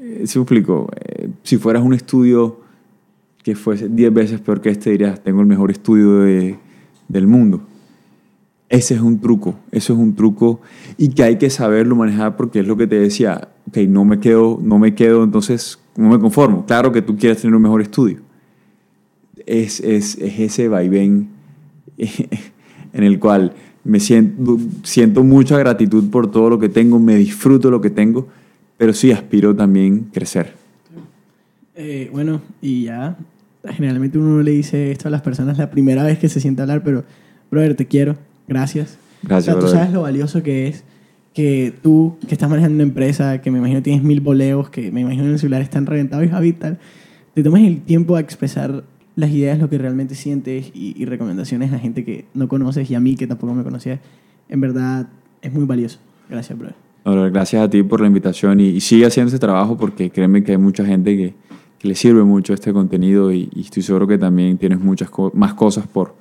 Eh, 0.00 0.22
¿Sí 0.26 0.38
explico? 0.38 0.88
Eh, 1.04 1.28
si 1.42 1.56
fueras 1.58 1.82
un 1.82 1.94
estudio 1.94 2.60
que 3.42 3.54
fuese 3.56 3.88
10 3.88 4.12
veces 4.12 4.40
peor 4.40 4.60
que 4.60 4.70
este, 4.70 4.90
dirías, 4.90 5.22
tengo 5.22 5.40
el 5.40 5.46
mejor 5.46 5.70
estudio 5.70 6.20
de- 6.20 6.58
del 7.08 7.26
mundo. 7.26 7.62
Ese 8.68 8.94
es 8.94 9.00
un 9.00 9.18
truco, 9.18 9.58
eso 9.72 9.94
es 9.94 9.98
un 9.98 10.14
truco 10.14 10.60
y 10.98 11.08
que 11.08 11.22
hay 11.22 11.38
que 11.38 11.48
saberlo 11.48 11.96
manejar 11.96 12.36
porque 12.36 12.60
es 12.60 12.66
lo 12.66 12.76
que 12.76 12.86
te 12.86 12.96
decía, 12.96 13.48
ok, 13.68 13.78
no 13.88 14.04
me 14.04 14.20
quedo, 14.20 14.60
no 14.62 14.78
me 14.78 14.94
quedo, 14.94 15.24
entonces 15.24 15.78
no 15.96 16.10
me 16.10 16.18
conformo. 16.18 16.66
Claro 16.66 16.92
que 16.92 17.00
tú 17.00 17.16
quieres 17.16 17.40
tener 17.40 17.54
un 17.54 17.62
mejor 17.62 17.80
estudio. 17.80 18.18
Es, 19.46 19.80
es, 19.80 20.18
es 20.18 20.38
ese 20.38 20.68
vaivén 20.68 21.28
en 21.96 23.04
el 23.04 23.18
cual 23.18 23.54
me 23.84 24.00
siento, 24.00 24.58
siento 24.82 25.24
mucha 25.24 25.58
gratitud 25.58 26.10
por 26.10 26.30
todo 26.30 26.50
lo 26.50 26.58
que 26.58 26.68
tengo, 26.68 26.98
me 26.98 27.16
disfruto 27.16 27.70
lo 27.70 27.80
que 27.80 27.88
tengo, 27.88 28.28
pero 28.76 28.92
sí 28.92 29.12
aspiro 29.12 29.56
también 29.56 30.10
crecer. 30.12 30.54
Eh, 31.74 32.10
bueno, 32.12 32.42
y 32.60 32.84
ya, 32.84 33.16
generalmente 33.64 34.18
uno 34.18 34.36
no 34.36 34.42
le 34.42 34.50
dice 34.50 34.90
esto 34.90 35.08
a 35.08 35.10
las 35.10 35.22
personas 35.22 35.56
la 35.56 35.70
primera 35.70 36.04
vez 36.04 36.18
que 36.18 36.28
se 36.28 36.38
sienta 36.38 36.62
a 36.62 36.64
hablar, 36.64 36.82
pero, 36.82 37.04
brother, 37.50 37.74
te 37.76 37.86
quiero, 37.86 38.18
gracias. 38.48 38.98
Gracias, 39.22 39.54
O 39.56 39.60
sea, 39.60 39.68
tú 39.68 39.72
sabes 39.76 39.92
lo 39.92 40.02
valioso 40.02 40.42
que 40.42 40.68
es 40.68 40.84
que 41.34 41.72
tú, 41.82 42.16
que 42.26 42.34
estás 42.34 42.48
manejando 42.50 42.74
una 42.76 42.82
empresa, 42.84 43.40
que 43.40 43.50
me 43.50 43.58
imagino 43.58 43.82
tienes 43.82 44.02
mil 44.02 44.20
boleos, 44.20 44.70
que 44.70 44.90
me 44.90 45.02
imagino 45.02 45.24
en 45.24 45.32
el 45.32 45.38
celular 45.38 45.62
están 45.62 45.86
reventados 45.86 46.24
y 46.26 46.28
Javi 46.28 46.52
tal, 46.52 46.78
te 47.34 47.42
tomes 47.42 47.64
el 47.66 47.80
tiempo 47.82 48.16
a 48.16 48.20
expresar 48.20 48.82
las 49.14 49.30
ideas, 49.30 49.58
lo 49.58 49.68
que 49.68 49.78
realmente 49.78 50.14
sientes 50.14 50.70
y, 50.74 50.94
y 51.00 51.04
recomendaciones 51.04 51.72
a 51.72 51.78
gente 51.78 52.04
que 52.04 52.24
no 52.34 52.48
conoces 52.48 52.90
y 52.90 52.94
a 52.94 53.00
mí 53.00 53.14
que 53.16 53.26
tampoco 53.26 53.54
me 53.54 53.62
conocía, 53.62 54.00
en 54.48 54.60
verdad 54.60 55.08
es 55.42 55.52
muy 55.52 55.64
valioso. 55.64 55.98
Gracias, 56.28 56.58
brother. 56.58 56.76
Ahora, 57.04 57.28
gracias 57.30 57.62
a 57.62 57.70
ti 57.70 57.82
por 57.82 58.00
la 58.00 58.06
invitación 58.08 58.60
y, 58.60 58.68
y 58.68 58.80
sigue 58.80 59.06
haciendo 59.06 59.28
ese 59.28 59.38
trabajo 59.38 59.76
porque 59.76 60.10
créeme 60.10 60.42
que 60.44 60.52
hay 60.52 60.58
mucha 60.58 60.84
gente 60.84 61.16
que, 61.16 61.34
que 61.78 61.88
le 61.88 61.94
sirve 61.94 62.22
mucho 62.24 62.52
este 62.54 62.72
contenido 62.72 63.32
y, 63.32 63.48
y 63.54 63.60
estoy 63.62 63.82
seguro 63.82 64.06
que 64.06 64.18
también 64.18 64.58
tienes 64.58 64.78
muchas 64.80 65.08
co- 65.10 65.30
más 65.34 65.54
cosas 65.54 65.86
por, 65.86 66.14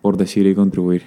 por 0.00 0.16
decir 0.16 0.46
y 0.46 0.54
contribuir. 0.54 1.02